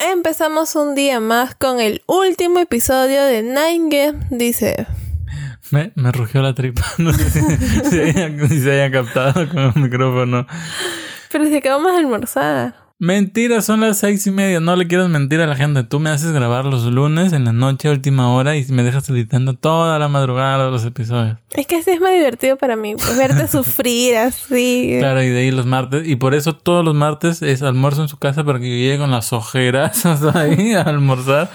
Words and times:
Empezamos 0.00 0.76
un 0.76 0.94
día 0.94 1.20
más 1.20 1.54
con 1.54 1.78
el 1.80 2.02
último 2.06 2.58
episodio 2.60 3.22
de 3.24 3.42
Nine 3.42 3.88
Game, 3.90 4.26
dice. 4.30 4.86
Me, 5.70 5.92
me 5.94 6.10
rugió 6.10 6.40
la 6.42 6.54
tripa. 6.54 6.82
No 6.98 7.12
sé 7.12 7.30
si, 7.30 7.40
si 7.90 8.00
haya- 8.00 8.48
si 8.48 8.60
se 8.60 8.72
haya 8.72 8.90
captado 8.90 9.46
con 9.48 9.58
el 9.58 9.74
micrófono. 9.76 10.46
Pero 11.30 11.44
si 11.46 11.56
acabamos 11.56 11.92
de 11.92 11.98
almorzar. 11.98 12.74
Mentira, 13.00 13.62
son 13.62 13.80
las 13.80 13.96
seis 13.96 14.26
y 14.26 14.30
media. 14.30 14.60
No 14.60 14.76
le 14.76 14.86
quieras 14.86 15.08
mentir 15.08 15.40
a 15.40 15.46
la 15.46 15.56
gente. 15.56 15.84
Tú 15.84 16.00
me 16.00 16.10
haces 16.10 16.32
grabar 16.32 16.66
los 16.66 16.84
lunes 16.84 17.32
en 17.32 17.46
la 17.46 17.52
noche, 17.54 17.88
a 17.88 17.92
última 17.92 18.30
hora, 18.30 18.58
y 18.58 18.64
me 18.66 18.82
dejas 18.82 19.08
editando 19.08 19.54
toda 19.54 19.98
la 19.98 20.08
madrugada 20.08 20.66
de 20.66 20.70
los 20.70 20.84
episodios. 20.84 21.38
Es 21.52 21.66
que 21.66 21.76
así 21.76 21.92
es 21.92 22.00
más 22.02 22.12
divertido 22.12 22.58
para 22.58 22.76
mí, 22.76 22.96
pues 22.96 23.16
verte 23.16 23.48
sufrir 23.48 24.18
así. 24.18 24.96
Claro, 24.98 25.22
y 25.22 25.30
de 25.30 25.38
ahí 25.38 25.50
los 25.50 25.64
martes. 25.64 26.06
Y 26.06 26.16
por 26.16 26.34
eso 26.34 26.54
todos 26.54 26.84
los 26.84 26.94
martes 26.94 27.40
es 27.40 27.62
almuerzo 27.62 28.02
en 28.02 28.08
su 28.08 28.18
casa 28.18 28.44
para 28.44 28.60
que 28.60 28.68
yo 28.68 28.76
llegue 28.76 28.98
con 28.98 29.10
las 29.10 29.32
ojeras 29.32 30.04
hasta 30.04 30.38
ahí 30.38 30.74
a 30.74 30.82
almorzar. 30.82 31.50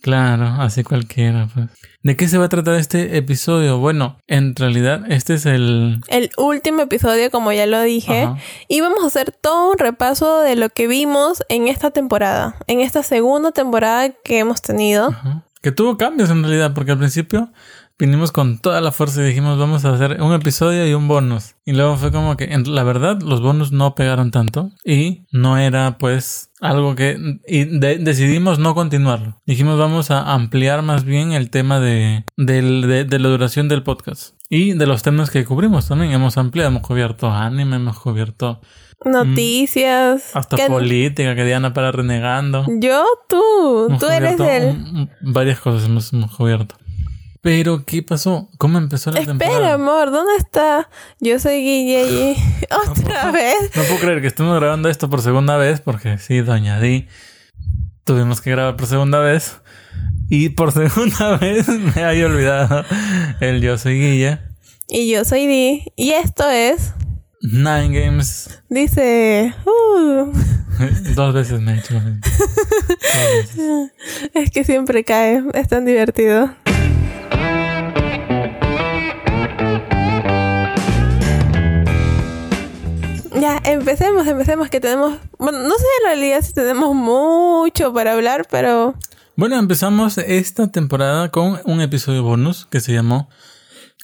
Claro, 0.00 0.46
así 0.58 0.82
cualquiera, 0.82 1.48
pues. 1.52 1.68
¿De 2.02 2.16
qué 2.16 2.28
se 2.28 2.38
va 2.38 2.46
a 2.46 2.48
tratar 2.48 2.76
este 2.76 3.18
episodio? 3.18 3.78
Bueno, 3.78 4.18
en 4.26 4.56
realidad 4.56 5.02
este 5.10 5.34
es 5.34 5.44
el... 5.44 6.00
El 6.08 6.30
último 6.38 6.80
episodio, 6.82 7.30
como 7.30 7.52
ya 7.52 7.66
lo 7.66 7.82
dije. 7.82 8.22
Ajá. 8.22 8.38
Y 8.68 8.80
vamos 8.80 9.04
a 9.04 9.08
hacer 9.08 9.32
todo 9.32 9.72
un 9.72 9.78
repaso 9.78 10.40
de 10.40 10.56
lo 10.56 10.70
que 10.70 10.86
vimos 10.86 11.42
en 11.50 11.68
esta 11.68 11.90
temporada. 11.90 12.56
En 12.66 12.80
esta 12.80 13.02
segunda 13.02 13.52
temporada 13.52 14.08
que 14.24 14.38
hemos 14.38 14.62
tenido. 14.62 15.08
Ajá. 15.08 15.44
Que 15.60 15.72
tuvo 15.72 15.98
cambios 15.98 16.30
en 16.30 16.42
realidad, 16.42 16.72
porque 16.72 16.92
al 16.92 16.98
principio 16.98 17.52
vinimos 18.00 18.32
con 18.32 18.58
toda 18.58 18.80
la 18.80 18.90
fuerza 18.90 19.22
y 19.22 19.26
dijimos 19.26 19.58
vamos 19.58 19.84
a 19.84 19.92
hacer 19.94 20.20
un 20.20 20.32
episodio 20.32 20.88
y 20.88 20.94
un 20.94 21.06
bonus. 21.06 21.54
Y 21.64 21.72
luego 21.72 21.96
fue 21.96 22.10
como 22.10 22.36
que, 22.36 22.46
la 22.66 22.82
verdad, 22.82 23.20
los 23.22 23.40
bonus 23.40 23.70
no 23.70 23.94
pegaron 23.94 24.30
tanto 24.30 24.70
y 24.84 25.26
no 25.30 25.56
era 25.58 25.98
pues 25.98 26.50
algo 26.60 26.94
que... 26.96 27.16
Y 27.46 27.64
de- 27.78 27.98
decidimos 27.98 28.58
no 28.58 28.74
continuarlo. 28.74 29.40
Dijimos 29.46 29.78
vamos 29.78 30.10
a 30.10 30.32
ampliar 30.34 30.82
más 30.82 31.04
bien 31.04 31.32
el 31.32 31.50
tema 31.50 31.78
de, 31.78 32.24
de, 32.36 33.04
de 33.04 33.18
la 33.18 33.28
duración 33.28 33.68
del 33.68 33.82
podcast. 33.82 34.34
Y 34.48 34.72
de 34.72 34.86
los 34.86 35.02
temas 35.04 35.30
que 35.30 35.44
cubrimos 35.44 35.86
también. 35.86 36.10
Hemos 36.10 36.36
ampliado, 36.36 36.70
hemos 36.70 36.82
cubierto 36.82 37.30
anime, 37.30 37.76
hemos 37.76 37.98
cubierto 38.00 38.60
Noticias. 39.04 40.34
hasta 40.34 40.56
que- 40.56 40.66
política, 40.66 41.34
que 41.34 41.44
Diana 41.44 41.72
para 41.72 41.92
renegando. 41.92 42.66
Yo, 42.80 43.04
tú. 43.28 43.86
Hemos 43.88 44.00
Tú 44.00 44.06
eres 44.08 44.40
el... 44.40 44.64
un- 44.70 44.96
un- 44.96 45.10
varias 45.32 45.60
cosas 45.60 45.86
hemos, 45.88 46.12
hemos 46.12 46.34
cubierto. 46.36 46.74
Pero, 47.42 47.84
¿qué 47.86 48.02
pasó? 48.02 48.50
¿Cómo 48.58 48.76
empezó 48.78 49.10
la 49.10 49.20
Espera, 49.20 49.38
temporada? 49.38 49.74
amor, 49.74 50.10
¿dónde 50.10 50.34
está? 50.36 50.90
Yo 51.20 51.38
soy 51.38 51.62
Guille 51.62 52.02
y... 52.32 52.36
¿Otra 52.90 53.30
vez? 53.30 53.54
No 53.74 53.82
puedo 53.84 53.98
creer 53.98 54.20
que 54.20 54.26
estemos 54.26 54.54
grabando 54.58 54.90
esto 54.90 55.08
por 55.08 55.22
segunda 55.22 55.56
vez, 55.56 55.80
porque 55.80 56.18
sí, 56.18 56.40
Doña 56.40 56.78
Di, 56.80 57.08
tuvimos 58.04 58.42
que 58.42 58.50
grabar 58.50 58.76
por 58.76 58.86
segunda 58.86 59.20
vez. 59.20 59.56
Y 60.28 60.50
por 60.50 60.72
segunda 60.72 61.38
vez 61.38 61.66
me 61.68 62.04
había 62.04 62.26
olvidado 62.26 62.84
el 63.40 63.62
Yo 63.62 63.78
Soy 63.78 63.98
Guilla. 63.98 64.46
Y 64.92 65.10
yo 65.12 65.24
soy 65.24 65.46
Di. 65.46 65.84
Y 65.96 66.10
esto 66.10 66.50
es... 66.50 66.92
Nine 67.42 67.88
Games. 67.98 68.60
Dice... 68.68 69.54
uh, 69.64 70.32
Dos 71.14 71.32
veces 71.32 71.60
me 71.60 71.74
he 71.74 71.78
hecho 71.78 71.94
lo 71.94 72.00
mismo. 72.00 72.20
Dos 72.22 73.56
veces. 73.56 73.92
es 74.34 74.50
que 74.50 74.64
siempre 74.64 75.04
cae. 75.04 75.42
Es 75.54 75.68
tan 75.68 75.84
divertido. 75.84 76.52
Ya, 83.40 83.58
empecemos, 83.64 84.26
empecemos 84.26 84.68
que 84.68 84.80
tenemos... 84.80 85.18
Bueno, 85.38 85.60
no 85.60 85.70
sé 85.70 85.86
en 86.00 86.06
realidad 86.08 86.42
si 86.42 86.52
tenemos 86.52 86.94
mucho 86.94 87.90
para 87.94 88.12
hablar, 88.12 88.46
pero... 88.50 88.94
Bueno, 89.34 89.56
empezamos 89.58 90.18
esta 90.18 90.70
temporada 90.70 91.30
con 91.30 91.58
un 91.64 91.80
episodio 91.80 92.22
bonus 92.22 92.66
que 92.66 92.80
se 92.80 92.92
llamó 92.92 93.30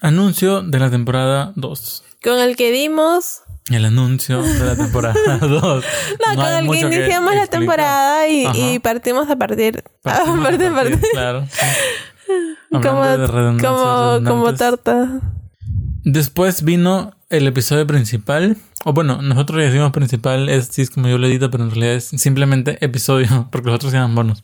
Anuncio 0.00 0.62
de 0.62 0.78
la 0.78 0.90
temporada 0.90 1.52
2. 1.56 2.04
Con 2.24 2.38
el 2.38 2.56
que 2.56 2.72
dimos... 2.72 3.42
El 3.68 3.84
anuncio 3.84 4.40
de 4.40 4.64
la 4.64 4.74
temporada 4.74 5.38
2. 5.40 5.50
No, 5.50 6.34
con 6.34 6.46
el 6.46 6.70
que 6.70 6.96
iniciamos 6.96 7.34
la 7.34 7.46
temporada 7.46 8.26
y, 8.28 8.78
partimos 8.78 9.28
a 9.28 9.36
partir... 9.36 9.84
Partimos 10.02 10.38
a 10.40 10.42
partir, 10.42 10.66
a 10.68 10.74
partir. 10.74 11.00
Claro. 11.12 11.46
sí. 11.50 11.66
Como, 12.70 13.04
de 13.04 13.62
como, 13.62 14.20
como 14.24 14.54
torta. 14.54 15.20
Después 16.04 16.62
vino 16.62 17.15
el 17.28 17.46
episodio 17.46 17.86
principal. 17.86 18.56
O 18.84 18.92
bueno, 18.92 19.20
nosotros 19.22 19.58
le 19.58 19.66
decimos 19.66 19.92
principal, 19.92 20.48
es, 20.48 20.68
sí 20.68 20.82
es 20.82 20.90
como 20.90 21.08
yo 21.08 21.18
lo 21.18 21.26
edito, 21.26 21.50
pero 21.50 21.64
en 21.64 21.70
realidad 21.70 21.94
es 21.94 22.04
simplemente 22.06 22.84
episodio, 22.84 23.48
porque 23.52 23.66
los 23.66 23.76
otros 23.76 23.92
se 23.92 23.98
llaman 23.98 24.14
bonos. 24.14 24.42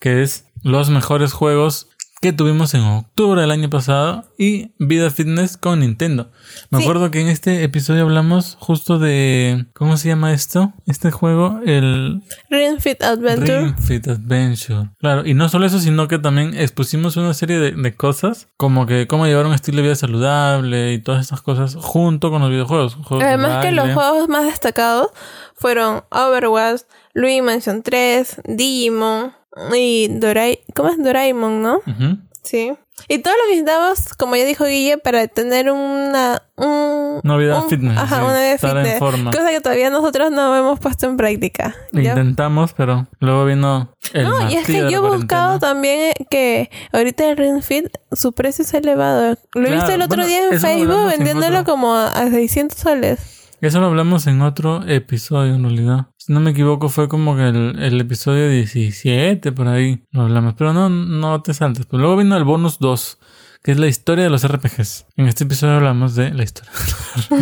Que 0.00 0.22
es 0.22 0.46
los 0.62 0.90
mejores 0.90 1.32
juegos 1.32 1.88
que 2.24 2.32
tuvimos 2.32 2.72
en 2.72 2.80
octubre 2.80 3.42
del 3.42 3.50
año 3.50 3.68
pasado 3.68 4.24
y 4.38 4.72
Vida 4.78 5.10
Fitness 5.10 5.58
con 5.58 5.80
Nintendo. 5.80 6.30
Me 6.70 6.78
Sí. 6.78 6.84
acuerdo 6.84 7.10
que 7.10 7.20
en 7.20 7.28
este 7.28 7.64
episodio 7.64 8.00
hablamos 8.04 8.56
justo 8.58 8.98
de. 8.98 9.66
¿Cómo 9.74 9.98
se 9.98 10.08
llama 10.08 10.32
esto? 10.32 10.72
Este 10.86 11.10
juego, 11.10 11.60
el 11.66 12.22
Ring 12.48 12.80
Fit 12.80 13.02
Adventure. 13.02 13.64
Ring 13.64 13.76
Fit 13.78 14.08
Adventure. 14.08 14.88
Claro, 15.00 15.26
y 15.26 15.34
no 15.34 15.50
solo 15.50 15.66
eso, 15.66 15.78
sino 15.80 16.08
que 16.08 16.18
también 16.18 16.54
expusimos 16.58 17.18
una 17.18 17.34
serie 17.34 17.58
de, 17.58 17.72
de 17.72 17.94
cosas, 17.94 18.48
como 18.56 18.86
que 18.86 19.06
cómo 19.06 19.26
llevar 19.26 19.44
un 19.44 19.52
estilo 19.52 19.76
de 19.76 19.82
vida 19.82 19.94
saludable 19.94 20.94
y 20.94 21.02
todas 21.02 21.20
estas 21.20 21.42
cosas 21.42 21.76
junto 21.78 22.30
con 22.30 22.40
los 22.40 22.48
videojuegos. 22.48 22.94
Juegos 22.94 23.18
de 23.18 23.24
Además 23.34 23.66
que 23.66 23.70
los 23.72 23.92
juegos 23.92 24.30
más 24.30 24.46
destacados 24.46 25.08
fueron 25.64 26.04
Overwatch, 26.10 26.82
Luigi 27.14 27.40
Mansion 27.40 27.82
3, 27.82 28.42
Digimon 28.44 29.32
y 29.74 30.08
Dorai... 30.08 30.58
¿Cómo 30.74 30.90
es 30.90 31.02
Doraemon, 31.02 31.62
no? 31.62 31.80
Sí. 32.42 32.74
Y 33.08 33.18
todo 33.20 33.32
lo 33.42 33.50
visitamos, 33.50 34.12
como 34.18 34.36
ya 34.36 34.44
dijo 34.44 34.66
Guille, 34.66 34.98
para 34.98 35.26
tener 35.26 35.70
una... 35.70 36.42
Un, 36.56 37.20
Una 37.24 37.36
vida 37.38 37.62
un- 37.62 37.70
fitness, 37.70 37.96
Ajá, 37.96 38.16
sí, 38.16 38.22
una 38.24 38.32
vida 38.34 38.52
estar 38.52 38.76
en 38.76 38.82
fitness. 38.84 38.98
forma. 38.98 39.30
Cosa 39.30 39.48
que 39.48 39.60
todavía 39.62 39.88
nosotros 39.88 40.30
no 40.30 40.54
hemos 40.54 40.78
puesto 40.80 41.06
en 41.06 41.16
práctica. 41.16 41.74
¿ya? 41.92 42.10
Intentamos, 42.10 42.74
pero 42.74 43.06
luego 43.20 43.46
vino 43.46 43.88
el 44.12 44.24
No, 44.28 44.50
y 44.50 44.56
es 44.56 44.66
que 44.66 44.90
yo 44.90 44.98
he 45.06 45.16
buscado 45.16 45.58
también 45.60 46.12
que 46.30 46.70
ahorita 46.92 47.26
el 47.30 47.38
Ring 47.38 47.62
Fit, 47.62 47.86
su 48.12 48.34
precio 48.34 48.64
es 48.64 48.74
elevado. 48.74 49.38
Lo 49.54 49.62
he 49.62 49.64
Claro, 49.68 49.76
visto 49.76 49.92
el 49.92 50.02
otro 50.02 50.18
bueno, 50.18 50.26
día 50.26 50.44
en 50.50 50.60
Facebook 50.60 51.06
vendiéndolo 51.08 51.64
como 51.64 51.94
a 51.94 52.28
600 52.30 52.78
soles. 52.78 53.43
Eso 53.66 53.80
lo 53.80 53.86
hablamos 53.86 54.26
en 54.26 54.42
otro 54.42 54.82
episodio, 54.86 55.54
en 55.54 55.62
realidad. 55.62 56.06
Si 56.16 56.32
no 56.32 56.40
me 56.40 56.50
equivoco, 56.50 56.88
fue 56.88 57.08
como 57.08 57.34
que 57.36 57.48
el, 57.48 57.78
el 57.82 58.00
episodio 58.00 58.48
17, 58.48 59.52
por 59.52 59.68
ahí 59.68 60.04
lo 60.10 60.22
hablamos. 60.22 60.54
Pero 60.56 60.72
no, 60.72 60.88
no 60.90 61.40
te 61.42 61.54
saltes. 61.54 61.86
Pero 61.86 62.00
luego 62.02 62.16
vino 62.16 62.36
el 62.36 62.44
bonus 62.44 62.78
2, 62.78 63.18
que 63.62 63.72
es 63.72 63.78
la 63.78 63.86
historia 63.86 64.24
de 64.24 64.30
los 64.30 64.46
RPGs. 64.46 65.06
En 65.16 65.28
este 65.28 65.44
episodio 65.44 65.74
hablamos 65.76 66.14
de 66.14 66.32
la 66.34 66.42
historia. 66.44 66.70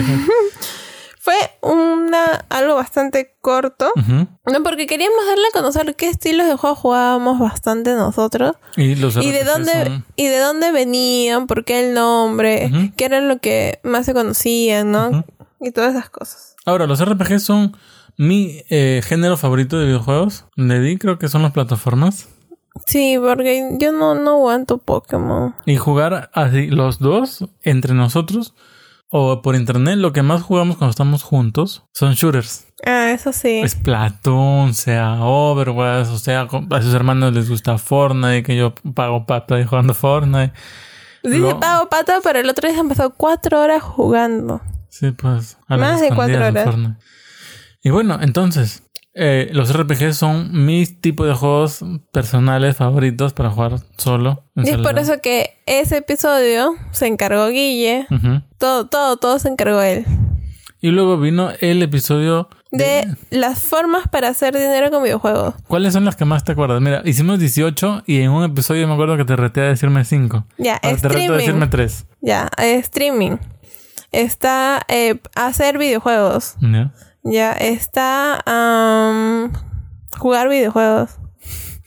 Fue 1.18 1.34
una 1.60 2.24
algo 2.48 2.74
bastante 2.74 3.36
corto. 3.40 3.92
No, 3.94 4.62
porque 4.64 4.88
queríamos 4.88 5.24
darle 5.28 5.44
a 5.50 5.56
conocer 5.56 5.94
qué 5.94 6.08
estilos 6.08 6.48
de 6.48 6.56
juego 6.56 6.74
jugábamos 6.74 7.38
bastante 7.38 7.94
nosotros. 7.94 8.56
Y 8.76 8.96
los 8.96 9.16
Y 9.18 9.30
de 9.30 9.42
RPGs 9.42 9.46
dónde, 9.46 9.72
son- 9.84 10.04
y 10.16 10.26
de 10.26 10.38
dónde 10.40 10.72
venían, 10.72 11.46
por 11.46 11.64
qué 11.64 11.86
el 11.88 11.94
nombre, 11.94 12.92
qué 12.96 13.04
era 13.04 13.20
lo 13.20 13.38
que 13.38 13.78
más 13.84 14.04
se 14.06 14.14
conocían, 14.14 14.90
¿no? 14.90 15.24
Y 15.62 15.70
todas 15.70 15.94
esas 15.94 16.10
cosas. 16.10 16.56
Ahora, 16.66 16.86
los 16.86 17.02
RPGs 17.02 17.42
son 17.42 17.76
mi 18.18 18.62
eh, 18.68 19.00
género 19.04 19.36
favorito 19.36 19.78
de 19.78 19.86
videojuegos. 19.86 20.44
Le 20.56 20.80
di, 20.80 20.98
creo 20.98 21.18
que 21.18 21.28
son 21.28 21.42
las 21.42 21.52
plataformas. 21.52 22.28
Sí, 22.86 23.16
porque 23.20 23.76
yo 23.78 23.92
no, 23.92 24.14
no 24.14 24.32
aguanto 24.32 24.78
Pokémon. 24.78 25.54
Y 25.66 25.76
jugar 25.76 26.30
así 26.34 26.68
los 26.68 26.98
dos 26.98 27.46
entre 27.62 27.94
nosotros 27.94 28.54
o 29.14 29.42
por 29.42 29.54
internet, 29.56 29.98
lo 29.98 30.14
que 30.14 30.22
más 30.22 30.40
jugamos 30.40 30.78
cuando 30.78 30.90
estamos 30.90 31.22
juntos 31.22 31.84
son 31.92 32.14
shooters. 32.14 32.66
Ah, 32.86 33.10
eso 33.10 33.30
sí. 33.32 33.62
Splatoon, 33.68 34.72
sea 34.72 35.22
Overwatch, 35.22 36.08
o 36.08 36.18
sea, 36.18 36.48
a 36.70 36.82
sus 36.82 36.94
hermanos 36.94 37.34
les 37.34 37.50
gusta 37.50 37.76
Fortnite, 37.76 38.42
que 38.42 38.56
yo 38.56 38.74
pago 38.94 39.26
pata 39.26 39.56
ahí 39.56 39.64
jugando 39.64 39.92
Fortnite. 39.92 40.54
Dice 41.22 41.54
pago 41.56 41.90
pata, 41.90 42.20
pero 42.22 42.40
el 42.40 42.48
otro 42.48 42.68
día 42.68 42.82
se 42.94 43.08
cuatro 43.10 43.60
horas 43.60 43.82
jugando. 43.82 44.62
Sí, 44.92 45.10
pues. 45.10 45.56
a 45.68 45.78
Más 45.78 46.02
de 46.02 46.10
cuatro 46.10 46.46
horas. 46.46 46.68
Y 47.82 47.88
bueno, 47.88 48.18
entonces, 48.20 48.82
eh, 49.14 49.48
los 49.52 49.72
RPG 49.72 50.12
son 50.12 50.66
mis 50.66 51.00
tipos 51.00 51.26
de 51.26 51.32
juegos 51.32 51.80
personales 52.12 52.76
favoritos 52.76 53.32
para 53.32 53.48
jugar 53.50 53.80
solo. 53.96 54.44
Y 54.54 54.68
es 54.68 54.76
por 54.76 54.98
eso 54.98 55.14
que 55.22 55.56
ese 55.64 55.96
episodio 55.96 56.74
se 56.90 57.06
encargó 57.06 57.48
Guille. 57.48 58.06
Todo, 58.58 58.86
todo, 58.86 59.16
todo 59.16 59.38
se 59.38 59.48
encargó 59.48 59.80
él. 59.80 60.04
Y 60.82 60.90
luego 60.90 61.16
vino 61.16 61.50
el 61.60 61.80
episodio 61.80 62.48
De 62.70 63.06
las 63.30 63.62
formas 63.62 64.08
para 64.08 64.28
hacer 64.28 64.52
dinero 64.52 64.90
con 64.90 65.02
videojuegos. 65.04 65.54
¿Cuáles 65.68 65.94
son 65.94 66.04
las 66.04 66.16
que 66.16 66.26
más 66.26 66.44
te 66.44 66.52
acuerdas? 66.52 66.82
Mira, 66.82 67.00
hicimos 67.06 67.38
18 67.38 68.02
y 68.04 68.20
en 68.20 68.30
un 68.30 68.44
episodio 68.44 68.86
me 68.88 68.92
acuerdo 68.92 69.16
que 69.16 69.24
te 69.24 69.36
reté 69.36 69.62
a 69.62 69.64
decirme 69.68 70.04
5. 70.04 70.44
Ya, 70.58 70.80
Ahora 70.82 70.96
te 70.96 71.08
reto 71.08 71.08
a 71.08 71.08
streaming. 71.08 71.38
decirme 71.38 71.66
3. 71.68 72.06
Ya, 72.20 72.50
eh, 72.58 72.74
streaming. 72.76 73.36
Está 74.12 74.82
eh, 74.88 75.20
hacer 75.34 75.78
videojuegos. 75.78 76.54
¿Ya? 76.60 76.92
Ya, 77.24 77.52
está 77.52 78.42
jugar 80.18 80.48
videojuegos. 80.48 81.10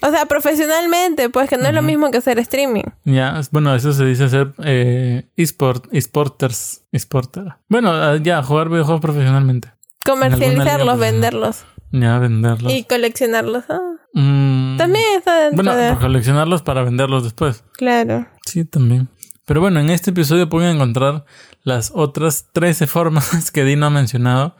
O 0.01 0.09
sea, 0.11 0.25
profesionalmente, 0.25 1.29
pues 1.29 1.49
que 1.49 1.57
no 1.57 1.67
es 1.67 1.73
lo 1.73 1.81
mismo 1.81 2.11
que 2.11 2.17
hacer 2.17 2.37
streaming. 2.39 2.83
Ya, 3.05 3.39
bueno, 3.51 3.73
eso 3.73 3.91
se 3.93 4.05
dice 4.05 4.29
ser 4.29 4.53
eh, 4.63 5.29
esport, 5.35 5.85
esporters, 5.91 6.83
esporter. 6.91 7.55
Bueno, 7.69 7.91
ah, 7.91 8.17
ya, 8.21 8.43
jugar 8.43 8.69
videojuegos 8.69 9.01
profesionalmente. 9.01 9.71
Comercializarlos, 10.05 10.99
venderlos 10.99 11.65
Ya, 11.91 12.19
venderlos. 12.19 12.71
y 12.71 12.83
coleccionarlos. 12.83 13.63
Ah, 13.69 13.79
Mm, 14.17 14.77
También 14.77 15.03
está 15.17 15.35
dentro 15.39 15.61
Bueno, 15.61 15.75
de... 15.75 15.93
coleccionarlos 15.97 16.61
para 16.61 16.83
venderlos 16.83 17.25
después. 17.25 17.65
Claro. 17.73 18.25
Sí, 18.45 18.63
también. 18.63 19.09
Pero 19.45 19.61
bueno, 19.61 19.79
en 19.79 19.89
este 19.89 20.09
episodio 20.11 20.49
pueden 20.49 20.75
encontrar 20.75 21.25
las 21.63 21.91
otras 21.93 22.45
13 22.51 22.87
formas 22.87 23.51
que 23.51 23.63
Dino 23.63 23.85
ha 23.85 23.89
mencionado. 23.91 24.55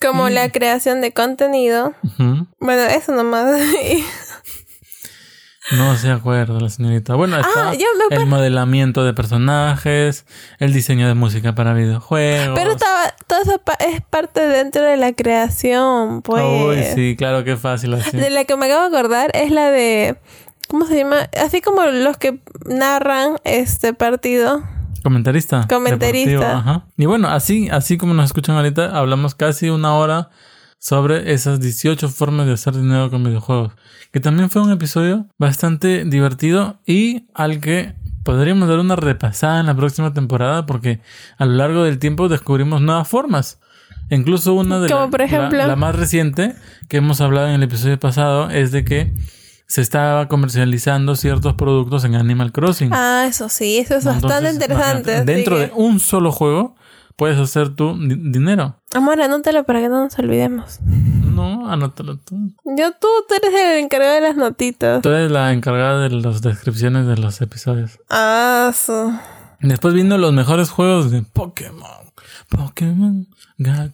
Como 0.00 0.28
la 0.28 0.50
creación 0.50 1.00
de 1.00 1.12
contenido. 1.12 1.94
Bueno, 2.58 2.82
eso 2.82 3.12
nomás. 3.12 3.46
No 5.70 5.96
se 5.96 6.10
acuerda 6.10 6.58
la 6.60 6.68
señorita. 6.68 7.14
Bueno, 7.14 7.38
está 7.38 7.70
Ah, 7.70 7.72
me 8.10 8.16
el 8.16 8.26
modelamiento 8.26 9.04
de 9.04 9.14
personajes, 9.14 10.26
el 10.58 10.72
diseño 10.72 11.06
de 11.06 11.14
música 11.14 11.54
para 11.54 11.72
videojuegos. 11.72 12.58
Pero 12.58 12.72
estaba, 12.72 13.14
todo 13.28 13.40
eso 13.42 13.58
pa- 13.58 13.74
es 13.78 14.00
parte 14.02 14.40
dentro 14.48 14.82
de 14.82 14.96
la 14.96 15.12
creación, 15.12 16.20
pues. 16.22 16.42
Uy, 16.44 16.82
sí, 16.94 17.14
claro, 17.16 17.44
qué 17.44 17.56
fácil 17.56 17.94
así. 17.94 18.16
De 18.16 18.28
la 18.30 18.44
que 18.44 18.56
me 18.56 18.66
acabo 18.66 18.90
de 18.90 18.96
acordar 18.98 19.30
es 19.34 19.52
la 19.52 19.70
de. 19.70 20.18
¿Cómo 20.72 20.86
se 20.86 20.96
llama? 20.96 21.28
Así 21.38 21.60
como 21.60 21.84
los 21.84 22.16
que 22.16 22.40
narran 22.64 23.36
este 23.44 23.92
partido. 23.92 24.62
Comentarista. 25.02 25.66
Comentarista. 25.68 26.56
ajá. 26.56 26.86
Y 26.96 27.04
bueno, 27.04 27.28
así, 27.28 27.68
así 27.70 27.98
como 27.98 28.14
nos 28.14 28.24
escuchan 28.24 28.56
ahorita, 28.56 28.96
hablamos 28.98 29.34
casi 29.34 29.68
una 29.68 29.94
hora 29.96 30.30
sobre 30.78 31.34
esas 31.34 31.60
18 31.60 32.08
formas 32.08 32.46
de 32.46 32.54
hacer 32.54 32.72
dinero 32.74 33.10
con 33.10 33.22
videojuegos. 33.22 33.74
Que 34.12 34.20
también 34.20 34.48
fue 34.48 34.62
un 34.62 34.70
episodio 34.72 35.26
bastante 35.38 36.06
divertido 36.06 36.80
y 36.86 37.26
al 37.34 37.60
que 37.60 37.94
podríamos 38.24 38.66
dar 38.66 38.78
una 38.78 38.96
repasada 38.96 39.60
en 39.60 39.66
la 39.66 39.74
próxima 39.76 40.14
temporada 40.14 40.64
porque 40.64 41.00
a 41.36 41.44
lo 41.44 41.52
largo 41.52 41.84
del 41.84 41.98
tiempo 41.98 42.30
descubrimos 42.30 42.80
nuevas 42.80 43.06
formas. 43.08 43.60
Incluso 44.08 44.54
una 44.54 44.80
de 44.80 44.88
Como 44.90 45.10
la- 45.50 45.66
la 45.66 45.76
más 45.76 45.94
reciente 45.96 46.54
que 46.88 46.96
hemos 46.96 47.20
hablado 47.20 47.48
en 47.48 47.54
el 47.56 47.62
episodio 47.62 48.00
pasado 48.00 48.48
es 48.48 48.72
de 48.72 48.86
que 48.86 49.12
se 49.72 49.80
estaba 49.80 50.28
comercializando 50.28 51.16
ciertos 51.16 51.54
productos 51.54 52.04
en 52.04 52.14
Animal 52.14 52.52
Crossing. 52.52 52.90
Ah, 52.92 53.24
eso 53.26 53.48
sí, 53.48 53.78
eso 53.78 53.94
es 53.96 54.04
Entonces, 54.04 54.22
bastante 54.22 54.50
interesante. 54.52 55.24
Dentro 55.24 55.56
que- 55.56 55.62
de 55.68 55.72
un 55.74 55.98
solo 55.98 56.30
juego 56.30 56.74
puedes 57.16 57.38
hacer 57.38 57.70
tu 57.74 57.96
di- 57.98 58.16
dinero. 58.30 58.76
Amor, 58.92 59.22
anótalo 59.22 59.64
para 59.64 59.80
que 59.80 59.88
no 59.88 60.04
nos 60.04 60.18
olvidemos. 60.18 60.78
No, 60.82 61.70
anótalo 61.70 62.18
tú. 62.18 62.36
Yo, 62.76 62.92
tú, 63.00 63.08
tú 63.26 63.34
eres 63.34 63.50
el 63.58 63.78
encargado 63.82 64.12
de 64.16 64.20
las 64.20 64.36
notitas. 64.36 65.00
Tú 65.00 65.08
eres 65.08 65.30
la 65.30 65.50
encargada 65.54 66.06
de 66.06 66.10
las 66.20 66.42
descripciones 66.42 67.06
de 67.06 67.16
los 67.16 67.40
episodios. 67.40 67.98
Ah, 68.10 68.72
su. 68.74 69.10
Después 69.62 69.94
vino 69.94 70.18
los 70.18 70.32
mejores 70.32 70.70
juegos 70.70 71.10
de 71.10 71.22
Pokémon. 71.22 71.88
Pokémon. 72.48 73.26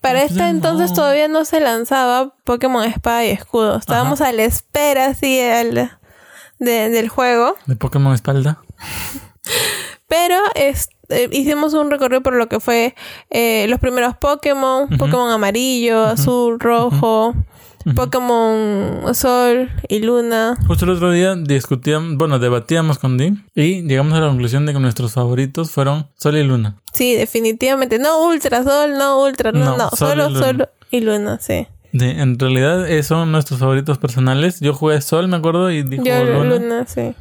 Para 0.01 0.23
este 0.23 0.35
Pokémon. 0.35 0.49
entonces 0.57 0.93
todavía 0.95 1.29
no 1.29 1.45
se 1.45 1.61
lanzaba 1.61 2.35
Pokémon 2.45 2.85
Espada 2.85 3.25
y 3.25 3.31
Escudo. 3.31 3.77
Estábamos 3.77 4.21
a 4.21 4.33
la 4.33 4.45
espera, 4.45 5.07
así, 5.07 5.37
de- 5.37 6.89
del 6.91 7.09
juego. 7.09 7.55
De 7.67 7.77
Pokémon 7.77 8.15
Espalda. 8.15 8.61
Pero 10.09 10.37
es- 10.55 10.89
eh, 11.11 11.29
hicimos 11.33 11.75
un 11.75 11.91
recorrido 11.91 12.23
por 12.23 12.35
lo 12.35 12.49
que 12.49 12.61
fue 12.61 12.95
eh, 13.31 13.67
los 13.69 13.79
primeros 13.79 14.17
Pokémon, 14.17 14.89
Pokémon 14.99 15.31
amarillo, 15.31 16.05
azul, 16.05 16.59
rojo, 16.59 17.35
Pokémon 17.95 19.15
Sol 19.15 19.71
y 19.89 20.01
Luna. 20.01 20.57
Justo 20.67 20.85
el 20.85 20.91
otro 20.93 21.11
día 21.11 21.35
discutíamos, 21.35 22.17
bueno, 22.17 22.39
debatíamos 22.39 22.99
con 22.99 23.17
Di 23.19 23.35
y 23.55 23.83
llegamos 23.83 24.15
a 24.15 24.21
la 24.21 24.29
conclusión 24.29 24.67
de 24.67 24.73
que 24.73 24.81
nuestros 24.81 25.13
favoritos 25.13 25.71
fueron 25.71 26.07
Sol 26.17 26.37
y 26.37 26.43
Luna. 26.45 26.77
Sí, 26.93 27.15
definitivamente. 27.15 27.99
No 27.99 28.27
Ultra 28.29 28.63
Sol, 28.65 28.93
no 28.99 29.23
Ultra, 29.23 29.53
no, 29.53 29.65
No, 29.65 29.77
no, 29.77 29.91
Sol 29.91 30.09
y 30.09 30.11
solo 30.13 30.29
Luna. 30.31 30.41
Sol 30.47 30.69
y 30.91 31.01
Luna, 31.01 31.39
sí. 31.41 31.67
De- 31.93 32.21
en 32.21 32.39
realidad, 32.39 32.87
son 33.03 33.33
nuestros 33.33 33.61
favoritos 33.61 33.99
personales. 33.99 34.61
Yo 34.61 34.75
jugué 34.75 35.01
Sol, 35.01 35.27
me 35.29 35.37
acuerdo, 35.37 35.71
y 35.71 35.83
dijo 35.83 36.05
Yo 36.05 36.25
Luna. 36.25 36.45
Luna, 36.45 36.87
sí. 36.87 37.15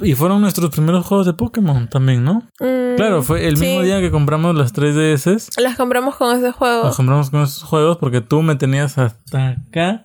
Y 0.00 0.14
fueron 0.14 0.40
nuestros 0.40 0.70
primeros 0.70 1.06
juegos 1.06 1.26
de 1.26 1.34
Pokémon 1.34 1.88
también, 1.88 2.24
¿no? 2.24 2.48
Mm, 2.60 2.96
Claro, 2.96 3.22
fue 3.22 3.46
el 3.46 3.56
mismo 3.56 3.80
sí. 3.80 3.86
día 3.86 4.00
que 4.00 4.10
compramos 4.10 4.54
las 4.56 4.72
3DS. 4.74 5.60
Las 5.60 5.76
compramos 5.76 6.16
con 6.16 6.36
ese 6.36 6.50
juego. 6.52 6.84
Nos 6.84 6.96
compramos 6.96 7.30
con 7.30 7.42
esos 7.42 7.62
juegos 7.62 7.98
porque 7.98 8.20
tú 8.20 8.42
me 8.42 8.56
tenías 8.56 8.98
hasta 8.98 9.50
acá 9.50 10.04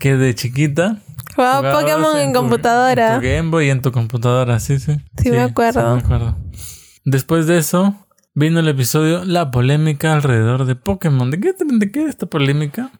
que 0.00 0.16
de 0.16 0.34
chiquita. 0.34 0.98
Jugaba 1.34 1.80
Pokémon 1.80 2.16
en, 2.18 2.32
tu- 2.32 2.38
computadora. 2.40 3.14
En 3.16 3.20
tu 3.20 3.26
Game 3.26 3.50
Boy 3.50 3.66
y 3.66 3.70
en 3.70 3.82
tu 3.82 3.92
computadora, 3.92 4.58
sí, 4.58 4.78
sí. 4.78 4.96
Sí, 5.22 5.30
me 5.30 5.40
acuerdo. 5.40 5.94
me 5.96 6.00
acuerdo. 6.02 6.36
Después 7.04 7.46
de 7.46 7.58
eso, 7.58 7.94
vino 8.34 8.60
el 8.60 8.68
episodio 8.68 9.24
La 9.24 9.50
polémica 9.50 10.12
alrededor 10.14 10.64
de 10.64 10.76
Pokémon. 10.76 11.30
¿De 11.30 11.38
qué, 11.40 11.54
de 11.58 11.90
qué 11.92 12.00
era 12.02 12.10
esta 12.10 12.26
polémica? 12.26 12.90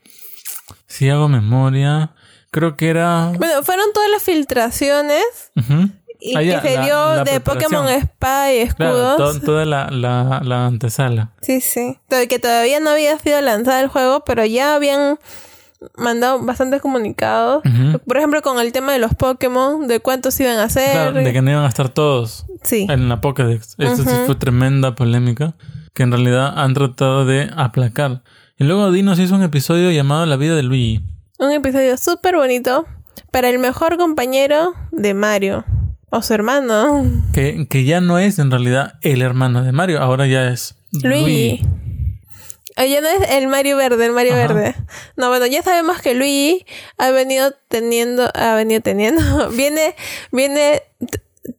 Si 0.87 1.09
hago 1.09 1.29
memoria, 1.29 2.15
creo 2.51 2.77
que 2.77 2.89
era... 2.89 3.33
Bueno, 3.39 3.63
fueron 3.63 3.87
todas 3.95 4.11
las 4.11 4.23
filtraciones 4.23 5.25
Ujú. 5.57 5.91
Y 6.21 6.37
Ah, 6.37 6.61
que 6.63 6.69
se 6.69 6.75
la- 6.77 6.85
dio 6.85 7.15
la 7.17 7.25
de. 7.25 7.41
Pokémon 7.41 7.89
Espada 7.89 8.53
y 8.55 8.67
Claro, 8.69 9.11
Escudos. 9.13 9.41
to- 9.41 9.47
toda 9.47 9.65
la, 9.65 9.89
la, 9.91 10.41
la 10.45 10.67
antesala. 10.67 11.33
Sí, 11.43 11.61
sí. 11.61 11.99
Que 12.09 12.39
todavía 12.39 12.81
no 12.81 12.91
había 12.91 13.19
sido 13.19 13.41
lanzado 13.41 13.81
el 13.81 13.89
juego, 13.89 14.25
pero 14.25 14.45
ya 14.45 14.75
habían 14.75 15.19
mandado 15.97 16.41
bastantes 16.45 16.81
comunicados. 16.81 17.63
Por 18.07 18.17
ejemplo, 18.17 18.41
con 18.43 18.59
el 18.59 18.73
tema 18.73 18.93
de 18.93 18.99
los 18.99 19.15
Pokémon, 19.15 19.87
de 19.87 20.01
cuántos 20.01 20.39
iban 20.41 20.59
a 20.59 20.69
ser. 20.71 20.91
Claro, 20.93 21.13
de 21.13 21.33
que 21.33 21.43
no 21.43 21.51
iban 21.51 21.65
a 21.65 21.69
estar 21.69 21.89
todos 21.91 22.47
Sí. 22.63 22.87
en 22.89 23.09
la 23.09 23.21
Pokédex. 23.21 23.75
Esto 23.79 23.97
sí 24.03 24.09
Ujú. 24.09 24.27
fue 24.27 24.35
tremenda 24.37 24.95
polémica 24.95 25.55
que 25.95 26.03
en 26.03 26.13
realidad 26.13 26.53
han 26.59 26.75
tratado 26.75 27.25
de 27.25 27.51
aplacar. 27.57 28.23
Y 28.59 28.65
luego 28.65 28.91
Dinos 28.91 29.19
hizo 29.19 29.35
un 29.35 29.43
episodio 29.43 29.91
llamado 29.91 30.25
La 30.27 30.37
vida 30.37 30.55
de 30.57 30.63
Luigi. 30.63 31.03
Un 31.39 31.53
episodio 31.53 31.97
súper 31.99 32.37
bonito 32.37 32.87
para 33.31 33.51
el 33.51 33.59
mejor 33.59 33.99
compañero 33.99 34.73
de 34.93 35.13
Mario. 35.13 35.65
O 36.11 36.23
su 36.23 36.35
hermano. 36.35 37.05
Que, 37.33 37.67
que 37.69 37.85
ya 37.85 38.01
no 38.01 38.19
es 38.19 38.39
en 38.39 38.51
realidad 38.51 38.95
el 39.03 39.23
hermano 39.23 39.63
de 39.65 39.73
Mario, 39.73 40.01
ahora 40.01 40.27
ya 40.27 40.49
es 40.49 40.77
Luigi. 41.03 41.61
Oye, 42.79 43.01
no 43.01 43.09
es 43.09 43.31
el 43.31 43.49
Mario 43.49 43.77
Verde, 43.79 44.05
el 44.07 44.13
Mario 44.13 44.35
Ajá. 44.35 44.47
Verde. 44.53 44.75
No, 45.17 45.29
bueno, 45.29 45.47
ya 45.47 45.63
sabemos 45.63 46.01
que 46.03 46.15
Luigi 46.15 46.67
ha 46.99 47.11
venido 47.11 47.53
teniendo, 47.69 48.31
ha 48.35 48.55
venido 48.55 48.83
teniendo, 48.83 49.49
viene, 49.57 49.95
viene, 50.31 50.83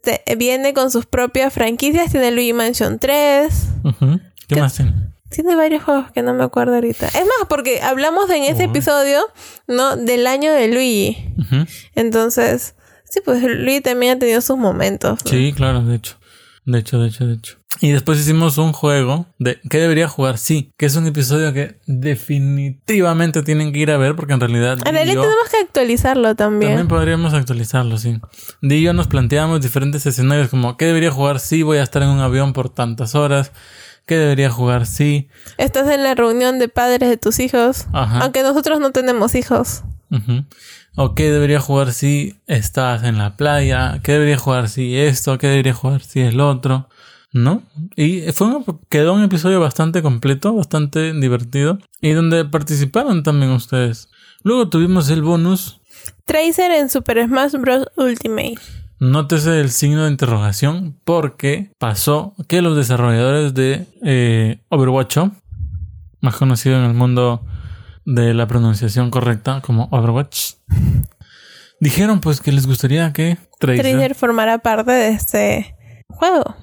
te- 0.03 0.23
viene 0.37 0.73
con 0.75 0.91
sus 0.91 1.07
propias 1.07 1.51
franquicias. 1.53 2.11
Tiene 2.11 2.29
Luigi 2.31 2.53
Mansion 2.53 2.99
3. 2.99 3.51
Ujú. 3.83 4.19
¿Qué 4.47 4.55
más 4.61 4.75
tiene? 4.75 4.93
Tiene 5.29 5.55
varios 5.55 5.83
juegos 5.83 6.11
que 6.11 6.21
no 6.21 6.33
me 6.35 6.43
acuerdo 6.43 6.75
ahorita. 6.75 7.07
Es 7.07 7.15
más, 7.15 7.47
porque 7.49 7.81
hablamos 7.81 8.29
en 8.29 8.43
ese 8.43 8.63
episodio, 8.65 9.19
¿no? 9.67 9.97
Del 9.97 10.25
año 10.27 10.53
de 10.53 10.67
Luigi. 10.69 11.33
Entonces, 11.95 12.75
sí, 13.09 13.21
pues 13.23 13.41
Luigi 13.43 13.81
también 13.81 14.17
ha 14.17 14.19
tenido 14.19 14.41
sus 14.41 14.57
momentos. 14.57 15.23
¿no? 15.23 15.31
Sí, 15.31 15.53
claro, 15.55 15.83
de 15.83 15.95
hecho. 15.95 16.17
De 16.65 16.79
hecho, 16.79 16.99
de 16.99 17.07
hecho, 17.07 17.25
de 17.25 17.35
hecho. 17.35 17.57
Y 17.79 17.91
después 17.91 18.19
hicimos 18.19 18.57
un 18.57 18.73
juego 18.73 19.27
de 19.39 19.59
¿Qué 19.69 19.79
debería 19.79 20.07
jugar? 20.07 20.37
Sí, 20.37 20.73
que 20.77 20.85
es 20.85 20.95
un 20.95 21.07
episodio 21.07 21.53
que 21.53 21.79
definitivamente 21.85 23.43
tienen 23.43 23.71
que 23.71 23.79
ir 23.79 23.91
a 23.91 23.97
ver 23.97 24.15
porque 24.15 24.33
en 24.33 24.39
realidad 24.39 24.77
En 24.85 24.93
realidad 24.93 25.21
tenemos 25.21 25.49
que 25.49 25.57
actualizarlo 25.57 26.35
también. 26.35 26.71
También 26.71 26.87
podríamos 26.87 27.33
actualizarlo, 27.33 27.97
sí. 27.97 28.19
Di 28.61 28.75
y 28.75 28.81
yo 28.81 28.93
nos 28.93 29.07
planteamos 29.07 29.61
diferentes 29.61 30.05
escenarios 30.05 30.49
como 30.49 30.75
¿qué 30.75 30.85
debería 30.85 31.11
jugar 31.11 31.39
si 31.39 31.63
voy 31.63 31.77
a 31.77 31.83
estar 31.83 32.03
en 32.03 32.09
un 32.09 32.19
avión 32.19 32.53
por 32.53 32.69
tantas 32.69 33.15
horas? 33.15 33.51
¿Qué 34.05 34.17
debería 34.17 34.49
jugar 34.49 34.85
si? 34.85 35.29
Estás 35.57 35.89
en 35.89 36.03
la 36.03 36.15
reunión 36.15 36.59
de 36.59 36.69
padres 36.69 37.09
de 37.09 37.17
tus 37.17 37.39
hijos. 37.39 37.87
Ajá. 37.93 38.19
Aunque 38.19 38.41
nosotros 38.41 38.79
no 38.79 38.91
tenemos 38.91 39.35
hijos. 39.35 39.83
¿O 40.99 41.13
qué 41.13 41.29
debería 41.31 41.59
jugar 41.59 41.93
si 41.93 42.35
estás 42.47 43.03
en 43.03 43.17
la 43.19 43.37
playa? 43.37 43.99
¿Qué 44.03 44.13
debería 44.13 44.37
jugar 44.37 44.67
si 44.67 44.97
esto? 44.97 45.37
¿Qué 45.37 45.47
debería 45.47 45.73
jugar 45.73 46.01
si 46.01 46.21
el 46.21 46.39
otro? 46.39 46.89
¿No? 47.31 47.61
Y 47.95 48.21
fue 48.33 48.47
un- 48.47 48.65
quedó 48.89 49.13
un 49.13 49.21
episodio 49.23 49.59
bastante 49.59 50.01
completo, 50.01 50.55
bastante 50.55 51.13
divertido. 51.13 51.77
Y 52.01 52.11
donde 52.13 52.45
participaron 52.45 53.21
también 53.21 53.51
ustedes. 53.51 54.09
Luego 54.43 54.69
tuvimos 54.69 55.09
el 55.09 55.21
bonus 55.21 55.79
Tracer 56.25 56.71
en 56.71 56.89
Super 56.89 57.23
Smash 57.25 57.53
Bros. 57.59 57.85
Ultimate. 57.95 58.57
Nótese 58.99 59.59
el 59.61 59.69
signo 59.69 60.05
de 60.05 60.11
interrogación 60.11 60.97
porque 61.05 61.69
pasó 61.77 62.33
que 62.47 62.63
los 62.63 62.75
desarrolladores 62.75 63.53
de 63.53 63.85
eh, 64.03 64.59
Overwatch, 64.69 65.17
más 66.21 66.35
conocido 66.37 66.77
en 66.77 66.85
el 66.85 66.93
mundo 66.95 67.45
de 68.07 68.33
la 68.33 68.47
pronunciación 68.47 69.11
correcta 69.11 69.61
como 69.61 69.89
Overwatch, 69.91 70.53
dijeron 71.81 72.21
pues 72.21 72.39
que 72.39 72.53
les 72.53 72.65
gustaría 72.65 73.11
que 73.11 73.37
Tracer, 73.59 73.81
Tracer 73.81 74.15
formará 74.15 74.59
parte 74.59 74.91
de 74.91 75.09
este 75.09 75.75
juego. 76.07 76.55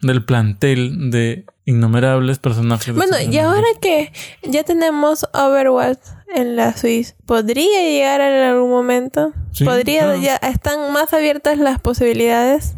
del 0.00 0.24
plantel 0.24 1.10
de 1.10 1.44
innumerables 1.66 2.38
personajes. 2.38 2.94
Bueno, 2.94 3.16
y 3.20 3.36
ahora 3.38 3.66
que 3.80 4.10
ya 4.42 4.64
tenemos 4.64 5.26
Overwatch 5.34 5.98
en 6.34 6.56
la 6.56 6.74
Switch, 6.74 7.14
¿podría 7.26 7.82
llegar 7.82 8.22
en 8.22 8.42
algún 8.44 8.70
momento? 8.70 9.34
Sí, 9.52 9.64
¿Podría 9.64 10.04
claro. 10.04 10.22
ya 10.22 10.36
están 10.36 10.92
más 10.94 11.12
abiertas 11.12 11.58
las 11.58 11.78
posibilidades? 11.78 12.74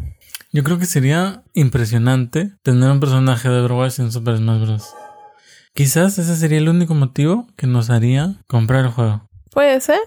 Yo 0.51 0.63
creo 0.63 0.77
que 0.77 0.87
sería 0.87 1.43
impresionante 1.53 2.51
tener 2.63 2.91
un 2.91 2.99
personaje 2.99 3.47
de 3.47 3.59
Overwatch 3.61 3.99
en 3.99 4.11
Super 4.11 4.37
Smash 4.37 4.61
Bros. 4.61 4.93
Quizás 5.79 6.19
ese 6.19 6.35
sería 6.35 6.57
el 6.57 6.67
único 6.67 6.93
motivo 6.93 7.47
que 7.55 7.65
nos 7.65 7.89
haría 7.89 8.35
comprar 8.47 8.83
el 8.83 8.91
juego. 8.91 9.29
Puede 9.53 9.79
ser. 9.79 10.01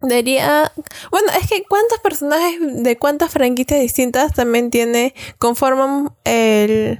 Debería. 0.00 0.72
Bueno, 1.10 1.28
es 1.38 1.50
que 1.50 1.64
cuántos 1.68 1.98
personajes 1.98 2.58
de 2.82 2.96
cuántas 2.96 3.30
franquicias 3.30 3.78
distintas 3.78 4.32
también 4.32 4.70
tiene. 4.70 5.12
conforman 5.36 6.14
el, 6.24 6.98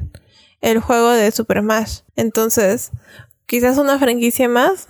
el 0.61 0.79
juego 0.81 1.09
de 1.09 1.31
Super 1.31 1.61
Smash. 1.61 2.01
Entonces, 2.17 2.91
quizás 3.47 3.79
una 3.79 3.99
franquicia 3.99 4.47
más 4.47 4.89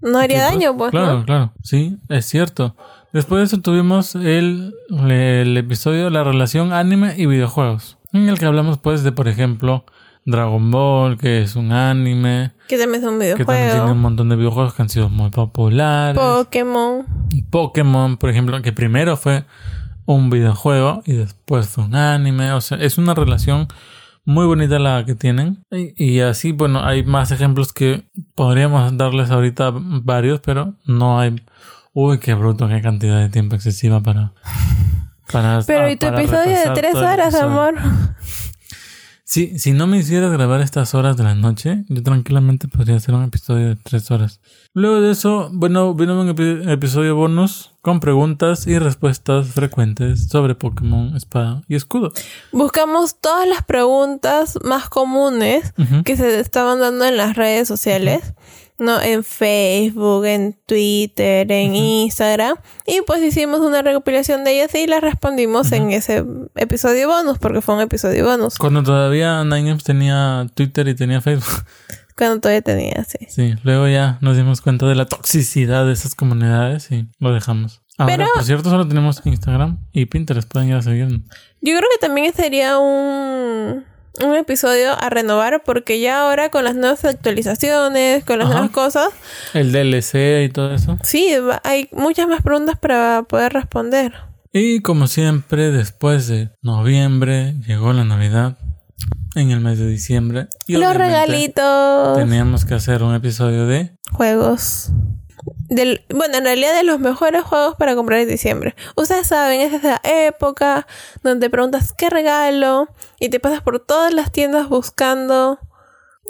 no 0.00 0.18
haría 0.18 0.48
Sí, 0.48 0.54
daño, 0.54 0.76
pues, 0.76 0.90
Claro, 0.90 1.18
¿no? 1.20 1.24
claro. 1.24 1.52
Sí, 1.62 1.98
es 2.08 2.26
cierto. 2.26 2.74
Después 3.12 3.38
de 3.42 3.44
eso 3.44 3.60
tuvimos 3.62 4.16
el, 4.16 4.74
el 5.08 5.56
episodio 5.56 6.06
de 6.06 6.10
la 6.10 6.24
relación 6.24 6.72
anime 6.72 7.14
y 7.16 7.26
videojuegos. 7.26 7.96
En 8.12 8.28
el 8.28 8.40
que 8.40 8.46
hablamos 8.46 8.78
pues 8.78 9.04
de, 9.04 9.12
por 9.12 9.28
ejemplo, 9.28 9.84
Dragon 10.24 10.70
Ball, 10.70 11.16
que 11.18 11.42
es 11.42 11.56
un 11.56 11.72
anime, 11.72 12.52
Que 12.68 12.78
también 12.78 13.02
es 13.02 13.08
un 13.08 13.18
que 13.18 13.44
también 13.44 13.46
tiene 13.46 13.60
un 13.62 13.66
videojuego. 13.72 13.94
montón 13.94 14.28
de 14.28 14.36
videojuegos 14.36 14.74
que 14.74 14.82
han 14.82 14.88
sido 14.88 15.08
muy 15.08 15.30
populares. 15.30 16.20
Pokémon. 16.20 17.06
Pokémon, 17.50 18.16
por 18.16 18.30
ejemplo, 18.30 18.60
que 18.62 18.72
primero 18.72 19.16
fue 19.16 19.44
un 20.06 20.30
videojuego 20.30 21.02
y 21.06 21.14
después 21.14 21.68
fue 21.68 21.84
un 21.84 21.94
anime. 21.94 22.52
O 22.52 22.60
sea, 22.60 22.78
es 22.78 22.98
una 22.98 23.14
relación 23.14 23.68
muy 24.24 24.46
bonita 24.46 24.78
la 24.78 25.04
que 25.04 25.14
tienen. 25.14 25.64
Y, 25.70 25.94
y 25.96 26.20
así, 26.20 26.52
bueno, 26.52 26.84
hay 26.84 27.04
más 27.04 27.30
ejemplos 27.30 27.72
que 27.72 28.04
podríamos 28.34 28.96
darles 28.96 29.30
ahorita 29.30 29.72
varios, 29.74 30.40
pero 30.40 30.74
no 30.84 31.18
hay. 31.18 31.42
Uy, 31.92 32.18
qué 32.18 32.34
bruto, 32.34 32.68
qué 32.68 32.80
cantidad 32.82 33.18
de 33.18 33.28
tiempo 33.30 33.56
excesiva 33.56 34.00
para. 34.00 34.32
para 35.32 35.62
Pero 35.66 35.90
y 35.90 35.96
tu 35.96 36.06
episodio 36.06 36.56
de 36.56 36.70
tres 36.74 36.94
horas, 36.94 37.34
amor. 37.34 37.74
Sí, 39.32 39.60
si 39.60 39.70
no 39.70 39.86
me 39.86 39.98
hicieras 39.98 40.32
grabar 40.32 40.60
estas 40.60 40.92
horas 40.92 41.16
de 41.16 41.22
la 41.22 41.36
noche, 41.36 41.84
yo 41.88 42.02
tranquilamente 42.02 42.66
podría 42.66 42.96
hacer 42.96 43.14
un 43.14 43.22
episodio 43.22 43.68
de 43.68 43.76
tres 43.76 44.10
horas. 44.10 44.40
Luego 44.74 45.00
de 45.00 45.12
eso, 45.12 45.50
bueno, 45.52 45.94
vino 45.94 46.20
un 46.20 46.34
epi- 46.34 46.68
episodio 46.68 47.14
bonus 47.14 47.70
con 47.80 48.00
preguntas 48.00 48.66
y 48.66 48.76
respuestas 48.80 49.46
frecuentes 49.46 50.26
sobre 50.26 50.56
Pokémon 50.56 51.14
Espada 51.16 51.62
y 51.68 51.76
Escudo. 51.76 52.12
Buscamos 52.50 53.20
todas 53.20 53.46
las 53.46 53.62
preguntas 53.64 54.58
más 54.64 54.88
comunes 54.88 55.74
que 56.04 56.16
se 56.16 56.40
estaban 56.40 56.80
dando 56.80 57.04
en 57.04 57.16
las 57.16 57.36
redes 57.36 57.68
sociales, 57.68 58.34
¿no? 58.80 59.00
En 59.00 59.22
Facebook, 59.24 60.24
en 60.24 60.58
Twitter, 60.66 61.50
en 61.52 61.74
Instagram. 61.74 62.56
Y 62.86 63.00
pues 63.06 63.22
hicimos 63.22 63.60
una 63.60 63.82
recopilación 63.82 64.44
de 64.44 64.52
ellas 64.52 64.74
y 64.74 64.86
las 64.86 65.00
respondimos 65.02 65.70
en 65.72 65.90
ese 65.92 66.24
episodio 66.56 67.08
bonus, 67.08 67.38
porque 67.38 67.60
fue 67.60 67.74
un 67.76 67.82
episodio 67.82 68.24
bonus. 68.26 68.56
Cuando 68.58 68.82
todavía 68.82 69.44
Ninegames 69.44 69.84
tenía 69.84 70.46
Twitter 70.54 70.88
y 70.88 70.94
tenía 70.94 71.20
Facebook. 71.20 71.64
Cuando 72.16 72.40
todavía 72.40 72.60
tenía, 72.60 73.04
sí. 73.04 73.18
Sí, 73.28 73.54
luego 73.62 73.88
ya 73.88 74.18
nos 74.20 74.36
dimos 74.36 74.60
cuenta 74.60 74.86
de 74.86 74.94
la 74.94 75.06
toxicidad 75.06 75.86
de 75.86 75.92
esas 75.92 76.14
comunidades 76.14 76.90
y 76.90 77.06
lo 77.18 77.32
dejamos. 77.32 77.80
Ahora, 77.96 78.16
Pero- 78.16 78.28
por 78.34 78.44
cierto, 78.44 78.68
solo 78.70 78.86
tenemos 78.88 79.20
Instagram 79.24 79.78
y 79.92 80.06
Pinterest. 80.06 80.50
Pueden 80.50 80.68
ir 80.68 80.74
a 80.74 80.82
seguirnos. 80.82 81.20
Yo 81.62 81.76
creo 81.76 81.88
que 81.92 82.06
también 82.06 82.32
sería 82.34 82.78
un, 82.78 83.84
un 84.24 84.34
episodio 84.36 84.92
a 85.00 85.08
renovar, 85.10 85.62
porque 85.64 86.00
ya 86.00 86.22
ahora 86.22 86.50
con 86.50 86.64
las 86.64 86.74
nuevas 86.76 87.04
actualizaciones, 87.04 88.24
con 88.24 88.38
las 88.38 88.46
Ajá. 88.46 88.54
nuevas 88.54 88.70
cosas, 88.72 89.08
El 89.54 89.72
DLC 89.72 90.44
y 90.44 90.48
todo 90.50 90.74
eso. 90.74 90.98
sí, 91.02 91.34
va- 91.38 91.60
hay 91.64 91.88
muchas 91.92 92.28
más 92.28 92.42
preguntas 92.42 92.78
para 92.78 93.24
poder 93.28 93.52
responder. 93.52 94.12
Y 94.52 94.80
como 94.82 95.06
siempre, 95.06 95.70
después 95.70 96.26
de 96.26 96.50
noviembre, 96.62 97.54
llegó 97.66 97.92
la 97.92 98.04
Navidad 98.04 98.56
en 99.36 99.50
el 99.52 99.60
mes 99.60 99.78
de 99.78 99.86
diciembre. 99.86 100.48
Y 100.66 100.76
Los 100.76 100.94
regalitos, 100.96 102.16
Teníamos 102.18 102.64
que 102.64 102.74
hacer 102.74 103.02
un 103.04 103.14
episodio 103.14 103.66
de... 103.66 103.92
juegos. 104.12 104.90
Del, 105.70 106.04
bueno, 106.12 106.36
en 106.38 106.44
realidad 106.44 106.74
de 106.74 106.82
los 106.82 106.98
mejores 107.00 107.42
juegos 107.44 107.76
para 107.76 107.94
comprar 107.94 108.18
en 108.20 108.28
diciembre. 108.28 108.74
Ustedes 108.96 109.26
saben, 109.28 109.60
es 109.60 109.72
esa 109.72 110.00
época 110.04 110.86
donde 111.22 111.48
preguntas 111.48 111.92
qué 111.96 112.10
regalo 112.10 112.88
y 113.20 113.28
te 113.30 113.40
pasas 113.40 113.62
por 113.62 113.78
todas 113.80 114.12
las 114.12 114.32
tiendas 114.32 114.68
buscando. 114.68 115.58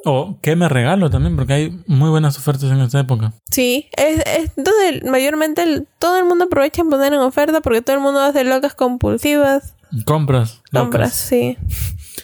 O 0.05 0.39
qué 0.43 0.57
me 0.57 0.69
regalo 0.69 1.11
también, 1.11 1.37
porque 1.37 1.53
hay 1.53 1.83
muy 1.87 2.09
buenas 2.11 2.39
ofertas 2.39 2.65
en 2.71 2.81
esta 2.81 3.01
época. 3.01 3.33
Sí, 3.51 3.89
es, 3.97 4.23
es 4.27 4.51
donde 4.57 5.03
mayormente 5.11 5.63
el- 5.63 5.89
todo 5.99 6.17
el 6.19 6.25
mundo 6.25 6.45
aprovecha 6.45 6.81
en 6.83 6.89
poner 6.91 7.13
en 7.13 7.21
oferta 7.21 7.61
porque 7.61 7.83
todo 7.83 7.97
el 7.97 8.03
mundo 8.03 8.21
hace 8.21 8.45
locas 8.45 8.75
compulsivas. 8.75 9.75
Compras. 10.07 10.61
locas. 10.71 10.83
Compras, 10.83 11.15
sí. 11.15 11.57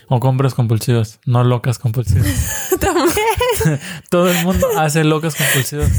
O 0.08 0.20
compras 0.20 0.54
compulsivas, 0.54 1.18
no 1.26 1.42
locas 1.42 1.78
compulsivas. 1.80 2.28
También. 2.80 3.80
Todo 4.10 4.30
el 4.30 4.44
mundo 4.44 4.66
hace 4.78 5.02
locas 5.02 5.34
compulsivas. 5.34 5.90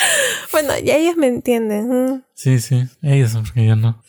Bueno, 0.52 0.72
ya 0.84 0.96
ellos 0.96 1.16
me 1.16 1.28
entienden. 1.28 2.24
Sí, 2.34 2.58
sí, 2.60 2.84
ellos, 3.02 3.34
porque 3.34 3.66
yo 3.66 3.76
no. 3.76 4.02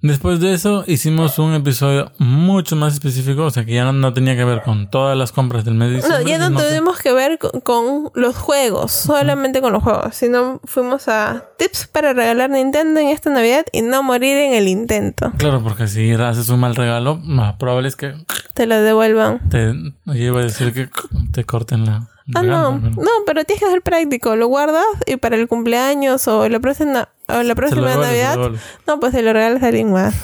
Después 0.00 0.38
de 0.40 0.52
eso 0.52 0.84
hicimos 0.86 1.38
un 1.38 1.54
episodio 1.54 2.12
mucho 2.18 2.76
más 2.76 2.92
específico, 2.94 3.44
o 3.44 3.50
sea 3.50 3.64
que 3.64 3.72
ya 3.72 3.84
no, 3.84 3.92
no 3.92 4.12
tenía 4.12 4.36
que 4.36 4.44
ver 4.44 4.62
con 4.62 4.90
todas 4.90 5.16
las 5.16 5.32
compras 5.32 5.64
del 5.64 5.74
mes 5.74 6.02
de 6.02 6.08
No, 6.08 6.20
ya 6.20 6.36
no 6.38 6.50
tuvimos 6.60 6.98
que 7.00 7.12
ver 7.12 7.38
con, 7.38 7.60
con 7.60 8.10
los 8.14 8.36
juegos, 8.36 8.92
solamente 8.92 9.62
con 9.62 9.72
los 9.72 9.82
juegos, 9.82 10.14
sino 10.14 10.60
fuimos 10.64 11.08
a 11.08 11.44
tips 11.58 11.86
para 11.86 12.12
regalar 12.12 12.50
Nintendo 12.50 13.00
en 13.00 13.08
esta 13.08 13.30
Navidad 13.30 13.64
y 13.72 13.80
no 13.80 14.02
morir 14.02 14.36
en 14.36 14.52
el 14.54 14.68
intento. 14.68 15.32
Claro, 15.38 15.62
porque 15.62 15.86
si 15.86 16.12
haces 16.12 16.50
un 16.50 16.60
mal 16.60 16.74
regalo, 16.74 17.16
más 17.16 17.54
probable 17.56 17.88
es 17.88 17.96
que 17.96 18.14
Te 18.52 18.66
lo 18.66 18.80
devuelvan. 18.82 19.48
te... 19.48 19.72
Yo 20.04 20.14
iba 20.14 20.40
a 20.40 20.44
decir 20.44 20.74
que 20.74 20.88
te 21.32 21.44
corten 21.44 21.86
la... 21.86 22.08
Ah, 22.34 22.42
no, 22.42 22.78
no, 22.78 23.10
pero 23.26 23.44
tienes 23.44 23.62
que 23.62 23.70
ser 23.70 23.82
práctico, 23.82 24.34
lo 24.36 24.46
guardas 24.46 24.84
y 25.06 25.16
para 25.16 25.36
el 25.36 25.46
cumpleaños 25.48 26.26
o 26.28 26.48
la 26.48 26.58
próxima, 26.60 27.08
o 27.28 27.42
la 27.42 27.54
próxima 27.54 27.96
Navidad, 27.96 28.38
no, 28.86 29.00
pues 29.00 29.12
se 29.12 29.22
lo 29.22 29.32
regalas 29.34 29.62
a 29.62 29.66
alguien 29.66 29.92
más. 29.92 30.14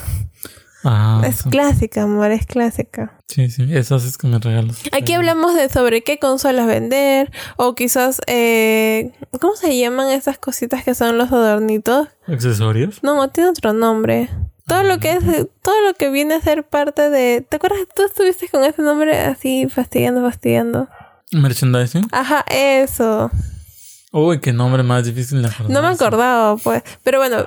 Ah, 0.83 1.21
Es 1.26 1.42
clásica, 1.42 2.04
amor, 2.04 2.30
es 2.30 2.47
clásica. 2.47 3.12
sí, 3.28 3.50
sí, 3.50 3.66
eso 3.76 3.97
haces 3.97 4.16
con 4.16 4.30
mis 4.30 4.40
regalos. 4.40 4.78
Aquí 4.92 5.12
hablamos 5.12 5.54
de 5.54 5.69
sobre 5.69 6.02
qué 6.02 6.19
consolas 6.19 6.66
vender 6.66 7.30
o 7.57 7.75
quizás, 7.75 8.23
eh, 8.26 9.12
¿cómo 9.38 9.57
se 9.57 9.76
llaman 9.76 10.09
esas 10.09 10.38
cositas 10.38 10.83
que 10.83 10.95
son 10.95 11.19
los 11.19 11.30
adornitos? 11.33 12.09
¿Accesorios? 12.26 13.02
No, 13.02 13.28
tiene 13.28 13.50
otro 13.50 13.75
nombre. 13.75 14.30
Todo 14.66 14.85
lo 14.85 14.99
que 15.00 15.11
es, 15.12 15.23
todo 15.62 15.80
lo 15.87 15.92
que 15.95 16.09
viene 16.11 16.35
a 16.37 16.40
ser 16.40 16.64
parte 16.64 17.11
de... 17.11 17.45
¿Te 17.47 17.57
acuerdas? 17.57 17.80
Tú 17.95 18.04
estuviste 18.04 18.49
con 18.49 18.64
ese 18.64 18.80
nombre 18.80 19.19
así 19.19 19.66
fastidiando, 19.69 20.23
fastidiando. 20.23 20.88
¿Merchandising? 21.32 22.08
Ajá, 22.12 22.44
eso. 22.49 23.30
Uy, 24.12 24.40
qué 24.40 24.52
nombre 24.52 24.82
más 24.82 25.04
difícil 25.04 25.40
de 25.40 25.46
acordar. 25.49 25.70
No 25.70 25.82
me 25.82 25.88
acordaba, 25.88 26.56
pues. 26.56 26.82
Pero 27.04 27.18
bueno, 27.18 27.46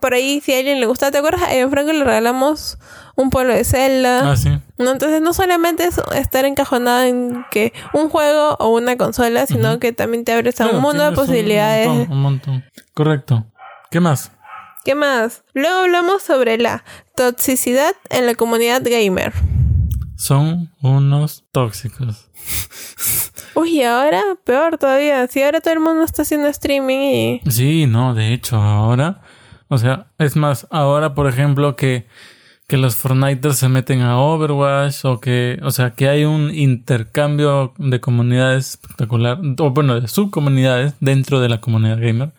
por 0.00 0.14
ahí 0.14 0.40
si 0.40 0.54
a 0.54 0.58
alguien 0.58 0.80
le 0.80 0.86
gusta, 0.86 1.10
¿te 1.10 1.18
acuerdas? 1.18 1.42
A 1.42 1.68
Franco 1.68 1.92
le 1.92 2.02
regalamos 2.04 2.78
un 3.16 3.28
pueblo 3.28 3.52
de 3.52 3.64
Zelda. 3.64 4.30
Ah, 4.32 4.36
sí. 4.36 4.48
No, 4.78 4.92
entonces 4.92 5.20
no 5.20 5.34
solamente 5.34 5.84
es 5.84 6.00
estar 6.14 6.46
encajonado 6.46 7.02
en 7.02 7.44
que 7.50 7.74
un 7.92 8.08
juego 8.08 8.56
o 8.58 8.68
una 8.70 8.96
consola, 8.96 9.46
sino 9.46 9.78
que 9.78 9.92
también 9.92 10.24
te 10.24 10.32
abres 10.32 10.58
a 10.62 10.64
Claro, 10.64 10.78
un 10.78 10.82
mundo 10.82 11.02
de 11.02 11.10
tienes 11.10 11.18
un 11.18 11.26
posibilidades. 11.26 11.86
montón, 11.88 12.12
un 12.12 12.22
montón. 12.22 12.64
Correcto. 12.94 13.46
¿Qué 13.90 14.00
más? 14.00 14.32
¿Qué 14.86 14.94
más? 14.94 15.44
Luego 15.52 15.80
hablamos 15.80 16.22
sobre 16.22 16.56
la 16.56 16.82
toxicidad 17.14 17.92
en 18.08 18.24
la 18.24 18.34
comunidad 18.36 18.80
gamer. 18.82 19.34
Son 20.16 20.72
unos 20.80 21.44
tóxicos. 21.52 22.30
Uy, 23.54 23.82
ahora 23.82 24.22
peor 24.44 24.78
todavía. 24.78 25.26
Si 25.26 25.42
ahora 25.42 25.60
todo 25.60 25.74
el 25.74 25.80
mundo 25.80 26.04
está 26.04 26.22
haciendo 26.22 26.48
streaming 26.48 26.98
y... 26.98 27.40
Sí, 27.50 27.86
no, 27.86 28.14
de 28.14 28.32
hecho, 28.32 28.56
ahora. 28.56 29.22
O 29.68 29.78
sea, 29.78 30.08
es 30.18 30.36
más, 30.36 30.66
ahora, 30.70 31.14
por 31.14 31.28
ejemplo, 31.28 31.76
que, 31.76 32.06
que 32.66 32.76
los 32.76 32.96
Fortniters 32.96 33.56
se 33.56 33.68
meten 33.68 34.00
a 34.00 34.18
Overwatch 34.18 35.04
o 35.04 35.20
que, 35.20 35.58
o 35.62 35.70
sea, 35.70 35.90
que 35.90 36.08
hay 36.08 36.24
un 36.24 36.54
intercambio 36.54 37.74
de 37.78 38.00
comunidades 38.00 38.70
espectacular, 38.70 39.38
o 39.58 39.70
bueno, 39.70 40.00
de 40.00 40.08
subcomunidades 40.08 40.94
dentro 41.00 41.40
de 41.40 41.48
la 41.48 41.60
comunidad 41.60 41.98
gamer. 42.00 42.32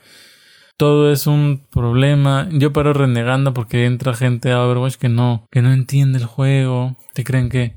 Todo 0.77 1.11
es 1.11 1.27
un 1.27 1.63
problema. 1.69 2.49
Yo 2.51 2.73
paro 2.73 2.93
renegando 2.93 3.53
porque 3.53 3.85
entra 3.85 4.13
gente 4.13 4.51
a 4.51 4.63
Overwatch 4.63 4.95
que 4.95 5.09
no, 5.09 5.47
que 5.51 5.61
no 5.61 5.71
entiende 5.71 6.17
el 6.17 6.25
juego. 6.25 6.97
Te 7.13 7.23
creen 7.23 7.49
que 7.49 7.75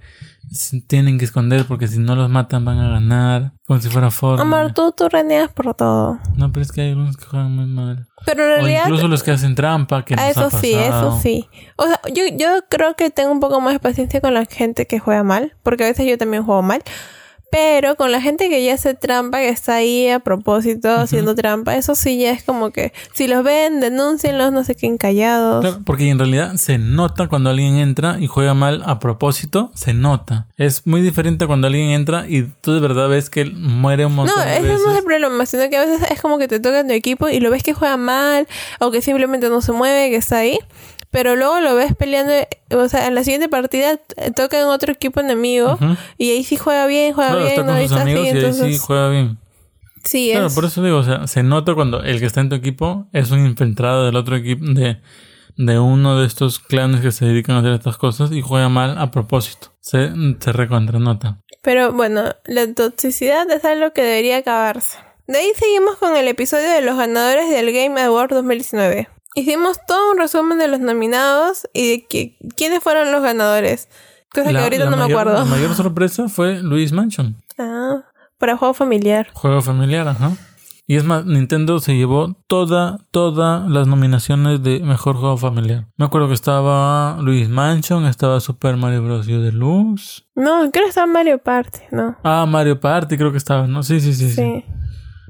se 0.51 0.81
tienen 0.81 1.19
que 1.19 1.25
esconder 1.25 1.65
porque 1.67 1.89
si 1.89 1.99
no 1.99 2.15
los 2.17 2.29
matan 2.31 2.65
van 2.65 2.79
a 2.79 2.89
ganar, 2.91 3.53
como 3.67 3.81
si 3.81 3.89
fuera 3.89 4.11
Fortnite. 4.11 4.43
Amor, 4.43 4.73
tú, 4.73 4.93
tú 4.93 5.09
renegas 5.09 5.51
por 5.53 5.75
todo. 5.75 6.19
No, 6.37 6.53
pero 6.53 6.63
es 6.63 6.73
que 6.73 6.83
hay 6.83 6.91
algunos 6.91 7.17
que 7.17 7.25
juegan 7.27 7.55
muy 7.55 7.67
mal. 7.67 8.07
Pero 8.27 8.45
en 8.45 8.51
O 8.51 8.55
realidad... 8.55 8.83
incluso 8.85 9.09
los 9.09 9.23
que 9.23 9.31
hacen 9.33 9.55
trampa, 9.55 10.05
que 10.05 10.15
Ah, 10.15 10.29
nos 10.29 10.37
ha 10.39 10.47
eso 10.49 10.59
sí, 10.59 10.75
eso 10.75 11.19
sí. 11.21 11.49
O 11.77 11.85
sea, 11.87 12.01
yo, 12.15 12.23
yo 12.37 12.61
creo 12.71 12.95
que 12.95 13.11
tengo 13.11 13.33
un 13.33 13.41
poco 13.41 13.61
más 13.61 13.73
de 13.75 13.81
paciencia 13.81 14.21
con 14.21 14.33
la 14.35 14.45
gente 14.47 14.87
que 14.87 14.99
juega 14.99 15.23
mal, 15.25 15.55
porque 15.63 15.85
a 15.85 15.89
veces 15.89 16.07
yo 16.07 16.17
también 16.19 16.45
juego 16.45 16.63
mal. 16.63 16.83
Pero 17.55 17.95
con 17.95 18.11
la 18.11 18.21
gente 18.21 18.49
que 18.49 18.65
ya 18.65 18.75
hace 18.75 18.95
trampa, 18.95 19.39
que 19.39 19.49
está 19.49 19.77
ahí 19.77 20.09
a 20.09 20.19
propósito 20.19 20.91
haciendo 20.93 21.37
trampa, 21.37 21.77
eso 21.77 21.95
sí 21.95 22.19
ya 22.19 22.33
es 22.33 22.43
como 22.43 22.71
que 22.73 22.93
si 23.13 23.29
los 23.29 23.45
ven, 23.45 23.79
denúncienlos, 23.81 24.51
no 24.51 24.65
se 24.65 24.75
queden 24.75 24.99
callados. 24.99 25.61
Claro, 25.61 25.81
porque 25.87 26.09
en 26.09 26.19
realidad 26.19 26.55
se 26.57 26.79
nota 26.79 27.29
cuando 27.29 27.51
alguien 27.51 27.77
entra 27.77 28.17
y 28.19 28.27
juega 28.27 28.55
mal 28.55 28.83
a 28.87 28.99
propósito, 28.99 29.71
se 29.75 29.95
nota. 29.95 30.49
Es 30.57 30.85
muy 30.85 31.01
diferente 31.01 31.47
cuando 31.47 31.69
alguien 31.69 31.91
entra 31.91 32.27
y 32.29 32.43
tú 32.61 32.73
de 32.75 32.81
verdad 32.81 33.09
ves 33.09 33.31
que 33.31 33.45
muere 33.45 34.05
un 34.05 34.17
montón 34.17 34.37
No, 34.37 34.45
de 34.45 34.53
ese 34.55 34.63
veces. 34.63 34.81
no 34.85 34.91
es 34.93 34.99
el 34.99 35.05
problema, 35.05 35.47
sino 35.47 35.71
que 35.71 35.77
a 35.77 35.85
veces 35.85 36.11
es 36.11 36.21
como 36.21 36.39
que 36.39 36.49
te 36.49 36.59
toca 36.59 36.81
en 36.81 36.89
tu 36.89 36.93
equipo 36.95 37.29
y 37.29 37.39
lo 37.39 37.51
ves 37.53 37.63
que 37.63 37.73
juega 37.73 37.97
mal 37.97 38.49
o 38.81 38.91
que 38.91 39.01
simplemente 39.01 39.49
no 39.49 39.61
se 39.61 39.71
mueve, 39.71 40.11
que 40.11 40.17
está 40.17 40.39
ahí. 40.39 40.59
Pero 41.15 41.37
luego 41.37 41.61
lo 41.61 41.77
ves 41.77 41.95
peleando, 41.95 42.33
o 42.73 42.89
sea, 42.89 43.07
en 43.07 43.15
la 43.15 43.23
siguiente 43.23 43.49
partida 43.49 43.99
toca 44.35 44.59
en 44.61 44.67
otro 44.67 44.93
equipo 44.93 45.21
enemigo 45.21 45.79
y 46.19 46.33
ahí 46.33 46.43
sí 46.43 46.57
juega 46.57 46.87
bien, 46.89 47.15
juega 47.15 47.31
Claro, 47.31 47.45
bien, 47.47 47.61
está 47.61 47.65
no 47.65 47.73
con 47.73 47.81
y 47.83 47.89
sus 47.89 47.91
está 47.93 48.03
así, 48.03 48.11
amigos 48.11 48.25
y 48.25 48.29
ahí 48.29 48.37
entonces 48.37 48.67
sí 48.67 48.79
juega 48.85 49.09
bien. 49.11 49.39
sí 50.03 50.29
Claro, 50.33 50.47
es. 50.49 50.55
por 50.55 50.65
eso 50.65 50.83
digo, 50.83 50.99
o 50.99 51.05
sea, 51.05 51.27
se 51.29 51.45
nota 51.45 51.73
cuando 51.75 52.03
el 52.03 52.19
que 52.19 52.27
está 52.27 52.41
en 52.41 52.49
tu 52.49 52.57
equipo 52.57 53.07
es 53.13 53.31
un 53.31 53.47
infiltrado 53.47 54.05
del 54.07 54.17
otro 54.17 54.35
equipo, 54.35 54.65
de, 54.67 54.99
de 55.57 55.79
uno 55.79 56.19
de 56.19 56.27
estos 56.27 56.59
clanes 56.59 57.01
que 57.01 57.13
se 57.13 57.27
dedican 57.27 57.55
a 57.55 57.61
hacer 57.61 57.73
estas 57.75 57.97
cosas 57.97 58.33
y 58.33 58.43
juega 58.43 58.69
mal 58.69 58.99
a 58.99 59.13
propósito. 59.13 59.69
Se, 59.81 60.11
se 60.41 60.53
recontranota. 60.53 61.39
Pero 61.63 61.93
bueno, 61.93 62.25
la 62.45 62.75
toxicidad 62.75 63.49
es 63.53 63.65
algo 63.65 63.93
que 63.93 64.03
debería 64.03 64.39
acabarse. 64.39 64.99
De 65.29 65.39
ahí 65.39 65.53
seguimos 65.57 65.97
con 65.97 66.17
el 66.17 66.27
episodio 66.27 66.69
de 66.69 66.81
los 66.83 66.97
ganadores 66.99 67.49
del 67.51 67.73
Game 67.73 68.01
Award 68.03 68.31
2019. 68.31 69.09
Hicimos 69.35 69.79
todo 69.87 70.13
un 70.13 70.19
resumen 70.19 70.59
de 70.59 70.69
los 70.69 70.81
nominados 70.81 71.69
y 71.73 71.91
de 71.91 72.07
que, 72.07 72.37
quiénes 72.57 72.83
fueron 72.83 73.11
los 73.13 73.23
ganadores. 73.23 73.89
Cosa 74.33 74.51
que 74.51 74.59
ahorita 74.59 74.91
no 74.91 74.97
me 74.97 75.05
acuerdo. 75.05 75.35
La 75.35 75.45
mayor 75.45 75.75
sorpresa 75.75 76.29
fue 76.29 76.61
Luis 76.63 76.93
Mansion, 76.93 77.37
Ah, 77.59 78.03
para 78.39 78.57
juego 78.57 78.75
familiar. 78.75 79.29
juego 79.33 79.61
familiar, 79.63 80.07
ajá. 80.09 80.33
Y 80.87 80.97
es 80.97 81.05
más, 81.05 81.25
Nintendo 81.25 81.79
se 81.79 81.97
llevó 81.97 82.37
toda, 82.47 82.99
todas 83.11 83.67
las 83.71 83.87
nominaciones 83.89 84.63
de 84.63 84.81
mejor 84.81 85.17
juego 85.17 85.37
familiar. 85.39 85.87
Me 85.97 86.05
acuerdo 86.05 86.29
que 86.29 86.35
estaba 86.35 87.17
Luis 87.23 87.49
Mansion, 87.49 88.05
estaba 88.05 88.39
Super 88.41 88.77
Mario 88.77 89.03
Bros. 89.03 89.27
U 89.27 89.41
Deluxe. 89.41 90.27
No, 90.35 90.71
creo 90.71 90.85
que 90.85 90.91
está 90.91 91.07
Mario 91.07 91.39
Party, 91.39 91.79
¿no? 91.91 92.17
Ah, 92.23 92.45
Mario 92.47 92.79
Party 92.81 93.17
creo 93.17 93.33
que 93.33 93.39
estaba, 93.39 93.67
¿no? 93.67 93.83
Sí, 93.83 93.99
sí, 94.01 94.13
sí, 94.13 94.29
sí. 94.29 94.35
Sí. 94.35 94.65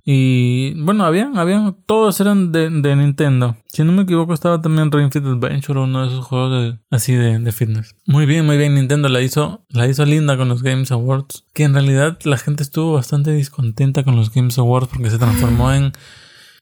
Y 0.07 0.75
bueno, 0.83 1.07
habían, 1.07 1.39
habían, 1.39 1.75
todos 1.87 2.21
eran 2.21 2.53
de, 2.53 2.69
de 2.69 2.97
Nintendo. 2.97 3.57
Si 3.67 3.83
no 3.85 3.93
me 3.93 4.03
equivoco, 4.03 4.35
estaba 4.35 4.61
también 4.61 4.93
Ring 4.93 5.11
Fit 5.11 5.25
Adventure, 5.25 5.81
uno 5.81 6.03
de 6.03 6.09
esos 6.09 6.27
juegos 6.27 6.51
de, 6.63 6.79
así 6.91 7.15
de, 7.15 7.39
de 7.39 7.53
fitness. 7.53 7.97
Muy 8.07 8.27
bien, 8.27 8.45
muy 8.45 8.59
bien. 8.59 8.75
Nintendo 8.75 9.09
la 9.09 9.23
hizo, 9.23 9.65
la 9.71 9.89
hizo 9.89 10.05
linda 10.05 10.37
con 10.37 10.51
los 10.51 10.63
Games 10.63 10.93
Awards. 10.93 11.47
Que 11.55 11.65
en 11.65 11.73
realidad 11.73 12.19
la 12.25 12.37
gente 12.37 12.63
estuvo 12.63 12.93
bastante 12.93 13.33
discontenta 13.33 14.05
con 14.05 14.15
los 14.15 14.31
Games 14.31 14.59
Awards 14.59 14.89
porque 14.89 15.09
se 15.09 15.19
transformó 15.19 15.73
en 15.73 15.93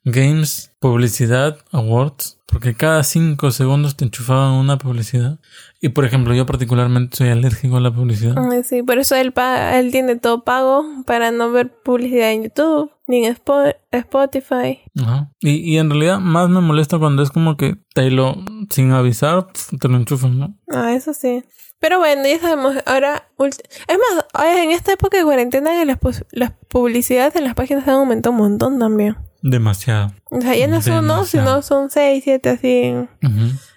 Games 0.05 0.71
Publicidad 0.79 1.59
Awards. 1.73 2.39
Porque 2.47 2.75
cada 2.75 3.03
cinco 3.03 3.51
segundos 3.51 3.97
te 3.97 4.05
enchufaban 4.05 4.53
una 4.53 4.79
publicidad. 4.79 5.41
Y 5.81 5.89
por 5.89 6.05
ejemplo, 6.05 6.33
yo 6.33 6.47
particularmente 6.47 7.17
soy 7.17 7.31
alérgico 7.31 7.79
a 7.79 7.81
la 7.81 7.91
publicidad. 7.91 8.37
Sí, 8.63 8.83
por 8.85 8.99
eso 8.99 9.17
él, 9.17 9.33
él 9.73 9.91
tiene 9.91 10.17
todo 10.17 10.45
pago 10.45 10.85
para 11.07 11.33
no 11.33 11.51
ver 11.51 11.73
publicidad 11.83 12.31
en 12.31 12.45
YouTube 12.45 12.93
ni 13.13 13.27
en 13.27 13.35
Spo- 13.37 13.77
Spotify. 13.91 14.81
Ajá. 15.01 15.31
Y, 15.41 15.51
y 15.73 15.79
en 15.79 15.91
realidad 15.91 16.19
más 16.19 16.49
me 16.49 16.61
molesta 16.61 16.99
cuando 16.99 17.23
es 17.23 17.31
como 17.31 17.57
que 17.57 17.77
te 17.95 18.11
lo, 18.11 18.37
sin 18.71 18.91
avisar, 18.93 19.49
te 19.79 19.89
lo 19.89 19.97
enchufan, 19.97 20.39
¿no? 20.39 20.57
Ah, 20.71 20.93
eso 20.95 21.13
sí. 21.13 21.45
Pero 21.79 21.99
bueno, 21.99 22.23
ya 22.27 22.39
sabemos, 22.41 22.77
ahora... 22.87 23.29
Es 23.39 23.99
más, 23.99 24.47
en 24.57 24.71
esta 24.71 24.93
época 24.93 25.19
de 25.19 25.25
cuarentena 25.25 25.71
que 25.73 25.85
las, 25.85 25.99
las 26.31 26.53
publicidades 26.69 27.35
en 27.37 27.45
las 27.45 27.55
páginas 27.55 27.87
han 27.89 27.95
aumentado 27.95 28.33
un 28.33 28.39
montón 28.39 28.79
también. 28.79 29.17
Demasiado. 29.43 30.13
O 30.31 30.41
sea, 30.41 30.55
ya 30.57 30.69
no 30.69 30.81
son 30.81 31.03
Demasiado. 31.07 31.25
sino 31.27 31.63
son 31.63 31.91
seis, 31.91 32.23
siete 32.25 32.49
así 32.51 32.95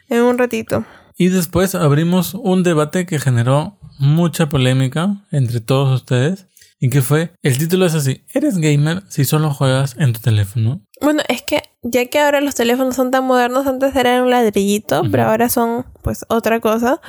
en 0.10 0.22
un 0.22 0.38
ratito. 0.38 0.86
Y 1.18 1.30
después 1.30 1.74
abrimos 1.75 2.36
un 2.36 2.62
debate 2.63 3.05
que 3.07 3.20
generó 3.20 3.79
mucha 3.98 4.50
polémica 4.50 5.25
entre 5.31 5.60
todos 5.60 5.94
ustedes. 6.01 6.48
Y 6.79 6.90
que 6.90 7.01
fue, 7.01 7.31
el 7.42 7.57
título 7.57 7.85
es 7.85 7.96
así, 7.96 8.25
¿eres 8.33 8.57
gamer 8.57 9.03
si 9.07 9.24
solo 9.24 9.50
juegas 9.53 9.96
en 9.98 10.11
tu 10.14 10.20
teléfono? 10.20 10.81
Bueno, 11.01 11.22
es 11.29 11.42
que 11.42 11.64
ya 11.83 12.05
que 12.07 12.20
ahora 12.20 12.42
los 12.42 12.55
teléfonos 12.55 12.96
son 12.96 13.11
tan 13.11 13.25
modernos, 13.25 13.66
antes 13.66 13.96
eran 13.96 14.24
un 14.24 14.29
ladrillito, 14.29 15.03
pero 15.09 15.24
ahora 15.24 15.48
son 15.50 15.85
pues 16.01 16.25
otra 16.27 16.59
cosa. 16.59 17.00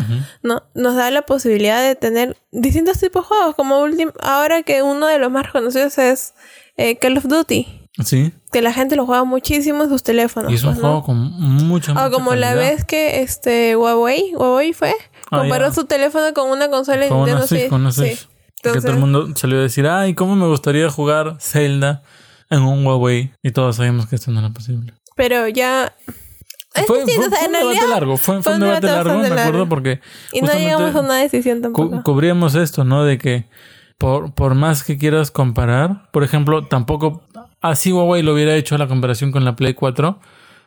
¿no? 0.42 0.62
Nos 0.74 0.94
da 0.94 1.11
la 1.11 1.22
posibilidad 1.22 1.83
de 1.83 1.96
tener 1.96 2.37
distintos 2.52 2.98
tipos 3.00 3.24
de 3.24 3.29
juegos, 3.29 3.55
como 3.57 3.81
último, 3.81 4.12
ahora 4.20 4.62
que 4.62 4.83
uno 4.83 5.07
de 5.09 5.18
los 5.18 5.31
más 5.33 5.46
reconocidos 5.46 5.98
es 5.98 6.35
eh, 6.76 6.96
Call 6.98 7.18
of 7.18 7.24
Duty, 7.26 7.66
Sí. 8.05 8.33
que 8.52 8.61
la 8.62 8.72
gente 8.72 8.94
lo 8.94 9.05
juega 9.07 9.24
muchísimo 9.24 9.83
en 9.85 9.88
sus 9.88 10.02
teléfonos. 10.02 10.52
Y 10.52 10.57
es 10.57 10.62
un 10.62 10.70
pues, 10.74 10.83
¿no? 10.83 10.88
juego 10.88 11.02
con 11.05 11.16
mucha, 11.66 11.92
O 12.07 12.11
como 12.11 12.35
la 12.35 12.55
vez 12.55 12.85
que 12.85 13.22
este 13.22 13.74
Huawei, 13.76 14.33
Huawei 14.37 14.72
fue, 14.74 14.94
Ah, 15.31 15.38
comparó 15.40 15.72
su 15.72 15.85
teléfono 15.87 16.33
con 16.35 16.50
una 16.50 16.70
consola 16.70 17.00
de 17.07 17.11
Nintendo 17.11 17.46
Switch, 17.48 17.68
sí, 18.18 18.26
Switch. 18.70 18.83
Que 18.83 18.87
todo 18.87 18.92
el 18.92 18.98
Entonces- 18.98 19.22
mundo 19.24 19.37
salió 19.38 19.59
a 19.59 19.62
decir, 19.62 19.87
ay, 19.87 20.14
¿cómo 20.14 20.37
me 20.37 20.46
gustaría 20.46 20.88
jugar 20.90 21.37
Zelda 21.40 22.02
en 22.50 22.62
un 22.62 22.87
Huawei? 22.87 23.33
Y 23.42 23.50
todos 23.52 23.76
sabíamos 23.76 24.07
que 24.07 24.16
esto 24.16 24.31
no 24.31 24.40
era 24.40 24.50
posible. 24.50 24.92
Pero 25.16 25.48
ya 25.48 25.94
Fue, 26.74 26.85
fue- 26.85 27.02
o 27.02 27.07
sea, 27.07 27.07
fue 27.07 27.22
un 27.22 27.26
debate 27.26 27.48
realidad- 27.48 27.88
largo, 27.88 28.16
fue, 28.18 28.42
fue 28.42 28.55
un 28.55 28.61
debate 28.61 28.87
largo, 28.87 29.18
me 29.18 29.26
acuerdo, 29.29 29.68
porque 29.68 30.00
y 30.33 30.42
no 30.42 30.52
llegamos 30.52 30.94
a 30.94 31.00
una 31.00 31.16
decisión 31.16 31.59
cu- 31.59 31.62
tampoco. 31.62 32.02
cubríamos 32.02 32.55
esto, 32.55 32.85
¿no? 32.85 33.05
De 33.05 33.16
que 33.16 33.46
por, 33.98 34.35
por 34.35 34.55
más 34.55 34.85
que 34.85 34.98
quieras 34.98 35.31
comparar, 35.31 36.11
por 36.12 36.22
ejemplo, 36.22 36.66
tampoco, 36.66 37.22
así 37.62 37.92
Huawei 37.92 38.22
lo 38.22 38.35
hubiera 38.35 38.55
hecho 38.55 38.76
la 38.76 38.88
comparación 38.88 39.33
con 39.33 39.44
la 39.46 39.57
Play 39.57 39.72
4, 39.72 40.20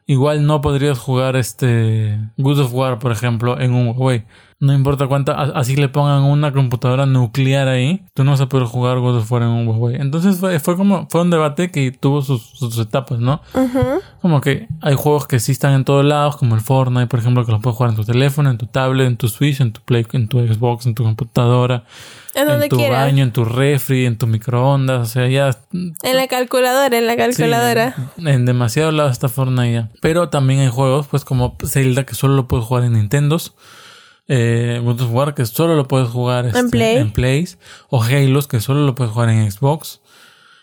igual 0.05 0.45
no 0.45 0.62
podrías 0.62 0.97
jugar 0.97 1.35
este 1.35 2.19
God 2.38 2.59
of 2.59 2.73
War, 2.73 2.99
por 2.99 3.12
ejemplo, 3.12 3.59
en 3.59 3.73
un 3.73 3.88
Huawei. 3.89 4.25
No 4.62 4.73
importa 4.73 5.07
cuánta, 5.07 5.33
así 5.33 5.77
le 5.77 5.88
pongan 5.88 6.23
una 6.23 6.51
computadora 6.51 7.05
nuclear 7.05 7.69
ahí, 7.69 8.03
tú 8.13 8.25
no 8.25 8.31
vas 8.31 8.41
a 8.41 8.49
poder 8.49 8.67
jugar 8.67 8.99
God 8.99 9.17
of 9.17 9.31
War 9.31 9.43
en 9.43 9.49
un 9.49 9.67
Huawei. 9.67 9.95
Entonces 9.95 10.38
fue, 10.38 10.59
fue 10.59 10.75
como, 10.75 11.07
fue 11.09 11.21
un 11.21 11.29
debate 11.29 11.71
que 11.71 11.91
tuvo 11.91 12.21
sus, 12.21 12.41
sus 12.41 12.77
etapas, 12.77 13.19
¿no? 13.19 13.41
Ujú. 13.53 14.01
Como 14.21 14.41
que 14.41 14.67
hay 14.81 14.95
juegos 14.95 15.27
que 15.27 15.39
sí 15.39 15.53
están 15.53 15.73
en 15.73 15.85
todos 15.85 16.03
lados, 16.03 16.35
como 16.35 16.55
el 16.55 16.62
Fortnite, 16.62 17.07
por 17.07 17.19
ejemplo, 17.19 17.45
que 17.45 17.53
los 17.53 17.62
puedes 17.62 17.77
jugar 17.77 17.91
en 17.91 17.95
tu 17.95 18.03
teléfono, 18.03 18.49
en 18.49 18.57
tu 18.57 18.65
tablet, 18.65 19.07
en 19.07 19.15
tu 19.15 19.29
Switch, 19.29 19.62
en 19.62 19.71
tu 19.71 19.79
Play, 19.81 20.05
en 20.12 20.27
tu 20.27 20.39
Xbox, 20.39 20.85
en 20.88 20.93
tu 20.93 21.03
computadora, 21.03 21.85
En 22.41 22.47
donde 22.47 22.65
en 22.65 22.69
tu 22.69 22.78
quieras. 22.78 23.06
baño, 23.06 23.23
en 23.23 23.32
tu 23.32 23.45
refri, 23.45 24.06
en 24.06 24.17
tu 24.17 24.28
microondas, 24.28 25.02
o 25.02 25.12
sea, 25.12 25.28
ya 25.28 25.58
En 25.71 26.15
la 26.17 26.28
calculadora, 26.28 26.97
en 26.97 27.06
la 27.08 27.13
sí, 27.13 27.17
calculadora. 27.19 27.95
en, 28.17 28.28
en 28.28 28.45
demasiados 28.45 28.93
lados 28.93 29.12
está 29.12 29.30
Fortnite 29.30 29.73
ya. 29.73 29.89
Pero 30.02 30.30
también 30.30 30.60
hay 30.62 30.69
juegos, 30.69 31.08
pues 31.08 31.25
como 31.25 31.58
Zelda, 31.65 32.06
que 32.06 32.15
solo 32.15 32.36
lo 32.36 32.47
puedes 32.47 32.65
jugar 32.65 32.84
en 32.84 32.93
Nintendos. 32.93 33.54
Eh, 34.28 34.80
God 34.84 35.02
of 35.02 35.12
War, 35.12 35.34
que 35.34 35.45
solo 35.45 35.75
lo 35.75 35.88
puedes 35.88 36.08
jugar 36.10 36.45
este, 36.45 36.63
Play. 36.69 36.97
en 36.97 37.12
Plays. 37.12 37.58
O 37.89 38.04
Halo, 38.04 38.41
que 38.43 38.60
solo 38.60 38.86
lo 38.86 38.93
puedes 38.95 39.12
jugar 39.13 39.30
en 39.30 39.52
Xbox. 39.52 40.02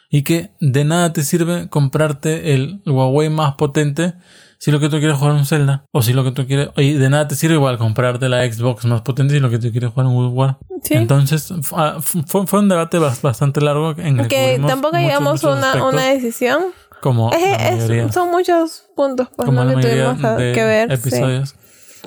Y 0.09 0.23
que 0.23 0.51
de 0.61 0.85
nada 0.85 1.13
te 1.13 1.25
sirve 1.25 1.69
comprarte 1.69 2.55
el 2.55 2.81
Huawei 2.87 3.29
más 3.29 3.55
potente 3.57 4.15
si 4.59 4.71
lo 4.71 4.81
que 4.81 4.89
tú 4.89 4.99
quieres 4.99 5.17
jugar 5.17 5.35
un 5.35 5.45
Zelda. 5.47 5.85
O 5.93 6.03
si 6.03 6.13
lo 6.13 6.25
que 6.25 6.33
tú 6.33 6.47
quieres. 6.47 6.69
Y 6.77 6.95
de 6.95 7.11
nada 7.11 7.29
te 7.29 7.35
sirve 7.35 7.55
igual 7.55 7.79
comprarte 7.79 8.29
la 8.29 8.51
Xbox 8.51 8.85
más 8.87 9.03
potente 9.03 9.35
si 9.35 9.41
lo 9.41 9.51
que 9.51 9.59
tú 9.59 9.71
quieres 9.71 9.91
jugar 9.91 10.07
un 10.07 10.27
of 10.27 10.33
War. 10.35 10.59
Sí. 10.83 10.95
Entonces 10.95 11.53
ah, 11.73 11.97
fu- 12.01 12.23
fue, 12.27 12.47
fue 12.47 12.61
un 12.61 12.69
debate 12.69 12.99
bas- 12.99 13.21
bastante 13.23 13.61
largo 13.61 13.93
en 13.99 14.21
el 14.21 14.29
que 14.29 14.61
tampoco 14.67 14.97
llegamos 14.99 15.43
a 15.45 15.49
una, 15.51 15.85
una 15.85 16.05
decisión. 16.07 16.63
como 17.01 17.31
Es- 17.33 17.83
es- 17.91 18.15
son 18.15 18.31
muchos 18.31 18.85
puntos 18.97 19.29
pues, 19.37 19.47
como 19.47 19.65
¿no? 19.65 19.73
la 19.75 19.81
que 19.81 19.89
tuvimos 19.89 20.17
que 20.55 20.65
ver. 20.65 20.99
sí. 20.99 21.57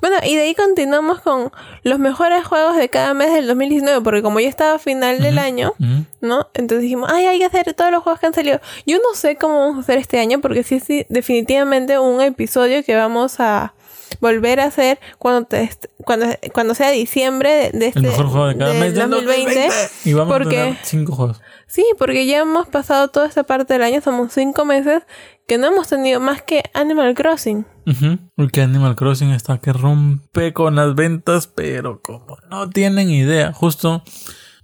Bueno, 0.01 0.17
y 0.23 0.35
de 0.35 0.43
ahí 0.43 0.55
continuamos 0.55 1.21
con 1.21 1.51
los 1.83 1.99
mejores 1.99 2.45
juegos 2.45 2.75
de 2.77 2.89
cada 2.89 3.13
mes 3.13 3.33
del 3.33 3.47
2019, 3.47 4.01
porque 4.01 4.21
como 4.21 4.39
ya 4.39 4.49
estaba 4.49 4.75
a 4.75 4.79
final 4.79 5.19
del 5.21 5.39
año. 5.39 5.73
¿no? 6.21 6.47
Entonces 6.53 6.81
dijimos, 6.81 7.09
ay, 7.13 7.25
hay 7.25 7.39
que 7.39 7.45
hacer 7.45 7.73
todos 7.73 7.91
los 7.91 8.03
juegos 8.03 8.19
que 8.19 8.25
han 8.27 8.33
salido. 8.33 8.59
Yo 8.85 8.97
no 8.97 9.15
sé 9.15 9.35
cómo 9.35 9.59
vamos 9.59 9.77
a 9.77 9.79
hacer 9.81 9.97
este 9.97 10.19
año, 10.19 10.41
porque 10.41 10.63
sí, 10.63 10.79
sí, 10.79 11.05
definitivamente 11.09 11.97
un 11.99 12.21
episodio 12.21 12.83
que 12.83 12.95
vamos 12.95 13.39
a, 13.39 13.73
volver 14.19 14.59
a 14.59 14.65
hacer 14.65 14.99
cuando 15.17 15.45
te 15.45 15.69
cuando, 16.03 16.25
cuando 16.53 16.73
sea 16.73 16.89
diciembre 16.91 17.71
de, 17.73 17.87
este 17.87 17.99
El 17.99 18.05
mejor 18.07 18.27
juego 18.27 18.47
de 18.47 18.57
cada 18.57 18.73
mes 18.73 18.95
del 18.95 19.09
2020. 19.09 19.69
Y 20.05 20.13
vamos 20.13 20.33
porque- 20.33 20.59
a 20.59 20.63
tener 20.63 20.77
cinco 20.83 21.15
juegos. 21.15 21.41
Sí, 21.69 21.85
porque 21.99 22.25
ya 22.25 22.39
hemos 22.39 22.67
pasado 22.67 23.09
toda 23.09 23.27
esta 23.27 23.43
parte 23.43 23.73
del 23.73 23.83
año, 23.83 24.01
somos 24.01 24.33
cinco 24.33 24.65
meses 24.65 25.03
que 25.47 25.59
no 25.59 25.67
hemos 25.67 25.87
tenido 25.87 26.19
más 26.19 26.41
que 26.41 26.63
Animal 26.73 27.13
Crossing. 27.13 27.65
Ujú. 27.85 28.17
Porque 28.35 28.61
Animal 28.61 28.95
Crossing 28.95 29.29
está 29.29 29.59
que 29.59 29.71
rompe 29.71 30.51
con 30.51 30.75
las 30.75 30.95
ventas, 30.95 31.45
pero 31.45 32.01
como 32.01 32.37
no 32.49 32.69
tienen 32.71 33.11
idea. 33.11 33.53
Justo 33.53 34.03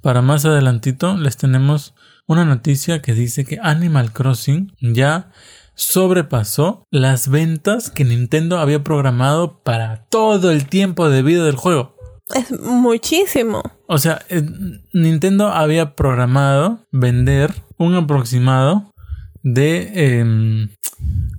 para 0.01 0.23
más 0.23 0.45
adelantito 0.45 1.15
les 1.15 1.37
tenemos 1.37 1.93
una 2.25 2.43
noticia 2.43 3.03
que 3.03 3.13
dice 3.13 3.45
que 3.45 3.59
Animal 3.61 4.11
Crossing 4.11 4.75
ya 4.81 5.29
sobrepasó 5.75 6.87
las 6.89 7.27
ventas 7.29 7.91
que 7.91 8.03
Nintendo 8.03 8.57
había 8.57 8.83
programado 8.83 9.61
para 9.61 10.05
todo 10.05 10.49
el 10.49 10.67
tiempo 10.67 11.09
de 11.09 11.21
vida 11.21 11.43
del 11.43 11.55
juego. 11.55 11.94
Es 12.33 12.51
muchísimo. 12.59 13.61
O 13.87 13.97
sea, 13.97 14.19
eh, 14.29 14.41
Nintendo 14.93 15.49
había 15.49 15.95
programado 15.95 16.79
vender 16.91 17.53
un 17.77 17.95
aproximado 17.95 18.93
de... 19.43 20.19
em, 20.19 20.69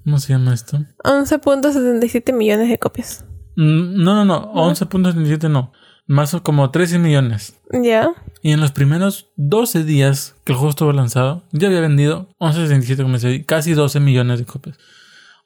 ¿Cómo 0.04 0.20
se 0.20 0.32
llama 0.32 0.54
esto? 0.54 0.78
11.77 1.02 2.32
millones 2.32 2.68
de 2.68 2.78
copias. 2.78 3.24
Mm, 3.56 4.02
No, 4.04 4.14
no, 4.14 4.24
no, 4.24 4.52
11.77 4.54 5.50
no. 5.50 5.72
Más 6.06 6.34
o 6.34 6.42
como 6.44 6.70
13 6.70 7.00
millones. 7.00 7.58
¿Ya? 7.72 8.10
Y 8.40 8.52
en 8.52 8.60
los 8.60 8.70
primeros 8.70 9.30
12 9.34 9.82
días 9.82 10.36
que 10.44 10.52
el 10.52 10.56
juego 10.58 10.70
estuvo 10.70 10.92
lanzado, 10.92 11.42
ya 11.50 11.66
había 11.66 11.80
vendido 11.80 12.28
11.67, 12.38 13.02
como 13.02 13.18
casi 13.44 13.72
12 13.72 13.98
millones 13.98 14.38
de 14.38 14.44
copias. 14.44 14.78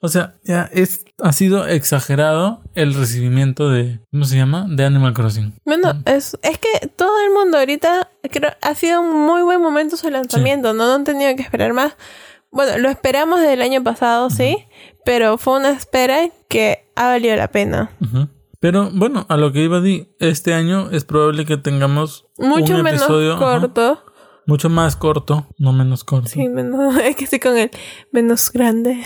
O 0.03 0.07
sea, 0.07 0.35
ya 0.43 0.67
es, 0.73 1.05
ha 1.21 1.31
sido 1.31 1.67
exagerado 1.67 2.61
el 2.73 2.95
recibimiento 2.95 3.69
de, 3.69 3.99
¿cómo 4.11 4.25
se 4.25 4.35
llama? 4.35 4.65
De 4.67 4.83
Animal 4.83 5.13
Crossing. 5.13 5.53
Bueno, 5.63 5.93
es, 6.05 6.35
es 6.41 6.57
que 6.57 6.87
todo 6.87 7.21
el 7.23 7.31
mundo 7.31 7.59
ahorita 7.59 8.09
creo, 8.31 8.51
ha 8.61 8.73
sido 8.73 9.01
un 9.01 9.27
muy 9.27 9.43
buen 9.43 9.61
momento 9.61 9.97
su 9.97 10.09
lanzamiento, 10.09 10.73
¿no? 10.73 10.87
No 10.87 10.95
han 10.95 11.03
tenido 11.03 11.35
que 11.35 11.43
esperar 11.43 11.73
más. 11.73 11.95
Bueno, 12.49 12.79
lo 12.79 12.89
esperamos 12.89 13.39
desde 13.41 13.53
el 13.53 13.61
año 13.61 13.83
pasado, 13.83 14.31
sí, 14.31 14.57
pero 15.05 15.37
fue 15.37 15.59
una 15.59 15.69
espera 15.69 16.29
que 16.49 16.89
ha 16.95 17.07
valido 17.09 17.35
la 17.35 17.49
pena. 17.49 17.91
Pero 18.59 18.89
bueno, 18.91 19.27
a 19.29 19.37
lo 19.37 19.51
que 19.53 19.63
iba 19.63 19.77
a 19.77 19.81
decir, 19.81 20.15
este 20.19 20.55
año 20.55 20.89
es 20.91 21.05
probable 21.05 21.45
que 21.45 21.57
tengamos 21.57 22.25
Mucho 22.37 22.75
un 22.75 22.81
menos 22.81 23.01
episodio 23.01 23.33
ajá, 23.33 23.59
corto. 23.59 24.03
mucho 24.47 24.69
más 24.69 24.95
corto, 24.95 25.47
no 25.59 25.73
menos 25.73 26.03
corto. 26.03 26.27
Sí, 26.27 26.49
menos, 26.49 26.95
es 27.03 27.15
que 27.15 27.23
estoy 27.25 27.39
con 27.39 27.55
el 27.55 27.69
menos 28.11 28.51
grande. 28.51 29.01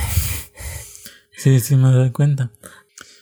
Sí, 1.37 1.59
sí, 1.59 1.75
me 1.75 1.89
doy 1.91 2.11
cuenta. 2.11 2.49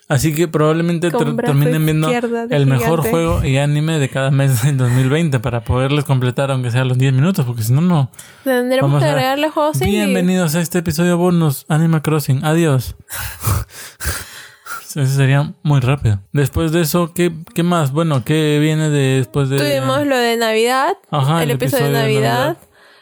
Así 0.10 0.36
que 0.36 0.48
probablemente 0.48 1.10
ter- 1.10 1.36
terminen 1.38 1.86
viendo 1.86 2.10
el 2.50 2.66
mejor 2.68 3.02
gigante. 3.02 3.10
juego 3.10 3.44
y 3.46 3.58
anime 3.58 3.98
de 4.00 4.10
cada 4.10 4.30
mes 4.32 4.62
del 4.62 4.78
2020 4.78 5.40
para 5.40 5.64
poderles 5.64 6.04
completar 6.06 6.52
aunque 6.52 6.70
sea 6.72 6.84
los 6.84 6.98
10 6.98 7.14
minutos, 7.14 7.46
porque 7.46 7.64
si 7.64 7.74
no, 7.74 7.82
no. 7.82 8.12
Tendremos 8.44 9.00
que 9.02 9.08
a- 9.08 9.12
agregarle 9.14 9.50
juegos 9.50 9.78
sí. 9.78 9.86
Bienvenidos 9.86 10.54
a 10.56 10.62
este 10.62 10.80
episodio 10.80 11.18
bonus 11.18 11.66
Animal 11.70 12.02
Crossing. 12.02 12.44
Adiós. 12.44 12.96
Eso 14.96 15.06
sería 15.08 15.54
muy 15.64 15.80
rápido. 15.80 16.20
Después 16.34 16.72
de 16.72 16.82
eso, 16.82 17.14
¿qué, 17.16 17.32
qué 17.56 17.64
más? 17.64 17.92
Bueno, 17.92 18.24
¿qué 18.24 18.60
viene 18.62 18.90
de- 18.92 19.18
después 19.18 19.50
de...? 19.50 19.58
Tuvimos 19.58 20.06
lo 20.06 20.16
de 20.16 20.38
Navidad, 20.38 20.94
Ajá, 21.10 21.42
el, 21.42 21.50
episodio, 21.50 21.88
de 21.88 21.94
Navidad. 21.94 22.58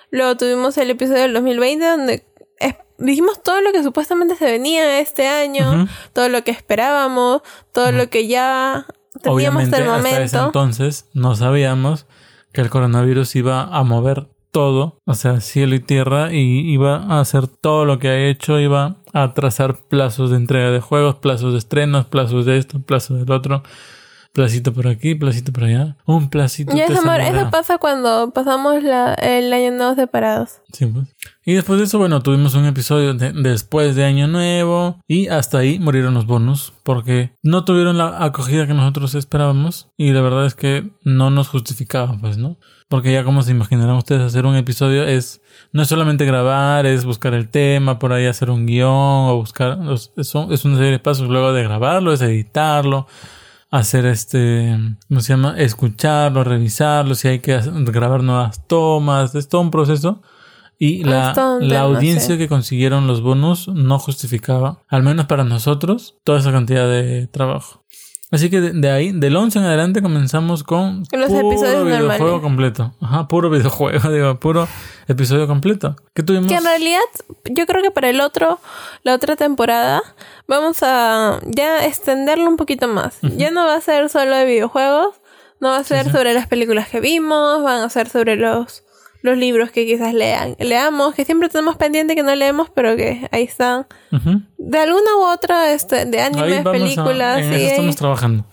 Luego 0.09 0.37
tuvimos 0.37 0.77
el 0.77 0.89
episodio 0.91 1.23
del 1.23 1.33
2020 1.33 1.85
donde 1.85 2.25
dijimos 3.01 3.41
todo 3.43 3.61
lo 3.61 3.71
que 3.71 3.83
supuestamente 3.83 4.35
se 4.35 4.45
venía 4.45 4.99
este 4.99 5.27
año, 5.27 5.87
todo 6.13 6.29
lo 6.29 6.43
que 6.43 6.51
esperábamos, 6.51 7.41
todo 7.73 7.91
lo 7.91 8.09
que 8.09 8.27
ya 8.27 8.85
teníamos 9.21 9.63
Obviamente, 9.63 9.75
hasta 9.75 9.83
el 9.83 9.89
hasta 9.89 10.09
ese 10.09 10.37
momento. 10.37 10.45
entonces 10.45 11.05
no 11.13 11.35
sabíamos 11.35 12.05
que 12.53 12.61
el 12.61 12.69
coronavirus 12.69 13.35
iba 13.35 13.63
a 13.63 13.83
mover 13.83 14.27
todo, 14.51 14.99
o 15.05 15.13
sea, 15.13 15.39
cielo 15.39 15.75
y 15.75 15.79
tierra, 15.79 16.33
y 16.33 16.71
iba 16.71 16.97
a 16.97 17.21
hacer 17.21 17.47
todo 17.47 17.85
lo 17.85 17.99
que 17.99 18.09
ha 18.09 18.27
hecho, 18.27 18.59
iba 18.59 18.97
a 19.13 19.23
atrasar 19.23 19.77
plazos 19.87 20.29
de 20.29 20.37
entrega 20.37 20.71
de 20.71 20.81
juegos, 20.81 21.15
plazos 21.15 21.53
de 21.53 21.59
estrenos, 21.59 22.05
plazos 22.05 22.45
de 22.45 22.57
esto, 22.57 22.79
plazos 22.81 23.19
del 23.19 23.31
otro, 23.31 23.63
placito 24.33 24.73
por 24.73 24.87
aquí, 24.87 25.15
placito 25.15 25.51
por 25.51 25.65
allá, 25.65 25.97
un 26.05 26.29
placito. 26.29 26.71
Te 26.73 26.83
eso, 26.83 26.93
eso 27.13 27.49
pasa 27.51 27.77
cuando 27.77 28.31
pasamos 28.33 28.81
la- 28.83 29.13
el 29.15 29.51
año 29.51 29.71
nuevo 29.71 29.95
separados. 29.95 30.61
Sí, 30.71 30.85
pues. 30.85 31.07
Y 31.45 31.53
después 31.53 31.79
de 31.79 31.85
eso, 31.85 31.97
bueno, 31.97 32.21
tuvimos 32.21 32.53
un 32.55 32.65
episodio 32.65 33.13
de- 33.13 33.33
después 33.33 33.95
de 33.95 34.05
Año 34.05 34.27
Nuevo 34.27 34.99
y 35.07 35.27
hasta 35.27 35.57
ahí 35.57 35.79
murieron 35.79 36.13
los 36.13 36.25
bonus 36.27 36.71
porque 36.83 37.31
no 37.41 37.65
tuvieron 37.65 37.97
la 37.97 38.23
acogida 38.23 38.67
que 38.67 38.73
nosotros 38.73 39.15
esperábamos 39.15 39.89
y 39.97 40.11
la 40.11 40.21
verdad 40.21 40.45
es 40.45 40.53
que 40.55 40.89
no 41.03 41.29
nos 41.29 41.49
justificaba, 41.49 42.15
pues, 42.21 42.37
¿no? 42.37 42.57
Porque 42.89 43.11
ya 43.13 43.23
como 43.23 43.41
se 43.41 43.51
imaginarán 43.51 43.95
ustedes, 43.95 44.21
hacer 44.21 44.45
un 44.45 44.55
episodio 44.55 45.03
es 45.03 45.41
no 45.73 45.81
es 45.81 45.87
solamente 45.87 46.25
grabar, 46.25 46.85
es 46.85 47.05
buscar 47.05 47.33
el 47.33 47.49
tema, 47.49 47.97
por 47.99 48.11
ahí 48.13 48.25
hacer 48.27 48.49
un 48.49 48.65
guion 48.65 48.89
o 48.89 49.35
buscar, 49.37 49.79
es, 49.93 50.11
es 50.17 50.35
un- 50.35 50.51
es 50.53 50.63
una 50.65 50.75
serie 50.75 50.91
de 50.91 50.99
pasos 50.99 51.27
luego 51.29 51.53
de 51.53 51.63
grabarlo, 51.63 52.11
es 52.13 52.21
editarlo, 52.21 53.07
hacer 53.71 54.05
este, 54.05 54.77
¿cómo 55.07 55.21
se 55.21 55.33
llama? 55.33 55.55
Escucharlo, 55.57 56.43
revisarlo, 56.43 57.15
si 57.15 57.29
hay 57.29 57.39
que 57.39 57.57
grabar 57.57 58.21
nuevas 58.21 58.67
tomas, 58.67 59.33
es 59.33 59.47
todo 59.47 59.61
un 59.61 59.71
proceso. 59.71 60.21
Y 60.77 61.03
la, 61.03 61.33
un 61.59 61.67
la 61.69 61.75
tema, 61.75 61.79
audiencia 61.81 62.37
que 62.37 62.47
consiguieron 62.47 63.05
los 63.07 63.21
bonus 63.21 63.67
no 63.67 63.99
justificaba, 63.99 64.79
al 64.87 65.03
menos 65.03 65.27
para 65.27 65.43
nosotros, 65.43 66.17
toda 66.23 66.39
esa 66.39 66.51
cantidad 66.51 66.89
de 66.89 67.27
trabajo. 67.27 67.80
Así 68.31 68.49
que 68.49 68.61
de, 68.61 68.71
de 68.71 68.89
ahí, 68.89 69.11
del 69.11 69.35
11 69.35 69.59
en 69.59 69.65
adelante, 69.65 70.01
comenzamos 70.01 70.63
con 70.63 71.03
Los 71.11 71.27
puro 71.27 71.51
episodios 71.51 71.85
videojuego 71.85 72.07
normales. 72.07 72.41
completo. 72.41 72.93
Ajá, 73.01 73.27
puro 73.27 73.49
videojuego, 73.49 74.09
digo, 74.11 74.39
puro 74.39 74.69
episodio 75.07 75.47
completo. 75.47 75.97
¿Qué 76.13 76.23
tuvimos? 76.23 76.47
Que 76.47 76.55
en 76.55 76.63
realidad, 76.63 77.01
yo 77.51 77.65
creo 77.65 77.83
que 77.83 77.91
para 77.91 78.09
el 78.09 78.21
otro, 78.21 78.59
la 79.03 79.15
otra 79.15 79.35
temporada, 79.35 80.01
vamos 80.47 80.77
a 80.81 81.41
ya 81.45 81.85
extenderlo 81.85 82.47
un 82.47 82.55
poquito 82.55 82.87
más. 82.87 83.19
Ya 83.21 83.51
no 83.51 83.65
va 83.65 83.75
a 83.75 83.81
ser 83.81 84.07
solo 84.07 84.33
de 84.33 84.45
videojuegos, 84.45 85.15
no 85.59 85.69
va 85.69 85.77
a 85.77 85.83
ser 85.83 86.05
sí. 86.05 86.11
sobre 86.11 86.33
las 86.33 86.47
películas 86.47 86.87
que 86.87 87.01
vimos, 87.01 87.61
van 87.63 87.81
a 87.81 87.89
ser 87.89 88.07
sobre 88.07 88.37
los, 88.37 88.83
los 89.21 89.37
libros 89.37 89.71
que 89.71 89.85
quizás 89.85 90.13
lean, 90.13 90.55
leamos, 90.59 91.13
que 91.15 91.25
siempre 91.25 91.47
tenemos 91.49 91.77
pendiente 91.77 92.15
que 92.15 92.23
no 92.23 92.33
leemos, 92.35 92.69
pero 92.73 92.95
que 92.95 93.27
ahí 93.31 93.43
están. 93.43 93.85
De 94.57 94.77
alguna 94.79 95.15
u 95.19 95.25
otra, 95.33 95.73
este, 95.73 96.05
de 96.05 96.21
animes, 96.21 96.65
a- 96.65 96.71
películas, 96.71 97.37
en 97.39 97.43
sí, 97.49 97.49
eso 97.55 97.55
ahí- 97.63 97.65
estamos 97.67 97.95
trabajando. 97.95 98.45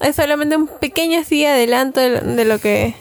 es 0.00 0.16
solamente 0.16 0.56
un 0.56 0.68
pequeño 0.80 1.20
así 1.20 1.44
adelanto 1.44 2.00
de, 2.00 2.20
de 2.20 2.44
lo 2.44 2.58
que 2.58 2.94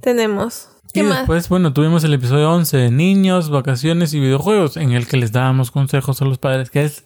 tenemos. 0.00 0.68
¿Qué 0.92 1.00
y 1.00 1.02
más? 1.04 1.18
después, 1.20 1.48
bueno, 1.48 1.72
tuvimos 1.72 2.04
el 2.04 2.12
episodio 2.14 2.50
11 2.52 2.76
de 2.76 2.90
niños, 2.90 3.48
vacaciones 3.50 4.12
y 4.12 4.20
videojuegos, 4.20 4.76
en 4.76 4.92
el 4.92 5.06
que 5.06 5.16
les 5.16 5.32
dábamos 5.32 5.70
consejos 5.70 6.20
a 6.20 6.24
los 6.26 6.38
padres, 6.38 6.70
que 6.70 6.84
es... 6.84 7.04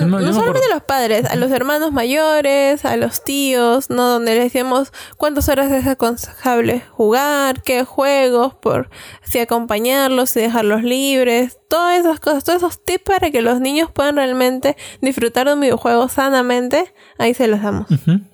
Bueno, 0.00 0.06
es 0.06 0.10
más, 0.10 0.20
yo 0.22 0.26
no 0.26 0.32
me 0.32 0.32
solamente 0.34 0.58
acuerdo- 0.58 0.72
a 0.72 0.74
los 0.76 0.84
padres, 0.84 1.24
a 1.30 1.36
los 1.36 1.50
hermanos 1.50 1.92
mayores, 1.92 2.84
a 2.84 2.96
los 2.96 3.24
tíos, 3.24 3.90
¿no? 3.90 4.08
Donde 4.08 4.34
les 4.34 4.44
decíamos 4.44 4.92
cuántas 5.16 5.48
horas 5.48 5.70
es 5.72 5.86
aconsejable 5.86 6.82
jugar, 6.90 7.62
qué 7.62 7.84
juegos, 7.84 8.54
por 8.54 8.90
si 9.22 9.38
acompañarlos, 9.38 10.30
si 10.30 10.40
dejarlos 10.40 10.82
libres, 10.82 11.58
todas 11.68 11.98
esas 12.00 12.20
cosas, 12.20 12.44
todos 12.44 12.58
esos 12.58 12.84
tips 12.84 13.04
para 13.04 13.30
que 13.30 13.42
los 13.42 13.60
niños 13.60 13.90
puedan 13.92 14.16
realmente 14.16 14.76
disfrutar 15.00 15.46
de 15.46 15.54
un 15.54 15.60
videojuego 15.60 16.08
sanamente, 16.08 16.92
ahí 17.18 17.34
se 17.34 17.48
los 17.48 17.62
damos. 17.62 17.86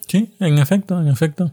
Sí, 0.09 0.35
en 0.40 0.59
efecto, 0.59 1.00
en 1.00 1.09
efecto. 1.09 1.53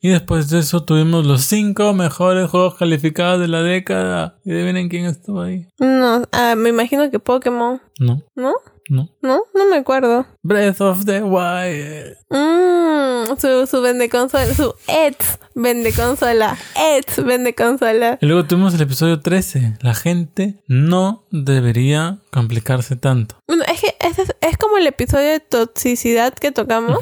Y 0.00 0.10
después 0.10 0.50
de 0.50 0.58
eso 0.58 0.84
tuvimos 0.84 1.24
los 1.24 1.44
cinco 1.44 1.94
mejores 1.94 2.50
juegos 2.50 2.74
calificados 2.74 3.40
de 3.40 3.48
la 3.48 3.62
década. 3.62 4.38
¿Y 4.44 4.52
adivinen 4.52 4.90
quién 4.90 5.06
estuvo 5.06 5.40
ahí? 5.40 5.66
No, 5.78 6.24
ah, 6.30 6.54
me 6.56 6.68
imagino 6.68 7.10
que 7.10 7.18
Pokémon, 7.18 7.80
No, 7.98 8.22
¿no? 8.34 8.52
No. 8.88 9.10
¿No? 9.22 9.42
No 9.54 9.66
me 9.70 9.76
acuerdo. 9.76 10.26
Breath 10.42 10.80
of 10.80 11.04
the 11.04 11.22
Wild. 11.22 12.16
Mmm, 12.30 13.38
su, 13.38 13.66
su 13.66 13.80
vende 13.80 14.08
consola, 14.08 14.52
su 14.54 14.74
ex 14.88 15.38
vende 15.54 15.92
consola, 15.92 16.56
ex 16.76 17.24
vende 17.24 17.54
consola. 17.54 18.18
Y 18.20 18.26
luego 18.26 18.44
tuvimos 18.44 18.74
el 18.74 18.82
episodio 18.82 19.20
13. 19.20 19.78
La 19.80 19.94
gente 19.94 20.62
no 20.66 21.24
debería 21.30 22.18
complicarse 22.30 22.96
tanto. 22.96 23.36
Bueno, 23.46 23.64
es 23.72 23.80
que 23.80 23.94
es, 24.00 24.34
es 24.40 24.58
como 24.58 24.76
el 24.76 24.86
episodio 24.86 25.30
de 25.30 25.40
toxicidad 25.40 26.34
que 26.34 26.52
tocamos. 26.52 26.98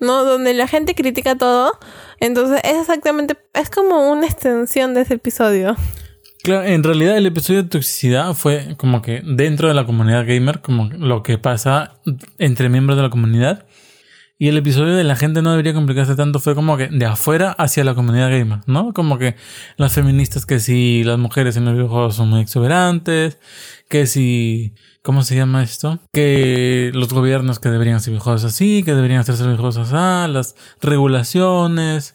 ¿no? 0.00 0.24
Donde 0.24 0.52
la 0.52 0.66
gente 0.66 0.94
critica 0.94 1.36
todo. 1.36 1.78
Entonces 2.20 2.60
es 2.64 2.80
exactamente, 2.80 3.38
es 3.54 3.70
como 3.70 4.10
una 4.10 4.26
extensión 4.26 4.94
de 4.94 5.02
ese 5.02 5.14
episodio. 5.14 5.76
Claro, 6.42 6.64
en 6.64 6.82
realidad 6.82 7.16
el 7.16 7.26
episodio 7.26 7.62
de 7.62 7.68
toxicidad 7.68 8.34
fue 8.34 8.74
como 8.76 9.00
que 9.00 9.22
dentro 9.24 9.68
de 9.68 9.74
la 9.74 9.86
comunidad 9.86 10.26
gamer, 10.26 10.60
como 10.60 10.86
lo 10.86 11.22
que 11.22 11.38
pasa 11.38 11.94
entre 12.38 12.68
miembros 12.68 12.96
de 12.96 13.02
la 13.04 13.10
comunidad. 13.10 13.66
Y 14.38 14.48
el 14.48 14.56
episodio 14.56 14.96
de 14.96 15.04
la 15.04 15.14
gente 15.14 15.40
no 15.40 15.52
debería 15.52 15.72
complicarse 15.72 16.16
tanto 16.16 16.40
fue 16.40 16.56
como 16.56 16.76
que 16.76 16.88
de 16.88 17.06
afuera 17.06 17.52
hacia 17.52 17.84
la 17.84 17.94
comunidad 17.94 18.30
gamer, 18.30 18.58
¿no? 18.66 18.92
Como 18.92 19.16
que 19.18 19.36
las 19.76 19.92
feministas 19.92 20.44
que 20.44 20.58
si 20.58 21.04
las 21.04 21.16
mujeres 21.16 21.56
en 21.56 21.64
los 21.64 21.74
videojuegos 21.74 22.16
son 22.16 22.30
muy 22.30 22.40
exuberantes, 22.40 23.38
que 23.88 24.06
si 24.06 24.74
¿Cómo 25.02 25.22
se 25.22 25.34
llama 25.34 25.64
esto? 25.64 25.98
Que 26.12 26.92
los 26.94 27.12
gobiernos 27.12 27.58
que 27.58 27.70
deberían 27.70 28.00
ser 28.00 28.12
videojuegos 28.12 28.44
así, 28.44 28.84
que 28.84 28.94
deberían 28.94 29.18
hacerse 29.18 29.42
videojuegos 29.42 29.78
así, 29.78 30.32
las 30.32 30.54
regulaciones. 30.80 32.14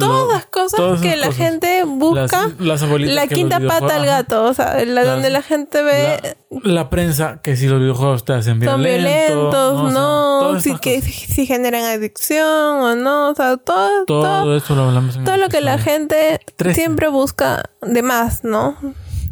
Todas 0.00 0.46
cosas 0.46 1.00
que 1.00 1.16
la 1.16 1.32
gente 1.32 1.84
busca. 1.84 2.50
Las, 2.58 2.82
abuelitas 2.82 3.14
la 3.14 3.26
quinta 3.26 3.60
pata 3.60 3.96
al 3.96 4.06
gato, 4.06 4.44
o 4.44 4.54
sea, 4.54 4.84
la, 4.84 5.04
donde 5.04 5.30
la 5.30 5.42
gente 5.42 5.82
ve. 5.82 6.36
La, 6.62 6.90
prensa, 6.90 7.40
que 7.42 7.56
si 7.56 7.66
los 7.66 7.80
videojuegos 7.80 8.24
te 8.24 8.32
hacen 8.32 8.58
violentos. 8.58 8.74
Son 8.74 9.02
violentos, 9.02 9.92
no, 9.92 10.60
si, 10.60 10.76
que, 10.78 11.00
si, 11.02 11.46
generan 11.46 11.84
adicción 11.84 12.46
o 12.46 12.96
no, 12.96 13.30
o 13.30 13.34
sea, 13.34 13.56
todo. 13.56 14.04
Todo, 14.06 14.56
eso 14.56 14.74
lo 14.74 14.84
hablamos 14.84 15.16
en 15.16 15.24
Todo 15.24 15.36
lo 15.36 15.48
que 15.48 15.60
la 15.60 15.78
gente 15.78 16.40
siempre 16.72 17.08
busca 17.08 17.62
de 17.82 18.02
más, 18.02 18.44
¿no? 18.44 18.76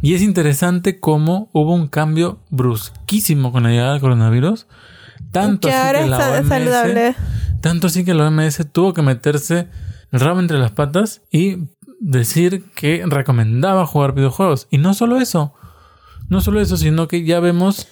Y 0.01 0.15
es 0.15 0.23
interesante 0.23 1.01
cómo 1.01 1.51
hubo 1.53 1.75
un 1.75 1.89
cambio 1.89 2.39
brusquísimo 2.51 3.51
con 3.51 3.65
la 3.65 3.71
llegada 3.71 3.93
del 3.93 4.01
coronavirus. 4.01 4.67
Tanto 5.33 5.69
así 5.69 5.93
que 5.93 6.07
la 6.07 6.19
OMS, 6.19 7.17
Tanto 7.61 7.87
así 7.89 8.05
que 8.05 8.15
la 8.15 8.29
OMS 8.29 8.67
tuvo 8.73 8.95
que 8.95 9.03
meterse 9.03 9.69
el 10.13 10.21
rabo 10.21 10.41
entre 10.41 10.59
las 10.59 10.73
patas 10.73 11.23
y 11.31 11.69
decir 12.01 12.65
que 12.75 13.05
recomendaba 13.07 13.87
jugar 13.87 14.15
videojuegos. 14.15 14.67
Y 14.71 14.79
no 14.79 14.95
solo 14.95 15.19
eso, 15.19 15.55
no 16.29 16.41
solo 16.41 16.61
eso, 16.61 16.77
sino 16.77 17.09
que 17.09 17.25
ya 17.25 17.41
vemos, 17.41 17.89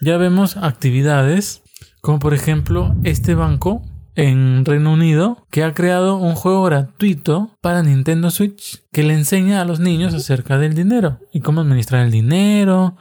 ya 0.00 0.16
vemos 0.16 0.56
actividades 0.56 1.62
como 2.00 2.18
por 2.18 2.34
ejemplo 2.34 2.94
este 3.04 3.34
banco 3.34 3.82
en 4.14 4.64
Reino 4.64 4.92
Unido 4.92 5.46
que 5.50 5.64
ha 5.64 5.72
creado 5.72 6.16
un 6.16 6.34
juego 6.34 6.64
gratuito 6.64 7.56
para 7.60 7.82
Nintendo 7.82 8.30
Switch 8.30 8.82
que 8.92 9.02
le 9.02 9.14
enseña 9.14 9.60
a 9.60 9.64
los 9.64 9.80
niños 9.80 10.12
acerca 10.12 10.58
del 10.58 10.74
dinero 10.74 11.20
y 11.32 11.40
cómo 11.40 11.60
administrar 11.60 12.04
el 12.04 12.10
dinero, 12.10 12.96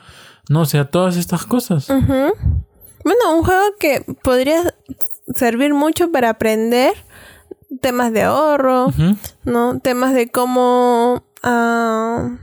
no 0.50 0.66
sé, 0.66 0.84
todas 0.86 1.18
estas 1.18 1.46
cosas. 1.46 1.88
Bueno, 1.88 3.36
un 3.36 3.44
juego 3.44 3.64
que 3.80 4.06
podría 4.24 4.74
servir 5.36 5.74
mucho 5.74 6.12
para 6.12 6.30
aprender 6.30 6.94
temas 7.80 8.12
de 8.12 8.24
ahorro, 8.24 8.94
¿no? 9.46 9.80
Temas 9.80 10.14
de 10.14 10.30
cómo 10.30 11.24
uh, 11.44 12.38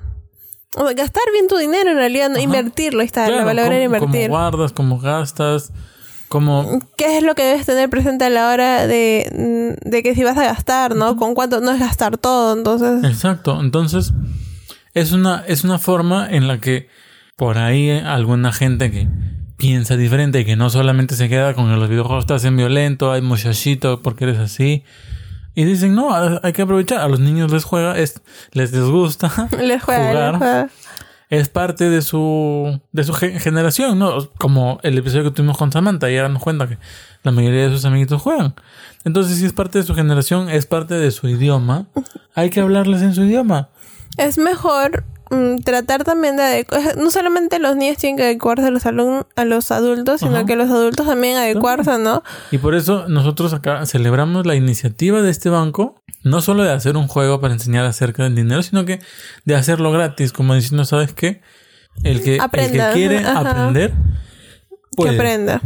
gastar 0.94 1.22
bien 1.32 1.48
tu 1.48 1.56
dinero 1.56 1.90
en 1.90 1.96
realidad, 1.96 2.30
¿no? 2.30 2.38
invertirlo, 2.38 3.02
está 3.02 3.28
la 3.28 3.44
palabra 3.44 3.76
era 3.76 3.84
invertir. 3.84 4.28
Cómo 4.28 4.38
guardas, 4.38 4.72
cómo 4.72 4.98
gastas, 4.98 5.72
cómo... 6.28 6.80
¿Qué 6.96 7.18
es 7.18 7.22
lo 7.22 7.34
que 7.34 7.44
debes 7.44 7.66
tener 7.66 7.90
presente 7.90 8.24
a 8.24 8.30
la 8.30 8.50
hora 8.50 8.86
de, 8.86 9.76
de 9.84 10.02
que 10.02 10.14
si 10.14 10.24
vas 10.24 10.38
a 10.38 10.44
gastar, 10.44 10.96
¿no? 10.96 11.16
Con 11.16 11.34
cuánto 11.34 11.60
no 11.60 11.72
es 11.72 11.80
gastar 11.80 12.16
todo, 12.18 12.56
entonces... 12.56 13.04
Exacto, 13.04 13.60
entonces 13.60 14.12
es 14.94 15.12
una, 15.12 15.44
es 15.46 15.64
una 15.64 15.78
forma 15.78 16.28
en 16.30 16.48
la 16.48 16.60
que 16.60 16.88
por 17.36 17.58
ahí 17.58 17.90
alguna 17.90 18.52
gente 18.52 18.90
que 18.90 19.08
piensa 19.56 19.96
diferente 19.96 20.40
y 20.40 20.44
que 20.44 20.56
no 20.56 20.70
solamente 20.70 21.16
se 21.16 21.28
queda 21.28 21.54
con 21.54 21.68
que 21.68 21.76
los 21.76 21.88
videojuegos 21.88 22.26
te 22.26 22.34
hacen 22.34 22.56
violento, 22.56 23.12
hay 23.12 23.22
muchachito 23.22 24.02
porque 24.02 24.24
eres 24.24 24.38
así, 24.38 24.84
y 25.58 25.64
dicen, 25.64 25.96
no, 25.96 26.14
hay 26.14 26.52
que 26.52 26.62
aprovechar. 26.62 27.00
A 27.00 27.08
los 27.08 27.18
niños 27.18 27.50
les 27.50 27.64
juega, 27.64 27.98
es, 27.98 28.22
les 28.52 28.70
gusta 28.72 29.48
les 29.60 29.82
jugar. 29.82 30.70
Es 31.30 31.48
parte 31.48 31.90
de 31.90 32.00
su, 32.00 32.80
de 32.92 33.02
su 33.02 33.12
generación, 33.12 33.98
¿no? 33.98 34.30
Como 34.38 34.78
el 34.84 34.96
episodio 34.96 35.24
que 35.24 35.30
tuvimos 35.32 35.58
con 35.58 35.72
Samantha, 35.72 36.08
y 36.12 36.16
ahora 36.16 36.28
nos 36.28 36.44
cuenta 36.44 36.68
que 36.68 36.78
la 37.24 37.32
mayoría 37.32 37.64
de 37.64 37.70
sus 37.70 37.84
amiguitos 37.84 38.22
juegan. 38.22 38.54
Entonces, 39.02 39.38
si 39.38 39.46
es 39.46 39.52
parte 39.52 39.80
de 39.80 39.84
su 39.84 39.96
generación, 39.96 40.48
es 40.48 40.64
parte 40.64 40.94
de 40.94 41.10
su 41.10 41.28
idioma, 41.28 41.86
hay 42.36 42.50
que 42.50 42.60
hablarles 42.60 43.02
en 43.02 43.12
su 43.12 43.24
idioma. 43.24 43.70
Es 44.16 44.38
mejor 44.38 45.06
Mm, 45.30 45.58
tratar 45.58 46.04
también 46.04 46.36
de 46.36 46.42
adecuar, 46.42 46.96
no 46.96 47.10
solamente 47.10 47.58
los 47.58 47.76
niños 47.76 47.98
tienen 47.98 48.16
que 48.16 48.22
adecuarse 48.24 48.66
a 48.66 48.70
los 48.70 48.86
a 48.86 49.44
los 49.44 49.70
adultos, 49.70 50.20
sino 50.20 50.46
que 50.46 50.56
los 50.56 50.70
adultos 50.70 51.06
también 51.06 51.36
adecuarse, 51.36 51.98
¿no? 51.98 52.22
Y 52.50 52.58
por 52.58 52.74
eso 52.74 53.08
nosotros 53.08 53.52
acá 53.52 53.84
celebramos 53.84 54.46
la 54.46 54.54
iniciativa 54.54 55.20
de 55.20 55.30
este 55.30 55.50
banco, 55.50 56.02
no 56.22 56.40
solo 56.40 56.62
de 56.62 56.72
hacer 56.72 56.96
un 56.96 57.08
juego 57.08 57.40
para 57.40 57.52
enseñar 57.52 57.84
acerca 57.84 58.22
del 58.22 58.34
dinero, 58.34 58.62
sino 58.62 58.86
que 58.86 59.00
de 59.44 59.54
hacerlo 59.54 59.92
gratis, 59.92 60.32
como 60.32 60.54
diciendo, 60.54 60.86
¿sabes 60.86 61.12
qué? 61.12 61.42
El 62.04 62.22
que, 62.22 62.36
el 62.36 62.72
que 62.72 62.90
quiere 62.94 63.18
aprender, 63.26 63.92
que 64.96 65.08
aprenda. 65.10 65.60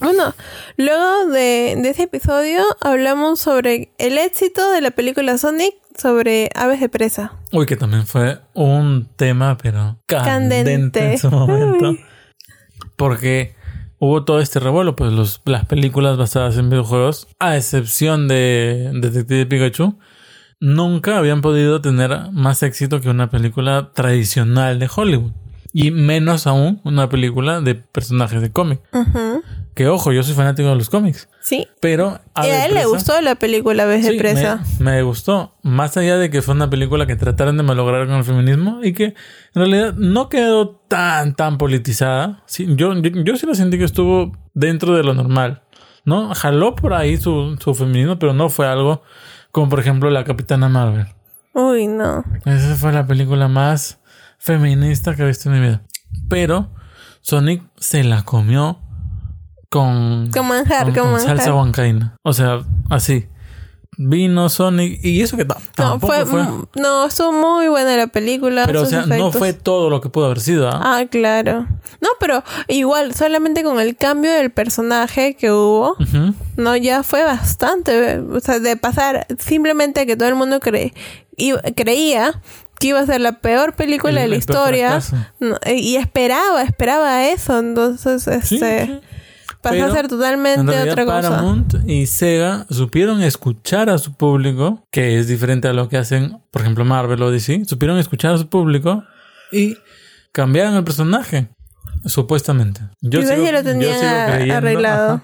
Bueno, 0.00 0.34
luego 0.78 1.26
de, 1.26 1.76
de 1.76 1.90
ese 1.90 2.04
episodio 2.04 2.62
hablamos 2.80 3.38
sobre 3.38 3.92
el 3.98 4.16
éxito 4.16 4.70
de 4.72 4.80
la 4.80 4.92
película 4.92 5.36
Sonic 5.36 5.74
sobre 6.00 6.50
aves 6.54 6.80
de 6.80 6.88
presa. 6.88 7.32
Uy, 7.52 7.66
que 7.66 7.76
también 7.76 8.06
fue 8.06 8.40
un 8.54 9.08
tema, 9.16 9.56
pero 9.58 9.98
candente, 10.06 11.12
en 11.12 11.18
su 11.18 11.30
momento. 11.30 11.94
Porque 12.96 13.54
hubo 13.98 14.24
todo 14.24 14.40
este 14.40 14.60
revuelo, 14.60 14.96
pues 14.96 15.12
los, 15.12 15.42
las 15.44 15.66
películas 15.66 16.16
basadas 16.16 16.56
en 16.56 16.70
videojuegos, 16.70 17.28
a 17.38 17.56
excepción 17.56 18.28
de 18.28 18.90
Detective 18.94 19.46
Pikachu, 19.46 19.98
nunca 20.58 21.18
habían 21.18 21.40
podido 21.42 21.80
tener 21.80 22.30
más 22.32 22.62
éxito 22.62 23.00
que 23.00 23.10
una 23.10 23.30
película 23.30 23.92
tradicional 23.94 24.78
de 24.78 24.90
Hollywood. 24.94 25.32
Y 25.72 25.92
menos 25.92 26.46
aún 26.46 26.80
una 26.82 27.08
película 27.08 27.60
de 27.60 27.76
personajes 27.76 28.40
de 28.42 28.50
cómic. 28.50 28.80
Que 29.74 29.88
ojo, 29.88 30.12
yo 30.12 30.22
soy 30.22 30.34
fanático 30.34 30.68
de 30.68 30.74
los 30.74 30.90
cómics. 30.90 31.28
Sí. 31.40 31.66
Pero. 31.80 32.20
A, 32.34 32.46
y 32.46 32.50
a 32.50 32.66
él 32.66 32.74
le 32.74 32.86
gustó 32.86 33.20
la 33.20 33.36
película 33.36 33.84
Vez 33.84 34.04
de 34.04 34.14
Presa. 34.14 34.62
Me, 34.78 35.02
gustó. 35.02 35.54
Más 35.62 35.96
allá 35.96 36.18
de 36.18 36.28
que 36.28 36.42
fue 36.42 36.54
una 36.54 36.68
película 36.68 37.06
que 37.06 37.16
trataron 37.16 37.56
de 37.56 37.62
malograr 37.62 38.06
con 38.06 38.16
el 38.16 38.24
feminismo 38.24 38.80
y 38.82 38.92
que 38.92 39.04
en 39.04 39.14
realidad 39.54 39.94
no 39.94 40.28
quedó 40.28 40.70
tan, 40.88 41.34
tan 41.34 41.56
politizada. 41.56 42.42
Sí, 42.46 42.66
yo, 42.76 42.94
yo, 42.94 43.36
sí 43.36 43.46
la 43.46 43.54
sentí 43.54 43.78
que 43.78 43.84
estuvo 43.84 44.32
dentro 44.54 44.96
de 44.96 45.04
lo 45.04 45.14
normal. 45.14 45.62
¿No? 46.04 46.34
Jaló 46.34 46.74
por 46.74 46.94
ahí 46.94 47.16
su, 47.18 47.56
su 47.62 47.74
feminismo, 47.74 48.18
pero 48.18 48.32
no 48.32 48.48
fue 48.48 48.66
algo 48.66 49.02
como, 49.50 49.68
por 49.68 49.80
ejemplo, 49.80 50.10
la 50.10 50.24
Capitana 50.24 50.68
Marvel. 50.68 51.06
Uy, 51.52 51.86
no. 51.86 52.24
Esa 52.44 52.76
fue 52.76 52.92
la 52.92 53.06
película 53.06 53.48
más 53.48 53.98
feminista 54.38 55.14
que 55.14 55.22
he 55.22 55.26
visto 55.26 55.50
en 55.50 55.60
mi 55.60 55.66
vida. 55.66 55.82
Pero 56.28 56.70
Sonic 57.20 57.62
se 57.76 58.04
la 58.04 58.22
comió 58.24 58.80
con, 59.70 60.30
con 60.32 60.48
manjar, 60.48 60.92
con, 60.92 61.18
salsa 61.20 61.54
huancaína. 61.54 62.16
O 62.22 62.32
sea, 62.32 62.62
así. 62.90 63.26
Vino 64.02 64.48
Sonic 64.48 65.04
y 65.04 65.20
eso 65.20 65.36
que 65.36 65.44
no, 65.44 66.00
fue, 66.00 66.24
no 66.76 67.04
estuvo 67.04 67.32
muy 67.32 67.68
buena 67.68 67.96
la 67.98 68.06
película 68.06 68.64
pero 68.64 68.82
o 68.82 68.86
sea 68.86 69.04
no 69.04 69.30
fue 69.30 69.52
todo 69.52 69.90
lo 69.90 70.00
que 70.00 70.08
pudo 70.08 70.26
haber 70.26 70.40
sido 70.40 70.70
¿ah? 70.70 70.80
ah 70.80 71.06
claro 71.10 71.66
no 72.00 72.08
pero 72.18 72.42
igual 72.68 73.14
solamente 73.14 73.62
con 73.62 73.78
el 73.78 73.96
cambio 73.96 74.32
del 74.32 74.50
personaje 74.52 75.34
que 75.34 75.50
hubo 75.50 75.96
no 76.56 76.76
ya 76.76 77.02
fue 77.02 77.24
bastante 77.24 78.20
o 78.20 78.40
sea 78.40 78.58
de 78.58 78.76
pasar 78.76 79.26
simplemente 79.38 80.06
que 80.06 80.16
todo 80.16 80.28
el 80.28 80.36
mundo 80.36 80.60
creía 80.60 80.92
que 81.36 82.86
iba 82.86 83.00
a 83.00 83.06
ser 83.06 83.20
la 83.20 83.40
peor 83.40 83.74
película 83.74 84.22
de 84.22 84.28
la 84.28 84.36
historia 84.36 85.00
y 85.66 85.96
esperaba 85.96 86.62
esperaba 86.62 87.26
eso 87.26 87.58
entonces 87.58 88.26
este 88.28 89.02
pasó 89.62 89.84
a 89.84 89.92
ser 89.92 90.08
totalmente 90.08 90.90
otra 90.90 91.04
cosa 91.04 91.30
Paramount 91.30 91.74
y 91.86 92.06
Sega 92.06 92.66
supieron 92.70 93.22
escuchar 93.22 93.90
a 93.90 93.98
su 93.98 94.14
público 94.14 94.84
que 94.90 95.18
es 95.18 95.28
diferente 95.28 95.68
a 95.68 95.72
lo 95.72 95.88
que 95.88 95.96
hacen 95.96 96.38
por 96.50 96.62
ejemplo 96.62 96.84
Marvel 96.84 97.22
o 97.22 97.30
DC 97.30 97.64
supieron 97.66 97.98
escuchar 97.98 98.34
a 98.34 98.38
su 98.38 98.48
público 98.48 99.04
y 99.52 99.76
cambiaron 100.32 100.74
el 100.74 100.84
personaje 100.84 101.48
supuestamente 102.06 102.80
yo, 103.00 103.22
sigo, 103.22 103.50
lo 103.52 103.62
creyendo, 103.62 104.54
arreglado 104.54 105.22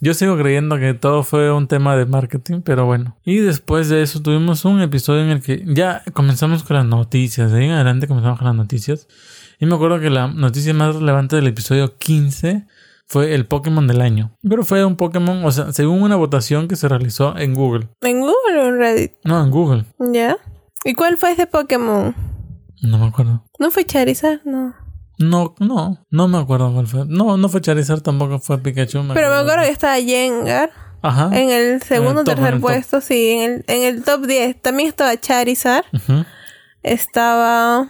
yo 0.00 0.12
sigo 0.12 0.36
creyendo 0.36 0.78
que 0.78 0.92
todo 0.92 1.22
fue 1.22 1.50
un 1.50 1.68
tema 1.68 1.96
de 1.96 2.04
marketing, 2.04 2.60
pero 2.60 2.84
bueno. 2.84 3.16
Y 3.24 3.38
después 3.38 3.88
de 3.88 4.02
eso 4.02 4.20
tuvimos 4.20 4.66
un 4.66 4.82
episodio 4.82 5.22
en 5.22 5.30
el 5.30 5.40
que 5.40 5.64
ya 5.66 6.02
comenzamos 6.12 6.62
con 6.64 6.76
las 6.76 6.84
noticias. 6.84 7.50
De 7.50 7.60
ahí 7.60 7.64
en 7.64 7.70
adelante 7.70 8.06
comenzamos 8.06 8.38
con 8.38 8.46
las 8.46 8.54
noticias. 8.54 9.08
Y 9.58 9.64
me 9.64 9.74
acuerdo 9.74 9.98
que 9.98 10.10
la 10.10 10.28
noticia 10.28 10.74
más 10.74 10.96
relevante 10.96 11.36
del 11.36 11.46
episodio 11.46 11.96
15 11.96 12.66
fue 13.06 13.34
el 13.34 13.46
Pokémon 13.46 13.86
del 13.86 14.00
año. 14.00 14.36
Pero 14.42 14.64
fue 14.64 14.84
un 14.84 14.96
Pokémon, 14.96 15.44
o 15.44 15.50
sea, 15.50 15.72
según 15.72 16.02
una 16.02 16.16
votación 16.16 16.68
que 16.68 16.76
se 16.76 16.88
realizó 16.88 17.36
en 17.38 17.54
Google. 17.54 17.88
¿En 18.02 18.20
Google 18.20 18.60
o 18.60 18.68
en 18.68 18.78
Reddit? 18.78 19.12
No, 19.24 19.42
en 19.42 19.50
Google. 19.50 19.84
¿Ya? 20.12 20.36
¿Y 20.84 20.94
cuál 20.94 21.16
fue 21.16 21.32
ese 21.32 21.46
Pokémon? 21.46 22.14
No 22.82 22.98
me 22.98 23.06
acuerdo. 23.06 23.44
¿No 23.58 23.70
fue 23.70 23.84
Charizard? 23.84 24.40
No. 24.44 24.74
No, 25.18 25.54
no, 25.60 26.06
no 26.10 26.28
me 26.28 26.38
acuerdo 26.38 26.72
cuál 26.72 26.86
fue. 26.86 27.04
No, 27.06 27.36
no 27.36 27.48
fue 27.48 27.60
Charizard, 27.60 28.02
tampoco 28.02 28.38
fue 28.38 28.58
Pikachu. 28.58 29.02
Pero 29.14 29.30
me 29.30 29.36
acuerdo 29.36 29.62
que 29.62 29.70
estaba 29.70 29.96
Jengar. 29.96 30.70
Ajá. 31.02 31.30
En 31.32 31.50
el 31.50 31.82
segundo 31.82 32.22
o 32.22 32.24
tercer 32.24 32.60
puesto, 32.60 33.00
sí, 33.00 33.30
en 33.30 33.50
el, 33.50 33.64
en 33.68 33.82
el 33.82 34.04
top 34.04 34.26
10. 34.26 34.60
También 34.60 34.88
estaba 34.88 35.16
Charizard. 35.18 35.84
Estaba. 36.82 37.88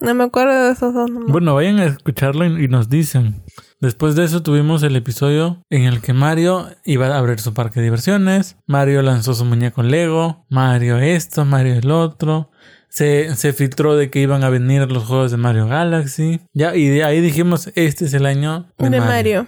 No 0.00 0.14
me 0.14 0.24
acuerdo 0.24 0.66
de 0.66 0.72
esos 0.72 0.94
dos 0.94 1.10
nombres. 1.10 1.32
Bueno, 1.32 1.54
vayan 1.54 1.78
a 1.80 1.86
escucharlo 1.86 2.44
y, 2.44 2.68
nos 2.68 2.88
dicen. 2.88 3.42
Después 3.84 4.14
de 4.14 4.24
eso 4.24 4.42
tuvimos 4.42 4.82
el 4.82 4.96
episodio 4.96 5.62
en 5.68 5.82
el 5.82 6.00
que 6.00 6.14
Mario 6.14 6.70
iba 6.84 7.08
a 7.08 7.18
abrir 7.18 7.38
su 7.38 7.52
parque 7.52 7.80
de 7.80 7.84
diversiones. 7.84 8.56
Mario 8.66 9.02
lanzó 9.02 9.34
su 9.34 9.44
muñeco 9.44 9.82
Lego. 9.82 10.46
Mario 10.48 10.96
esto, 10.96 11.44
Mario 11.44 11.74
el 11.74 11.90
otro. 11.90 12.50
Se, 12.88 13.36
se 13.36 13.52
filtró 13.52 13.94
de 13.94 14.08
que 14.08 14.20
iban 14.20 14.42
a 14.42 14.48
venir 14.48 14.90
los 14.90 15.04
juegos 15.04 15.32
de 15.32 15.36
Mario 15.36 15.66
Galaxy. 15.66 16.40
Ya, 16.54 16.74
y 16.74 16.88
de 16.88 17.04
ahí 17.04 17.20
dijimos, 17.20 17.70
este 17.74 18.06
es 18.06 18.14
el 18.14 18.24
año 18.24 18.70
de, 18.78 18.88
de 18.88 19.00
Mario. 19.00 19.44
Mario. 19.44 19.46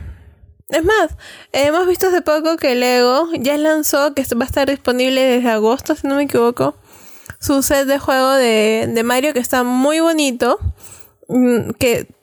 Es 0.69 0.85
más, 0.85 1.17
hemos 1.53 1.87
visto 1.87 2.09
hace 2.09 2.21
poco 2.21 2.59
que 2.59 2.75
Lego 2.75 3.31
ya 3.41 3.57
lanzó, 3.57 4.13
que 4.13 4.23
va 4.35 4.43
a 4.43 4.49
estar 4.49 4.69
disponible 4.69 5.23
desde 5.23 5.49
agosto, 5.49 5.95
si 5.95 6.07
no 6.07 6.17
me 6.17 6.25
equivoco, 6.25 6.77
su 7.41 7.63
set 7.63 7.87
de 7.87 7.99
juego 7.99 8.33
de, 8.33 8.87
de 8.93 9.03
Mario 9.03 9.33
que 9.33 9.39
está 9.39 9.65
muy 9.65 10.01
bonito, 10.01 10.59
mm, 11.29 11.71
que 11.79 12.15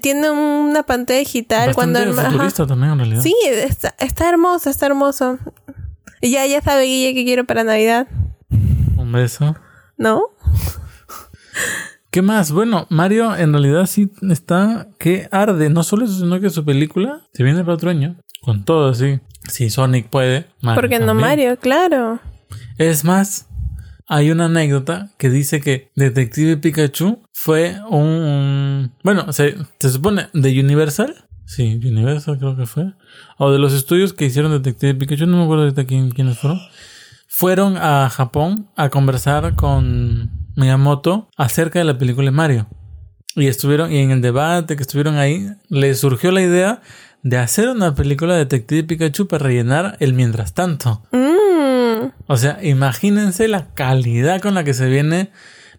tiene 0.00 0.30
una 0.30 0.82
pantalla 0.82 1.18
digital. 1.18 1.68
Bastante 1.68 1.74
cuando 1.74 2.20
ajá. 2.20 2.30
futurista 2.30 2.66
también, 2.66 2.92
en 2.92 2.98
realidad. 2.98 3.20
Sí, 3.22 3.34
está, 3.44 3.94
está 3.98 4.28
hermoso, 4.28 4.70
está 4.70 4.86
hermoso. 4.86 5.38
Y 6.20 6.30
ya, 6.30 6.46
ya 6.46 6.62
sabe 6.62 6.84
Guille 6.84 7.14
que 7.14 7.24
quiero 7.24 7.44
para 7.44 7.62
Navidad, 7.64 8.08
Un 8.96 9.12
beso. 9.12 9.54
¿no? 9.96 10.22
¿Qué 12.10 12.22
más? 12.22 12.52
Bueno, 12.52 12.86
Mario 12.88 13.36
en 13.36 13.52
realidad 13.52 13.86
sí 13.86 14.10
está 14.30 14.88
que 14.98 15.28
arde. 15.30 15.68
No 15.68 15.82
solo 15.82 16.04
eso, 16.04 16.14
sino 16.18 16.40
que 16.40 16.50
su 16.50 16.64
película 16.64 17.22
se 17.32 17.42
viene 17.42 17.60
para 17.60 17.74
otro 17.74 17.90
año. 17.90 18.16
Con 18.40 18.64
todo 18.64 18.90
así. 18.90 19.20
Si 19.48 19.70
Sonic 19.70 20.08
puede. 20.08 20.46
Mario 20.60 20.80
Porque 20.80 20.98
no 20.98 21.06
también. 21.06 21.28
Mario, 21.28 21.58
claro. 21.58 22.20
Es 22.78 23.04
más, 23.04 23.48
hay 24.08 24.30
una 24.30 24.46
anécdota 24.46 25.10
que 25.18 25.30
dice 25.30 25.60
que 25.60 25.90
Detective 25.96 26.56
Pikachu 26.58 27.22
fue 27.32 27.76
un... 27.88 28.92
bueno, 29.02 29.32
se, 29.32 29.56
se 29.78 29.90
supone 29.90 30.28
de 30.32 30.60
Universal. 30.60 31.26
Sí, 31.44 31.80
Universal 31.84 32.38
creo 32.38 32.56
que 32.56 32.66
fue. 32.66 32.92
O 33.38 33.50
de 33.50 33.58
los 33.58 33.72
estudios 33.72 34.12
que 34.12 34.26
hicieron 34.26 34.52
Detective 34.52 34.94
Pikachu, 34.94 35.26
no 35.26 35.38
me 35.38 35.44
acuerdo 35.44 35.64
ahorita 35.64 35.84
quién, 35.84 36.10
quiénes 36.10 36.38
fueron. 36.38 36.60
Fueron 37.28 37.76
a 37.76 38.08
Japón 38.08 38.68
a 38.76 38.88
conversar 38.88 39.54
con 39.56 40.30
Miyamoto 40.56 41.28
acerca 41.36 41.78
de 41.78 41.84
la 41.84 41.98
película 41.98 42.26
de 42.26 42.30
Mario. 42.30 42.66
Y 43.34 43.48
estuvieron, 43.48 43.92
y 43.92 43.98
en 43.98 44.10
el 44.10 44.22
debate 44.22 44.76
que 44.76 44.82
estuvieron 44.82 45.16
ahí, 45.16 45.50
les 45.68 46.00
surgió 46.00 46.30
la 46.30 46.40
idea 46.40 46.80
de 47.22 47.36
hacer 47.36 47.68
una 47.68 47.94
película 47.94 48.34
de 48.34 48.38
Detective 48.40 48.84
Pikachu 48.84 49.26
para 49.26 49.44
rellenar 49.44 49.96
el 50.00 50.14
mientras 50.14 50.54
tanto. 50.54 51.02
Mm, 51.12 51.55
O 52.26 52.36
sea, 52.36 52.58
imagínense 52.62 53.48
la 53.48 53.66
calidad 53.74 54.40
con 54.40 54.54
la 54.54 54.64
que 54.64 54.74
se 54.74 54.86
viene 54.86 55.30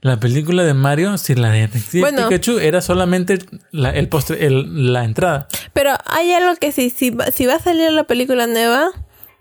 la 0.01 0.19
película 0.19 0.63
de 0.63 0.73
Mario 0.73 1.17
si 1.17 1.33
la 1.35 1.49
de 1.49 1.69
Bueno. 1.99 2.27
Pikachu 2.29 2.59
era 2.59 2.81
solamente 2.81 3.39
la, 3.71 3.89
el 3.89 4.07
postre, 4.09 4.45
el- 4.45 4.93
la 4.93 5.03
entrada. 5.03 5.47
Pero 5.73 5.91
hay 6.05 6.31
algo 6.33 6.55
que 6.55 6.71
sí, 6.71 6.89
si, 6.89 7.09
va- 7.09 7.31
si 7.31 7.45
va 7.47 7.55
a 7.55 7.59
salir 7.59 7.91
la 7.91 8.03
película 8.03 8.45
nueva, 8.47 8.89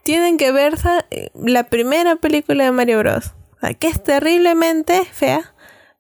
tienen 0.03 0.39
que 0.39 0.53
ver 0.53 0.79
sa- 0.79 1.05
la 1.35 1.65
primera 1.65 2.17
película 2.17 2.65
de 2.65 2.73
Mario 2.73 2.99
Bros. 3.01 3.33
O 3.57 3.61
sea, 3.61 3.75
que 3.75 3.89
es 3.89 4.03
terriblemente 4.03 5.03
fea, 5.13 5.53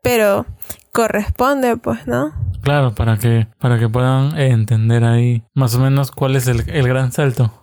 pero 0.02 0.46
corresponde, 0.92 1.76
pues, 1.76 2.06
¿no? 2.06 2.32
Claro, 2.62 2.94
para 2.94 3.16
que, 3.18 3.46
para 3.60 3.78
que 3.78 3.88
puedan 3.88 4.36
eh, 4.38 4.48
entender 4.50 5.04
ahí 5.04 5.44
más 5.54 5.74
o 5.74 5.78
menos 5.80 6.10
cuál 6.10 6.34
es 6.36 6.46
el, 6.48 6.68
el 6.70 6.88
gran 6.88 7.12
salto. 7.12 7.62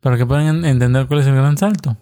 Para 0.00 0.16
que 0.18 0.26
puedan 0.26 0.46
en- 0.48 0.64
entender 0.64 1.06
cuál 1.06 1.20
es 1.20 1.26
el 1.26 1.34
gran 1.34 1.56
salto. 1.56 1.96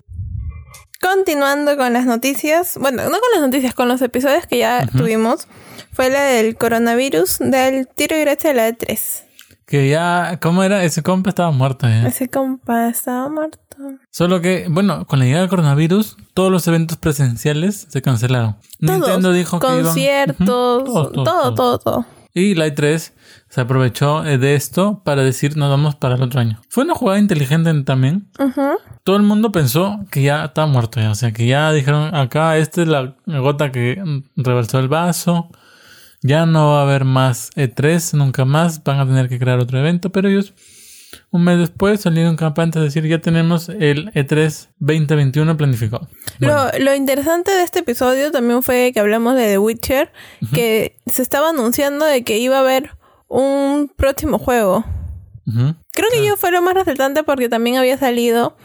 Continuando 1.03 1.77
con 1.77 1.93
las 1.93 2.07
noticias, 2.07 2.79
bueno, 2.79 3.03
no 3.05 3.11
con 3.11 3.21
las 3.35 3.41
noticias, 3.43 3.75
con 3.75 3.89
los 3.89 4.01
episodios 4.03 4.47
que 4.47 4.59
ya 4.59 4.87
tuvimos, 4.87 5.49
fue 5.93 6.09
la 6.11 6.23
del 6.23 6.57
coronavirus, 6.57 7.39
del 7.41 7.89
tiro 7.89 8.17
y 8.17 8.21
gracia 8.21 8.51
de 8.51 8.55
la 8.55 8.69
E 8.69 8.79
E3. 8.79 9.23
Que 9.67 9.89
ya, 9.89 10.39
¿cómo 10.41 10.63
era? 10.63 10.85
Ese 10.85 11.03
compa 11.03 11.31
estaba 11.31 11.51
muerto 11.51 11.89
ya. 11.89 12.07
Ese 12.07 12.29
compa 12.29 12.89
estaba 12.89 13.29
muerto. 13.29 13.59
Solo 14.11 14.41
que, 14.41 14.67
bueno, 14.71 15.07
con 15.07 15.19
la 15.19 15.25
llegada 15.25 15.41
del 15.43 15.51
coronavirus, 15.51 16.17
todos 16.35 16.53
los 16.53 16.67
eventos 16.69 16.99
presenciales 16.99 17.87
se 17.89 18.01
cancelaron. 18.01 18.57
Nintendo 18.79 19.33
dijo 19.33 19.59
que 19.59 19.67
iban- 19.67 19.83
conciertos, 19.85 20.47
todos, 20.47 20.85
todos, 21.13 21.25
todo, 21.25 21.55
todo, 21.55 21.79
todo. 21.79 22.07
Y 22.35 22.55
la 22.55 22.67
E3 22.67 23.13
se 23.49 23.61
aprovechó 23.61 24.25
eh, 24.25 24.39
de 24.39 24.55
esto 24.55 25.03
para 25.05 25.23
decir 25.23 25.57
nos 25.57 25.69
vamos 25.69 25.97
para 25.97 26.15
el 26.15 26.23
otro 26.23 26.41
año. 26.41 26.61
Fue 26.71 26.85
una 26.85 26.95
jugada 26.95 27.19
inteligente 27.19 27.73
también. 27.85 28.31
Ujú. 28.39 28.79
Todo 29.05 29.17
el 29.17 29.23
mundo 29.23 29.53
pensó 29.53 30.01
que 30.11 30.23
ya 30.23 30.47
estaba 30.47 30.67
muerto 30.67 31.01
ya. 31.01 31.11
O 31.11 31.15
sea, 31.15 31.33
que 31.33 31.47
ya 31.47 31.73
dijeron 31.73 32.15
acá, 32.15 32.57
esta 32.57 32.83
es 32.83 32.89
la 32.89 33.15
gota 33.27 33.71
que 33.71 34.03
rebalsó 34.37 34.79
el 34.79 34.89
vaso. 34.89 35.51
Ya 36.23 36.47
no 36.47 36.71
va 36.71 36.81
a 36.81 36.83
haber 36.85 37.05
más 37.05 37.51
E3, 37.57 38.15
nunca 38.17 38.45
más. 38.45 38.83
Van 38.85 39.01
a 39.01 39.07
tener 39.07 39.29
que 39.29 39.39
crear 39.39 39.59
otro 39.59 39.79
evento. 39.79 40.11
Pero 40.11 40.29
ellos, 40.29 40.55
un 41.31 41.45
mes 41.45 41.59
después, 41.59 42.01
salieron 42.01 42.37
campantes 42.37 42.81
a 42.81 42.85
decir 42.85 43.07
ya 43.07 43.19
tenemos 43.21 43.69
el 43.69 44.11
E 44.15 44.27
E3 44.27 44.69
2021 44.79 45.57
planificado. 45.57 46.09
Bueno, 46.41 46.67
Lo, 46.79 46.85
lo 46.85 46.95
interesante 46.95 47.51
de 47.53 47.63
este 47.63 47.81
episodio 47.81 48.31
también 48.31 48.63
fue 48.63 48.93
que 48.93 49.01
hablamos 49.01 49.35
de 49.35 49.47
The 49.47 49.59
Witcher, 49.59 50.13
que 50.53 50.97
se 51.07 51.23
estaba 51.23 51.51
anunciando 51.51 52.05
de 52.05 52.23
que 52.25 52.39
iba 52.39 52.57
a 52.57 52.61
haber 52.61 52.91
un 53.29 53.91
próximo 53.95 54.39
juego. 54.39 54.85
Creo 55.45 56.09
que 56.11 56.25
yo 56.25 56.37
fue 56.37 56.51
lo 56.53 56.63
más 56.63 56.75
resaltante 56.75 57.23
porque 57.25 57.49
también 57.49 57.77
había 57.77 57.99
salido 57.99 58.57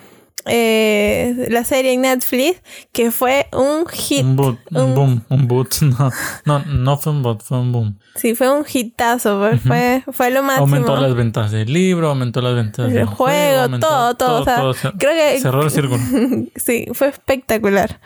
eh, 0.45 1.47
la 1.50 1.63
serie 1.65 1.93
en 1.93 2.02
Netflix, 2.02 2.62
que 2.91 3.12
fue 3.12 3.47
un 3.52 3.86
hit. 3.88 4.23
Un 4.23 4.36
boot, 4.36 4.60
un 4.71 4.78
un- 4.82 4.95
boom, 4.95 5.23
un 5.30 5.47
boot. 5.47 5.76
No, 5.82 6.10
no, 6.45 6.60
no 6.65 6.97
fue 6.97 7.12
un 7.12 7.21
bot, 7.23 7.41
fue 7.43 7.60
un 7.60 7.71
boom. 7.71 8.00
Sí, 8.15 8.34
fue 8.36 8.50
un 8.52 8.65
hitazo, 8.71 9.39
fue, 9.65 10.04
fue 10.12 10.32
lo 10.32 10.41
máximo. 10.43 10.65
Aumentó 10.65 10.95
las 10.97 11.13
ventas 11.15 11.52
del 11.52 11.71
libro, 11.71 12.10
aumentó 12.10 12.41
las 12.41 12.56
ventas 12.56 12.88
El 12.88 12.93
del 12.93 13.06
juego, 13.06 13.62
aumentó 13.63 13.88
todo, 13.88 14.15
todo, 14.15 14.69
o 14.69 14.73
sea, 14.73 14.91
se- 14.91 14.97
creo 14.97 15.12
que- 15.13 15.39
cerró 15.39 15.63
el 15.63 15.71
círculo. 15.71 16.02
sí, 16.56 16.86
fue 16.93 17.08
espectacular. 17.10 18.00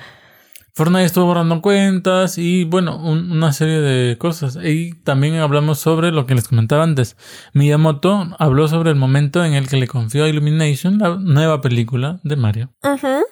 Fortnite 0.74 1.04
estuvo 1.06 1.26
borrando 1.26 1.62
cuentas 1.62 2.38
y 2.38 2.64
bueno, 2.64 2.98
un- 2.98 3.32
una 3.32 3.52
serie 3.54 3.80
de 3.82 4.18
cosas. 4.18 4.58
Y 4.64 4.94
también 5.04 5.36
hablamos 5.36 5.80
sobre 5.80 6.12
lo 6.12 6.26
que 6.26 6.36
les 6.36 6.48
comentaba 6.48 6.84
antes. 6.84 7.18
Miyamoto 7.54 8.30
habló 8.40 8.68
sobre 8.68 8.90
el 8.92 8.96
momento 8.96 9.44
en 9.44 9.54
el 9.54 9.68
que 9.68 9.78
le 9.78 9.88
confió 9.88 10.24
a 10.24 10.30
Illumination 10.30 10.98
la 10.98 11.16
nueva 11.20 11.62
película 11.62 12.20
de 12.24 12.36
Mario. 12.38 12.70
Ujú. 12.84 13.24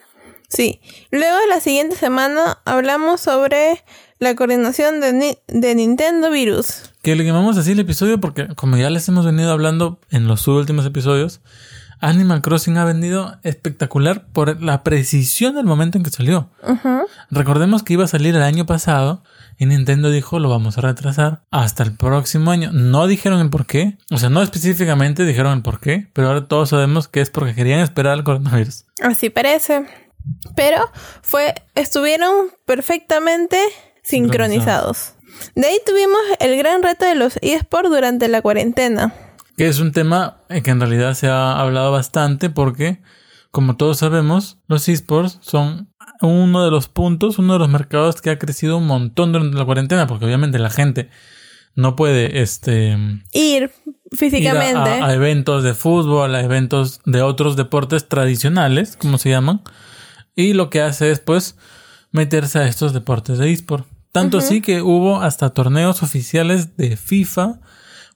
Sí. 0.49 0.81
Luego, 1.11 1.37
la 1.47 1.59
siguiente 1.59 1.95
semana, 1.95 2.57
hablamos 2.65 3.21
sobre 3.21 3.83
la 4.19 4.35
coordinación 4.35 4.99
de, 4.99 5.13
Ni- 5.13 5.37
de 5.47 5.75
Nintendo 5.75 6.31
Virus. 6.31 6.91
Que 7.03 7.15
le 7.15 7.23
llamamos 7.23 7.57
así 7.57 7.71
el 7.71 7.79
episodio 7.79 8.19
porque 8.19 8.47
como 8.55 8.75
ya 8.75 8.89
les 8.89 9.07
hemos 9.07 9.25
venido 9.25 9.51
hablando 9.51 9.99
en 10.09 10.27
los 10.27 10.47
últimos 10.47 10.85
episodios, 10.85 11.39
Animal 12.01 12.41
Crossing 12.41 12.77
ha 12.77 12.85
venido 12.85 13.37
espectacular 13.43 14.25
por 14.31 14.61
la 14.61 14.83
precisión 14.83 15.55
del 15.55 15.65
momento 15.65 15.97
en 15.97 16.03
que 16.03 16.09
salió. 16.09 16.49
Recordemos 17.29 17.83
que 17.83 17.93
iba 17.93 18.05
a 18.05 18.07
salir 18.07 18.35
el 18.35 18.41
año 18.41 18.65
pasado 18.65 19.23
y 19.57 19.65
Nintendo 19.65 20.09
dijo 20.09 20.39
lo 20.39 20.49
vamos 20.49 20.77
a 20.77 20.81
retrasar 20.81 21.41
hasta 21.51 21.83
el 21.83 21.93
próximo 21.93 22.51
año. 22.51 22.71
No 22.71 23.07
dijeron 23.07 23.41
el 23.41 23.49
por 23.49 23.65
qué, 23.65 23.97
o 24.09 24.17
sea, 24.17 24.29
no 24.29 24.41
específicamente 24.41 25.25
dijeron 25.25 25.57
el 25.57 25.61
por 25.61 25.79
qué, 25.79 26.07
pero 26.13 26.29
ahora 26.29 26.47
todos 26.47 26.69
sabemos 26.69 27.07
que 27.07 27.21
es 27.21 27.29
porque 27.29 27.53
querían 27.53 27.81
esperar 27.81 28.13
al 28.13 28.23
coronavirus. 28.23 28.85
Así 29.01 29.29
parece. 29.29 29.85
Pero 30.55 30.89
fue, 31.21 31.55
estuvieron 31.75 32.47
perfectamente 32.65 33.57
sincronizados. 34.03 35.13
De 35.55 35.67
ahí 35.67 35.77
tuvimos 35.85 36.19
el 36.39 36.57
gran 36.57 36.83
reto 36.83 37.05
de 37.05 37.15
los 37.15 37.37
eSports 37.41 37.89
durante 37.89 38.27
la 38.27 38.41
cuarentena. 38.41 39.13
Que 39.59 39.67
es 39.67 39.79
un 39.79 39.91
tema 39.91 40.37
que 40.63 40.71
en 40.71 40.79
realidad 40.79 41.13
se 41.15 41.27
ha 41.27 41.59
hablado 41.59 41.91
bastante 41.91 42.49
porque, 42.49 43.01
como 43.51 43.75
todos 43.75 43.97
sabemos, 43.97 44.57
los 44.67 44.87
esports 44.87 45.37
son 45.41 45.89
uno 46.21 46.63
de 46.63 46.71
los 46.71 46.87
puntos, 46.87 47.39
uno 47.39 47.53
de 47.53 47.59
los 47.59 47.69
mercados 47.69 48.21
que 48.21 48.29
ha 48.29 48.39
crecido 48.39 48.77
un 48.77 48.87
montón 48.87 49.31
durante 49.33 49.57
la 49.57 49.65
cuarentena, 49.65 50.07
porque 50.07 50.25
obviamente 50.25 50.59
la 50.59 50.69
gente 50.69 51.09
no 51.75 51.95
puede 51.95 52.41
este 52.41 52.97
Ir 53.33 53.63
ir 53.63 53.63
a- 53.65 54.15
físicamente. 54.15 54.89
a, 55.01 55.05
a 55.07 55.13
eventos 55.13 55.63
de 55.63 55.73
fútbol, 55.73 56.35
a 56.35 56.41
eventos 56.41 57.01
de 57.05 57.21
otros 57.21 57.55
deportes 57.55 58.07
tradicionales, 58.07 58.95
como 58.97 59.17
se 59.17 59.29
llaman, 59.29 59.61
y 60.35 60.53
lo 60.53 60.69
que 60.69 60.81
hace 60.81 61.11
es 61.11 61.19
pues 61.19 61.57
meterse 62.11 62.59
a 62.59 62.67
estos 62.67 62.93
deportes 62.93 63.37
de 63.37 63.51
eSport. 63.51 63.85
Tanto 64.11 64.39
así 64.39 64.61
que 64.61 64.81
hubo 64.81 65.21
hasta 65.21 65.49
torneos 65.51 66.01
oficiales 66.01 66.75
de 66.77 66.97
FIFA 66.97 67.59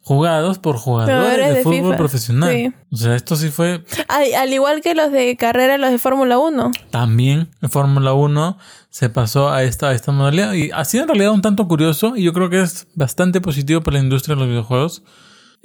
jugados 0.03 0.59
por 0.59 0.77
jugadores 0.77 1.47
de, 1.47 1.53
de 1.55 1.63
fútbol 1.63 1.85
FIFA, 1.85 1.97
profesional. 1.97 2.51
sí. 2.51 2.73
O 2.91 2.95
sea, 2.97 3.15
esto 3.15 3.35
sí 3.35 3.49
fue 3.49 3.83
al 4.07 4.53
igual 4.53 4.81
que 4.81 4.93
los 4.93 5.11
de 5.11 5.35
carrera, 5.37 5.77
los 5.77 5.91
de 5.91 5.97
Fórmula 5.97 6.37
1. 6.37 6.71
también 6.91 7.49
en 7.61 7.69
Fórmula 7.69 8.13
1 8.13 8.57
se 8.89 9.09
pasó 9.09 9.49
a 9.49 9.63
esta, 9.63 9.89
a 9.89 9.93
esta 9.93 10.11
modalidad 10.11 10.53
y 10.53 10.69
ha 10.71 10.85
sido 10.85 11.03
en 11.03 11.09
realidad 11.09 11.31
un 11.31 11.41
tanto 11.41 11.67
curioso 11.67 12.15
y 12.15 12.23
yo 12.23 12.33
creo 12.33 12.49
que 12.49 12.61
es 12.61 12.85
bastante 12.93 13.41
positivo 13.41 13.81
para 13.81 13.97
la 13.97 14.03
industria 14.03 14.35
de 14.35 14.41
los 14.41 14.49
videojuegos. 14.49 15.01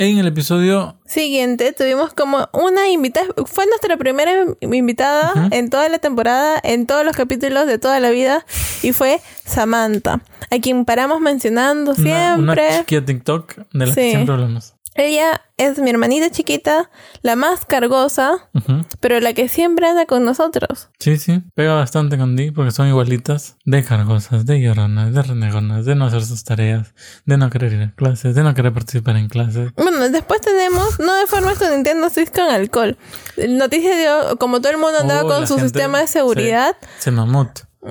En 0.00 0.16
el 0.18 0.28
episodio 0.28 0.94
Siguiente, 1.06 1.72
tuvimos 1.72 2.14
como 2.14 2.48
una 2.52 2.88
invitada, 2.88 3.26
fue 3.46 3.66
nuestra 3.66 3.96
primera 3.96 4.44
invitada 4.60 5.48
en 5.50 5.70
toda 5.70 5.88
la 5.88 5.98
temporada, 5.98 6.60
en 6.62 6.86
todos 6.86 7.04
los 7.04 7.16
capítulos 7.16 7.66
de 7.66 7.78
toda 7.78 7.98
la 7.98 8.10
vida, 8.10 8.46
y 8.84 8.92
fue 8.92 9.20
Samantha, 9.44 10.20
a 10.52 10.58
quien 10.60 10.84
paramos 10.84 11.20
mencionando 11.20 11.94
una, 11.98 12.36
una 12.36 12.54
siempre. 12.54 12.78
chiquilla 12.78 13.04
TikTok 13.04 13.56
de 13.72 13.86
la 13.86 13.94
que 13.94 14.10
siempre 14.10 14.34
hablamos. 14.34 14.74
Ella 15.00 15.42
es 15.58 15.78
mi 15.78 15.90
hermanita 15.90 16.28
chiquita, 16.30 16.90
la 17.22 17.36
más 17.36 17.64
cargosa, 17.64 18.50
pero 18.98 19.20
la 19.20 19.32
que 19.32 19.48
siempre 19.48 19.86
anda 19.86 20.06
con 20.06 20.24
nosotros. 20.24 20.88
Sí, 20.98 21.18
sí, 21.18 21.40
pega 21.54 21.74
bastante 21.74 22.18
con 22.18 22.34
Dee 22.34 22.50
porque 22.50 22.72
son 22.72 22.88
igualitas. 22.88 23.56
De 23.64 23.84
cargosas, 23.84 24.44
de 24.44 24.60
lloronas, 24.60 25.14
de 25.14 25.22
renegonas, 25.22 25.84
de 25.84 25.94
no 25.94 26.06
hacer 26.06 26.24
sus 26.24 26.42
tareas, 26.42 26.94
de 27.26 27.36
no 27.36 27.48
querer 27.48 27.72
ir 27.74 27.82
a 27.82 27.92
clases, 27.94 28.34
de 28.34 28.42
no 28.42 28.54
querer 28.54 28.72
participar 28.72 29.16
en 29.16 29.28
clases. 29.28 29.70
Bueno, 29.76 30.08
después 30.08 30.40
tenemos, 30.40 30.98
no 30.98 31.14
de 31.14 31.26
forma 31.28 31.54
con 31.54 31.70
Nintendo 31.70 32.10
Switch 32.10 32.32
con 32.32 32.48
alcohol. 32.50 32.98
Noticia 33.48 33.96
dio, 33.96 34.36
como 34.38 34.60
todo 34.60 34.72
el 34.72 34.78
mundo 34.78 34.98
andaba 34.98 35.22
Oh, 35.22 35.28
con 35.28 35.46
su 35.46 35.60
sistema 35.60 36.00
de 36.00 36.08
seguridad, 36.08 36.76
Se 36.98 37.12
mamut. 37.12 37.50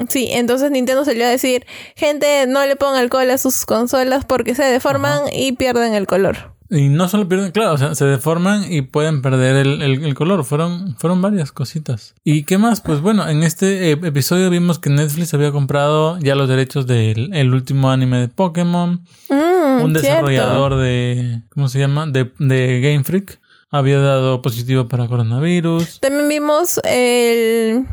sí, 0.10 0.28
entonces 0.32 0.72
Nintendo 0.72 1.06
salió 1.06 1.26
a 1.26 1.30
decir, 1.30 1.66
gente, 1.96 2.46
no 2.48 2.66
le 2.66 2.76
pongan 2.76 3.00
alcohol 3.00 3.32
a 3.32 3.38
sus 3.38 3.66
consolas 3.66 4.26
porque 4.26 4.56
se 4.56 4.64
deforman 4.66 5.22
y 5.32 5.54
pierden 5.54 5.94
el 5.94 6.06
color. 6.06 6.57
Y 6.70 6.90
no 6.90 7.08
solo 7.08 7.30
pierden, 7.30 7.52
claro, 7.52 7.74
o 7.74 7.78
sea, 7.78 7.96
se 7.96 8.04
deforman 8.06 8.72
y 8.72 8.82
pueden 8.82 9.22
perder 9.22 9.56
el, 9.56 9.82
el- 9.82 10.04
el 10.04 10.14
color. 10.16 10.44
Fueron, 10.44 10.96
fueron 10.98 11.22
varias 11.22 11.52
cositas. 11.54 12.14
¿Y 12.26 12.44
qué 12.44 12.58
más? 12.58 12.82
Pues 12.82 13.00
bueno, 13.00 13.28
en 13.30 13.44
este 13.44 13.92
eh, 13.92 14.00
episodio 14.04 14.50
vimos 14.50 14.78
que 14.78 14.90
Netflix 14.90 15.34
había 15.34 15.52
comprado 15.54 16.20
ya 16.20 16.36
los 16.36 16.50
derechos 16.50 16.86
del 16.86 17.34
el 17.34 17.54
último 17.54 17.90
anime 17.90 18.20
de 18.20 18.28
Pokémon. 18.28 19.02
Mm, 19.30 19.82
Un 19.82 19.92
cierto. 19.92 20.00
desarrollador 20.02 20.76
de, 20.76 21.42
¿cómo 21.50 21.70
se 21.70 21.80
llama? 21.80 22.06
De, 22.06 22.32
de 22.40 22.82
Game 22.82 23.04
Freak 23.06 23.40
había 23.70 24.00
dado 24.00 24.42
positivo 24.42 24.88
para 24.88 25.08
coronavirus. 25.08 26.00
También 26.02 26.28
vimos 26.28 26.80
el 26.84 27.86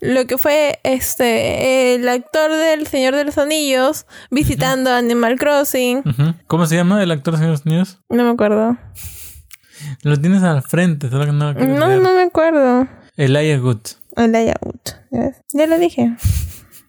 lo 0.00 0.26
que 0.26 0.38
fue 0.38 0.80
este 0.82 1.94
el 1.94 2.08
actor 2.08 2.50
del 2.52 2.86
Señor 2.86 3.14
de 3.16 3.24
los 3.24 3.38
Anillos 3.38 4.06
visitando 4.30 4.92
Animal 4.92 5.36
Crossing. 5.38 6.02
¿Cómo 6.46 6.66
se 6.66 6.76
llama 6.76 7.02
el 7.02 7.10
actor 7.10 7.34
de 7.36 7.40
Estados 7.40 7.66
Unidos? 7.66 7.98
No 8.08 8.24
me 8.24 8.30
acuerdo. 8.30 8.76
Lo 10.02 10.16
tienes 10.20 10.42
al 10.42 10.62
frente, 10.62 11.08
solo 11.08 11.24
que 11.26 11.32
no 11.32 11.52
No, 11.54 11.88
leer. 11.88 12.02
no 12.02 12.14
me 12.14 12.22
acuerdo. 12.22 12.86
Elijah 13.16 13.58
Good. 13.58 13.80
Elijah 14.16 14.56
Wood. 14.60 15.32
¿Ya 15.52 15.66
lo 15.66 15.78
dije. 15.78 16.14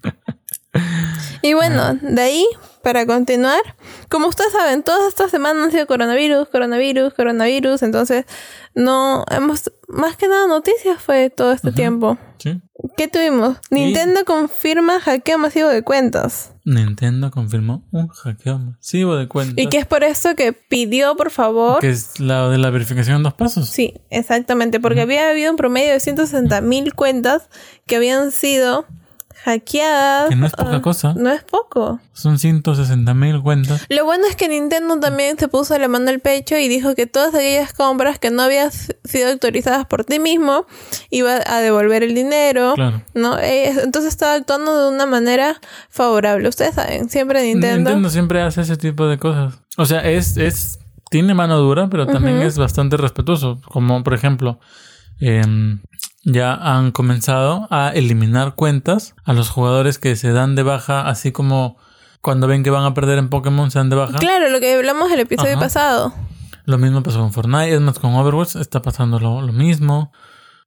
y 1.42 1.54
bueno, 1.54 1.96
de 2.02 2.22
ahí, 2.22 2.46
para 2.84 3.06
continuar, 3.06 3.62
como 4.10 4.28
ustedes 4.28 4.52
saben, 4.52 4.84
todas 4.84 5.08
estas 5.08 5.32
semanas 5.32 5.66
han 5.66 5.72
sido 5.72 5.88
coronavirus, 5.88 6.48
coronavirus, 6.50 7.14
coronavirus, 7.14 7.84
entonces 7.84 8.26
no 8.74 9.26
hemos, 9.30 9.72
más 9.88 10.16
que 10.18 10.28
nada 10.28 10.48
noticias 10.48 11.02
fue 11.02 11.30
todo 11.30 11.52
este 11.52 11.72
tiempo. 11.72 12.18
¿Sí? 12.42 12.60
¿Qué 12.98 13.08
tuvimos? 13.08 13.58
Nintendo 13.70 14.26
confirma 14.26 15.00
hackeo 15.00 15.38
masivo 15.38 15.68
de 15.68 15.84
cuentas. 15.84 16.54
Nintendo 16.66 17.30
confirmó 17.30 17.88
un 17.92 18.08
hackeo 18.08 18.58
masivo 18.58 19.16
de 19.16 19.28
cuentas. 19.28 19.64
Y 19.64 19.68
que 19.68 19.78
es 19.78 19.86
por 19.86 20.04
eso 20.04 20.34
que 20.36 20.52
pidió, 20.52 21.16
por 21.16 21.30
favor. 21.30 21.80
Que 21.82 21.90
es 21.92 22.20
la 22.20 22.50
de 22.50 22.58
la 22.58 22.72
verificación 22.72 23.18
en 23.18 23.24
dos 23.24 23.36
pasos. 23.36 23.70
Sí, 23.70 23.94
exactamente, 24.10 24.80
porque 24.80 25.02
había 25.02 25.30
habido 25.30 25.52
un 25.52 25.58
promedio 25.58 25.92
de 25.92 26.00
160 26.00 26.62
mil 26.62 26.96
cuentas 26.96 27.48
que 27.86 27.98
habían 27.98 28.32
sido 28.32 28.88
hackeadas. 29.44 30.30
Que 30.30 30.36
no 30.36 30.46
es 30.46 30.52
poca 30.54 30.76
Ah, 30.76 30.82
cosa. 30.82 31.14
No 31.16 31.32
es 31.32 31.44
poco. 31.44 32.00
Son 32.14 32.38
160 32.40 33.14
mil 33.14 33.42
cuentas. 33.42 33.86
Lo 33.90 34.06
bueno 34.06 34.26
es 34.30 34.36
que 34.36 34.48
Nintendo 34.48 35.00
también 35.00 35.38
se 35.38 35.48
puso 35.48 35.78
la 35.78 35.88
mano 35.88 36.10
al 36.10 36.20
pecho 36.20 36.58
y 36.58 36.68
dijo 36.68 36.96
que 36.96 37.08
todas 37.08 37.34
aquellas 37.36 37.74
compras 37.74 38.20
que 38.20 38.30
no 38.32 38.44
habían 38.44 38.72
sido 38.72 39.30
autorizadas 39.32 39.86
por 39.86 40.06
ti 40.06 40.20
mismo 40.20 40.66
iba 41.10 41.40
a 41.46 41.60
devolver 41.60 42.04
el 42.04 42.14
dinero. 42.14 42.74
Claro. 42.76 43.02
¿no? 43.14 43.38
Entonces 43.40 44.12
estaba 44.12 44.36
actuando 44.36 44.90
de 44.90 44.96
una 44.96 45.06
manera 45.06 45.60
favorable. 45.90 46.48
Ustedes 46.48 46.76
saben, 46.76 47.10
siempre 47.10 47.44
Nintendo. 47.44 47.90
Nintendo 47.90 48.10
siempre 48.10 48.42
hace 48.42 48.62
ese 48.62 48.78
tipo 48.78 49.08
de 49.08 49.18
cosas. 49.18 49.56
O 49.78 49.86
sea, 49.86 50.02
es, 50.02 50.38
es, 50.38 50.80
tiene 51.10 51.34
mano 51.34 51.58
dura, 51.58 51.90
pero 51.90 52.06
también 52.08 52.42
es 52.42 52.58
bastante 52.58 52.98
respetuoso. 52.98 53.60
Como 53.66 54.04
por 54.04 54.14
ejemplo, 54.14 54.60
em, 55.22 55.80
ya 56.24 56.54
han 56.54 56.92
comenzado 56.92 57.68
a 57.72 57.90
eliminar 57.94 58.56
cuentas 58.56 59.16
a 59.24 59.34
los 59.34 59.50
jugadores 59.50 59.98
que 59.98 60.16
se 60.16 60.32
dan 60.32 60.56
de 60.56 60.64
baja, 60.64 61.08
así 61.08 61.32
como 61.32 61.78
cuando 62.22 62.48
ven 62.48 62.64
que 62.64 62.70
van 62.70 62.84
a 62.84 62.94
perder 62.94 63.18
en 63.18 63.30
Pokémon 63.30 63.72
se 63.72 63.80
dan 63.80 63.90
de 63.90 63.96
baja. 63.96 64.18
Claro, 64.20 64.50
lo 64.50 64.60
que 64.60 64.76
hablamos 64.76 65.12
el 65.12 65.20
episodio 65.22 65.54
Ajá. 65.54 65.60
pasado. 65.62 66.14
Lo 66.66 66.78
mismo 66.78 67.02
pasó 67.02 67.20
con 67.20 67.34
Fortnite, 67.34 67.74
es 67.74 67.82
más 67.82 67.98
con 67.98 68.14
Overwatch 68.14 68.56
está 68.58 68.82
pasando 68.82 69.20
lo, 69.20 69.42
lo 69.42 69.54
mismo. 69.54 70.12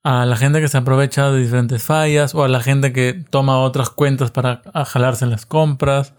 A 0.02 0.26
la 0.26 0.36
gente 0.36 0.60
que 0.60 0.68
se 0.68 0.76
aprovecha 0.76 1.30
de 1.30 1.40
diferentes 1.40 1.82
fallas 1.82 2.34
o 2.34 2.44
a 2.44 2.48
la 2.48 2.60
gente 2.60 2.92
que 2.92 3.14
toma 3.30 3.58
otras 3.60 3.90
cuentas 3.90 4.30
para 4.30 4.60
jalarse 4.86 5.24
en 5.24 5.30
las 5.30 5.46
compras. 5.46 6.12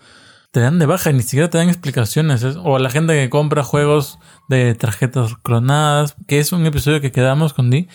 Te 0.51 0.61
dan 0.61 0.79
de 0.79 0.85
baja 0.85 1.09
y 1.11 1.13
ni 1.13 1.21
siquiera 1.21 1.49
te 1.49 1.57
dan 1.57 1.67
explicaciones. 1.67 2.41
es- 2.43 2.55
O 2.63 2.77
a 2.77 2.79
la 2.79 2.89
gente 2.89 3.13
que 3.13 3.29
compra 3.29 3.63
juegos 3.63 4.17
de 4.47 4.73
tarjetas 4.73 5.35
clonadas, 5.43 6.15
que 6.27 6.39
es 6.39 6.51
un 6.53 6.65
episodio 6.65 7.01
que 7.01 7.11
quedamos 7.11 7.53
con 7.53 7.69
Di, 7.69 7.87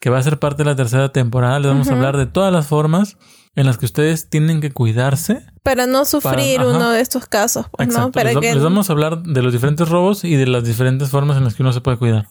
que 0.00 0.10
va 0.10 0.18
a 0.18 0.22
ser 0.22 0.38
parte 0.38 0.64
de 0.64 0.70
la 0.70 0.76
tercera 0.76 1.10
temporada. 1.10 1.58
Les 1.58 1.68
vamos 1.68 1.88
a 1.88 1.92
hablar 1.92 2.16
de 2.16 2.26
todas 2.26 2.52
las 2.52 2.66
formas 2.66 3.16
en 3.56 3.66
las 3.66 3.78
que 3.78 3.86
ustedes 3.86 4.28
tienen 4.28 4.60
que 4.60 4.72
cuidarse 4.72 5.46
Para 5.62 5.86
no 5.86 6.04
sufrir 6.04 6.60
uno 6.60 6.90
de 6.90 7.00
estos 7.00 7.26
casos, 7.26 7.66
pues, 7.70 7.88
¿no? 7.88 7.94
Exacto. 7.94 8.12
Para 8.12 8.32
les, 8.32 8.40
que... 8.40 8.54
les 8.54 8.62
vamos 8.62 8.90
a 8.90 8.92
hablar 8.92 9.22
de 9.22 9.42
los 9.42 9.52
diferentes 9.52 9.88
robos 9.88 10.24
y 10.24 10.34
de 10.34 10.46
las 10.46 10.64
diferentes 10.64 11.08
formas 11.10 11.36
en 11.36 11.44
las 11.44 11.54
que 11.54 11.62
uno 11.62 11.72
se 11.72 11.80
puede 11.80 11.96
cuidar. 11.96 12.28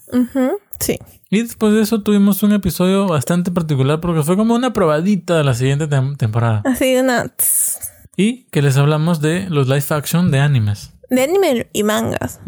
Sí. 0.79 0.99
Y 1.29 1.41
después 1.41 1.73
de 1.73 1.81
eso 1.81 2.01
tuvimos 2.01 2.43
un 2.43 2.51
episodio 2.51 3.07
bastante 3.07 3.51
particular 3.51 4.01
porque 4.01 4.21
fue 4.23 4.35
como 4.35 4.53
una 4.53 4.73
probadita 4.73 5.37
de 5.37 5.43
la 5.43 5.53
siguiente 5.53 5.87
tem- 5.89 6.17
temporada. 6.17 6.61
Así 6.65 6.95
una... 6.97 7.29
tss, 7.29 7.79
Y 8.17 8.43
que 8.51 8.61
les 8.61 8.77
hablamos 8.77 9.21
de 9.21 9.49
los 9.49 9.67
live 9.67 9.85
action 9.89 10.29
de 10.29 10.39
animes. 10.39 10.92
De 11.15 11.21
anime 11.23 11.67
y 11.73 11.83
mangas. 11.83 12.39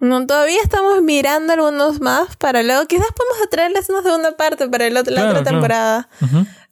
No, 0.00 0.26
todavía 0.26 0.58
estamos 0.62 1.02
mirando 1.02 1.52
algunos 1.52 2.00
más 2.00 2.36
para 2.36 2.62
luego. 2.62 2.84
Quizás 2.86 3.06
podemos 3.14 3.48
traerles 3.50 3.88
una 3.88 4.02
segunda 4.02 4.36
parte 4.36 4.68
para 4.68 4.86
el 4.86 4.96
otro- 4.96 5.14
la 5.14 5.20
Claro, 5.22 5.30
otra 5.40 5.42
claro. 5.42 5.56
temporada. 5.56 6.08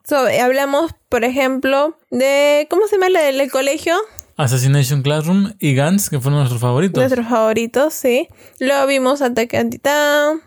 So, 0.05 0.27
eh, 0.29 0.41
hablamos, 0.41 0.93
por 1.09 1.25
ejemplo, 1.25 1.99
de. 2.11 2.67
¿Cómo 2.71 2.87
se 2.87 2.97
llama 2.97 3.09
la 3.11 3.21
del 3.23 3.51
colegio? 3.51 3.95
Assassination 4.37 5.03
Classroom 5.03 5.53
y 5.59 5.75
Gantz, 5.75 6.11
que 6.11 6.21
fueron 6.21 6.41
nuestros 6.41 6.61
favoritos. 6.61 7.01
Nuestros 7.01 7.27
favoritos, 7.27 7.95
sí. 7.95 8.29
Luego 8.61 8.87
vimos 8.87 9.23
Attack 9.23 9.55
on 9.55 9.71
Titan. 9.71 10.41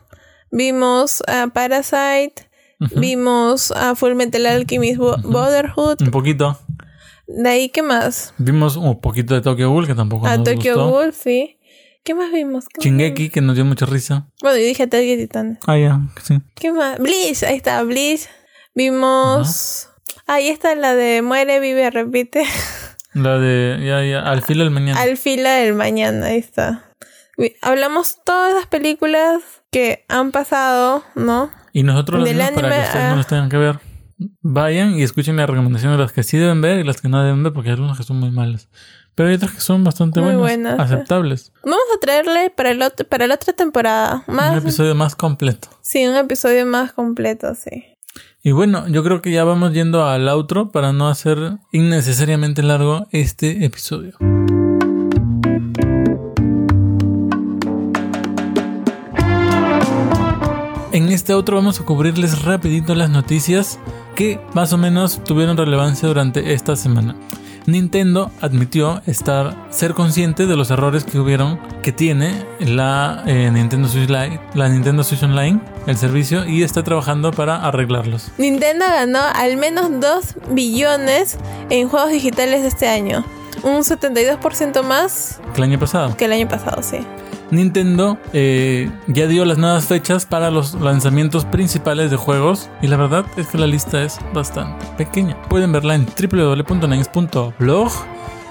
Vimos 0.51 1.23
a 1.27 1.47
Parasite. 1.47 2.49
Vimos 2.95 3.71
a 3.71 3.95
Full 3.95 4.15
Metal 4.15 4.45
Alchemist 4.45 4.97
Brotherhood. 4.99 6.01
Un 6.01 6.11
poquito. 6.11 6.57
De 7.31 7.47
ahí, 7.47 7.69
¿qué 7.69 7.83
más? 7.83 8.33
Vimos 8.39 8.75
un 8.75 8.99
poquito 8.99 9.35
de 9.35 9.41
Tokyo 9.41 9.69
Ghoul, 9.69 9.85
que 9.85 9.93
tampoco 9.93 10.25
A 10.25 10.37
nos 10.37 10.45
Tokyo 10.45 10.73
gustó. 10.73 10.89
Ghoul, 10.89 11.13
sí. 11.13 11.57
¿Qué 12.03 12.15
más 12.15 12.31
vimos? 12.31 12.67
¿Qué 12.67 12.79
más 12.79 12.85
Shingeki, 12.85 13.29
que 13.29 13.39
nos 13.41 13.55
dio 13.55 13.65
mucha 13.65 13.85
risa. 13.85 14.27
Bueno, 14.41 14.57
yo 14.57 14.63
dije 14.63 14.83
Attack 14.83 15.01
on 15.01 15.17
Titan. 15.17 15.59
Ah, 15.67 15.77
ya, 15.77 16.01
sí. 16.23 16.39
¿Qué 16.55 16.71
más? 16.71 16.97
Bleach, 16.97 17.43
ahí 17.43 17.55
está, 17.55 17.83
Bleach. 17.83 18.21
Vimos. 18.73 19.89
Ahí 20.25 20.47
está 20.47 20.73
la 20.73 20.95
de 20.95 21.21
Muere, 21.21 21.59
vive, 21.59 21.89
repite. 21.91 22.43
La 23.13 23.39
de, 23.39 23.79
ya, 23.83 24.05
ya, 24.05 24.21
al 24.21 24.43
filo 24.43 24.63
del 24.63 24.71
mañana. 24.71 25.01
Al 25.01 25.17
fila 25.17 25.55
del 25.55 25.73
mañana, 25.73 26.27
ahí 26.27 26.37
está. 26.37 26.93
Hablamos 27.61 28.17
todas 28.23 28.53
las 28.53 28.67
películas 28.67 29.41
que 29.71 30.05
han 30.09 30.31
pasado, 30.31 31.03
¿no? 31.15 31.49
Y 31.73 31.81
nosotros 31.81 32.19
las 32.19 32.29
Del 32.29 32.37
vimos 32.37 32.51
para 32.51 32.69
que 32.69 32.73
anime, 32.75 32.85
ustedes 32.85 33.05
ah. 33.05 33.09
no 33.09 33.15
las 33.15 33.27
tengan 33.27 33.49
que 33.49 33.57
ver. 33.57 33.79
Vayan 34.41 34.97
y 34.99 35.03
escuchen 35.03 35.37
la 35.37 35.45
recomendación 35.45 35.91
de 35.93 35.97
las 35.97 36.11
que 36.11 36.23
sí 36.23 36.37
deben 36.37 36.61
ver 36.61 36.79
y 36.79 36.83
las 36.83 37.01
que 37.01 37.07
no 37.09 37.23
deben 37.23 37.41
ver, 37.43 37.53
porque 37.53 37.69
hay 37.69 37.75
algunas 37.75 37.97
que 37.97 38.03
son 38.03 38.17
muy 38.19 38.31
malas. 38.31 38.67
Pero 39.15 39.29
hay 39.29 39.35
otras 39.35 39.51
que 39.51 39.61
son 39.61 39.83
bastante 39.83 40.19
buenas, 40.19 40.39
buenas, 40.39 40.79
aceptables. 40.79 41.51
Vamos 41.63 41.79
a 41.95 41.99
traerle 41.99 42.49
para, 42.49 42.71
el 42.71 42.81
otro- 42.81 43.07
para 43.07 43.27
la 43.27 43.35
otra 43.35 43.53
temporada. 43.53 44.23
Un 44.27 44.35
Más. 44.35 44.57
episodio 44.57 44.95
más 44.95 45.15
completo. 45.15 45.67
Sí, 45.81 46.05
un 46.07 46.15
episodio 46.15 46.65
más 46.65 46.93
completo, 46.93 47.53
sí. 47.55 47.83
Y 48.41 48.51
bueno, 48.51 48.87
yo 48.87 49.03
creo 49.03 49.21
que 49.21 49.31
ya 49.31 49.43
vamos 49.43 49.73
yendo 49.73 50.05
al 50.05 50.27
outro 50.29 50.71
para 50.71 50.93
no 50.93 51.09
hacer 51.09 51.37
innecesariamente 51.73 52.63
largo 52.63 53.07
este 53.11 53.65
episodio. 53.65 54.17
Este 61.19 61.33
outro 61.33 61.57
vamos 61.57 61.81
a 61.81 61.83
cubrirles 61.83 62.43
rapidito 62.43 62.95
las 62.95 63.09
noticias 63.09 63.77
que 64.15 64.39
más 64.53 64.71
o 64.71 64.77
menos 64.77 65.21
tuvieron 65.25 65.57
relevancia 65.57 66.07
durante 66.07 66.53
esta 66.53 66.77
semana. 66.77 67.13
Nintendo 67.65 68.31
admitió 68.39 69.01
estar 69.05 69.53
ser 69.69 69.93
consciente 69.93 70.45
de 70.45 70.55
los 70.55 70.71
errores 70.71 71.03
que 71.03 71.19
hubieron 71.19 71.59
que 71.83 71.91
tiene 71.91 72.45
la 72.61 73.23
eh, 73.27 73.51
Nintendo 73.51 73.89
Switch 73.89 74.07
Lite, 74.09 74.39
la 74.53 74.69
Nintendo 74.69 75.03
Switch 75.03 75.21
Online, 75.21 75.59
el 75.87 75.97
servicio 75.97 76.47
y 76.47 76.63
está 76.63 76.83
trabajando 76.83 77.31
para 77.33 77.67
arreglarlos. 77.67 78.31
Nintendo 78.37 78.85
ganó 78.87 79.19
al 79.35 79.57
menos 79.57 79.89
2 79.99 80.35
billones 80.51 81.37
en 81.69 81.89
juegos 81.89 82.11
digitales 82.11 82.63
este 82.63 82.87
año. 82.87 83.25
Un 83.63 83.81
72% 83.81 84.83
más 84.83 85.41
Que 85.53 85.57
el 85.57 85.63
año 85.69 85.79
pasado. 85.79 86.15
que 86.15 86.23
el 86.25 86.31
año 86.31 86.47
pasado, 86.47 86.81
sí. 86.81 86.99
Nintendo 87.51 88.17
eh, 88.33 88.91
ya 89.07 89.27
dio 89.27 89.45
las 89.45 89.57
nuevas 89.57 89.85
fechas 89.85 90.25
para 90.25 90.51
los 90.51 90.75
lanzamientos 90.75 91.45
principales 91.45 92.11
de 92.11 92.17
juegos 92.17 92.69
y 92.81 92.87
la 92.87 92.97
verdad 92.97 93.25
es 93.37 93.47
que 93.47 93.57
la 93.57 93.67
lista 93.67 94.03
es 94.03 94.19
bastante 94.33 94.85
pequeña. 94.97 95.41
Pueden 95.43 95.71
verla 95.71 95.95
en 95.95 96.05
www.nines.blog 96.05 97.91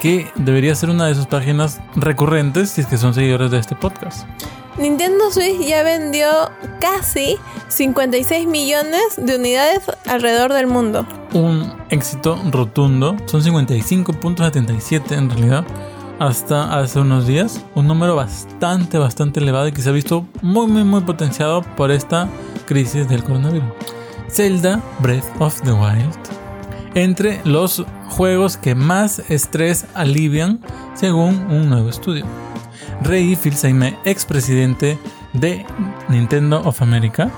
que 0.01 0.31
debería 0.37 0.75
ser 0.75 0.91
una 0.91 1.07
de 1.07 1.15
sus 1.15 1.27
páginas 1.27 1.81
recurrentes 1.97 2.71
si 2.71 2.81
es 2.83 2.87
que 2.87 2.99
son 2.99 3.15
seguidores 3.15 3.51
de 3.51 3.59
este 3.59 3.75
podcast. 3.75 4.27
Nintendo 4.79 5.31
Switch 5.33 5.61
ya 5.67 5.83
vendió 5.83 6.29
casi 6.81 7.37
56 7.67 8.47
millones 8.47 9.03
de 9.17 9.37
unidades 9.37 9.83
alrededor 10.07 10.53
del 10.53 10.69
mundo. 10.69 11.05
Un 11.33 11.73
éxito 11.91 12.41
rotundo. 12.51 13.17
Son 13.27 13.43
55.77 13.43 15.19
en 15.19 15.31
realidad. 15.31 15.65
Hasta 16.19 16.77
hace 16.77 16.99
unos 16.99 17.27
días. 17.27 17.65
Un 17.75 17.87
número 17.87 18.17
bastante, 18.17 18.99
bastante 18.99 19.39
elevado 19.41 19.69
y 19.69 19.73
que 19.73 19.83
se 19.83 19.89
ha 19.89 19.93
visto 19.93 20.27
muy, 20.43 20.67
muy, 20.67 20.83
muy 20.83 21.03
potenciado 21.03 21.63
por 21.77 21.93
esta 21.93 22.29
crisis 22.67 23.09
del 23.09 23.23
coronavirus. 23.23 23.69
Zelda 24.29 24.83
Breath 24.99 25.25
of 25.39 25.61
the 25.63 25.73
Wild. 25.73 26.19
Entre 26.95 27.41
los 27.45 27.85
juegos 28.09 28.57
que 28.57 28.75
más 28.75 29.21
estrés 29.31 29.87
alivian 29.95 30.61
según 30.95 31.47
un 31.51 31.69
nuevo 31.69 31.89
estudio. 31.89 32.25
Rey 33.03 33.37
Filsaime, 33.37 33.97
expresidente 34.05 34.99
de 35.35 35.65
Nintendo 36.09 36.61
of 36.65 36.83
America, 36.83 37.31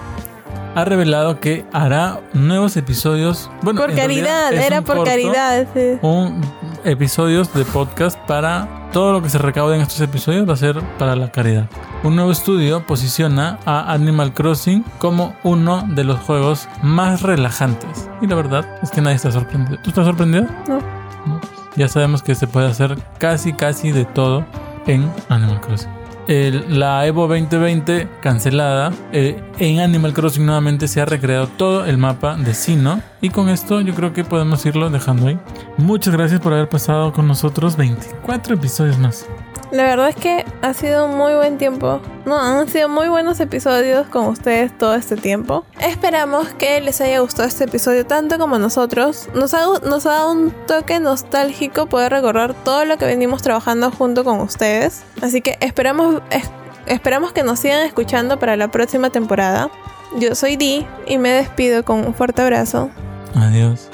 ha 0.75 0.85
revelado 0.85 1.39
que 1.41 1.67
hará 1.73 2.21
nuevos 2.33 2.77
episodios. 2.79 3.51
Bueno, 3.63 3.81
por 3.81 3.95
caridad, 3.95 4.55
era 4.55 4.81
por 4.83 4.97
corto, 4.97 5.11
caridad. 5.11 5.67
sí. 5.75 5.99
Un 6.01 6.41
episodios 6.85 7.53
de 7.55 7.65
podcast 7.65 8.19
para 8.27 8.91
todo 8.93 9.13
lo 9.13 9.23
que 9.23 9.29
se 9.29 9.39
recaude 9.39 9.77
en 9.77 9.83
estos 9.83 10.01
episodios 10.01 10.49
va 10.49 10.55
a 10.55 10.57
ser 10.57 10.81
para 10.99 11.17
la 11.17 11.31
caridad. 11.31 11.69
Un 12.03 12.17
nuevo 12.17 12.33
estudio 12.33 12.87
posiciona 12.87 13.59
a 13.65 13.93
Animal 13.93 14.33
Crossing 14.33 14.85
como 14.99 15.35
uno 15.45 15.87
de 15.89 16.05
los 16.05 16.19
juegos 16.21 16.69
más 16.83 17.23
relajantes. 17.23 18.09
Y 18.21 18.27
la 18.27 18.37
verdad 18.37 18.67
es 18.83 18.91
que 18.91 19.01
nadie 19.01 19.17
está 19.17 19.31
sorprendido. 19.31 19.79
¿Tú 19.83 19.91
estás 19.91 20.07
sorprendido? 20.07 20.47
No. 20.69 20.79
¿no? 21.27 21.41
Ya 21.77 21.89
sabemos 21.89 22.23
que 22.23 22.35
se 22.35 22.47
puede 22.47 22.69
hacer 22.69 22.99
casi, 23.19 23.53
casi 23.53 23.93
de 23.93 24.05
todo 24.05 24.45
en 24.87 25.11
Animal 25.29 25.61
Crossing. 25.61 26.00
La 26.31 27.05
Evo 27.09 27.27
2020 27.27 28.07
cancelada, 28.23 28.93
eh, 29.13 29.43
en 29.59 29.81
Animal 29.81 30.13
Crossing 30.13 30.47
nuevamente 30.47 30.87
se 30.87 31.01
ha 31.01 31.05
recreado 31.05 31.49
todo 31.49 31.85
el 31.87 31.99
mapa 31.99 32.37
de 32.37 32.55
Sino. 32.55 33.03
Y 33.21 33.31
con 33.31 33.49
esto 33.49 33.81
yo 33.81 33.97
creo 33.97 34.13
que 34.13 34.23
podemos 34.23 34.65
irlo 34.65 34.91
dejando 34.91 35.27
ahí. 35.27 35.41
Muchas 35.77 36.15
gracias 36.15 36.41
por 36.41 36.53
haber 36.53 36.69
pasado 36.69 37.13
con 37.13 37.27
nosotros 37.27 37.77
24 37.77 38.55
episodios 38.55 38.97
más. 38.97 39.27
La 39.73 39.85
verdad 39.85 40.09
es 40.09 40.17
que 40.17 40.45
ha 40.63 40.75
sido 40.75 41.07
un 41.07 41.17
muy 41.17 41.33
buen 41.35 41.57
tiempo. 41.57 42.01
No, 42.25 42.39
han 42.41 42.69
sido 42.69 42.89
muy 42.89 43.09
buenos 43.09 43.39
episodios 43.39 44.07
con 44.09 44.27
ustedes 44.27 44.77
todo 44.77 44.95
este 44.97 45.17
tiempo. 45.17 45.65
Esperamos 45.81 46.49
que 46.49 46.81
les 46.81 47.01
haya 47.01 47.21
gustado 47.21 47.47
este 47.49 47.65
episodio 47.65 48.05
tanto 48.05 48.37
como 48.39 48.59
nosotros. 48.59 49.29
Nos 49.35 49.55
ha, 49.55 49.61
dado 49.61 50.33
un 50.33 50.51
toque 50.67 50.99
nostálgico 50.99 51.87
poder 51.87 52.11
recordar 52.13 52.55
todo 52.55 52.85
lo 52.85 52.99
que 52.99 53.05
venimos 53.07 53.43
trabajando 53.43 53.91
junto 53.93 54.25
con 54.25 54.41
ustedes. 54.41 55.03
Así 55.23 55.41
que 55.41 55.57
esperamos, 55.61 56.21
es- 56.31 56.51
esperamos 56.87 57.33
que 57.33 57.45
nos 57.45 57.61
sigan 57.61 57.87
escuchando 57.87 58.39
para 58.41 58.57
la 58.57 58.69
próxima 58.73 59.11
temporada. 59.11 59.71
Yo 60.19 60.35
soy 60.35 60.57
Di 60.57 60.85
y 61.07 61.19
me 61.19 61.29
despido 61.31 61.85
con 61.85 62.05
un 62.05 62.13
fuerte 62.15 62.43
abrazo. 62.43 62.91
Adiós. 63.37 63.89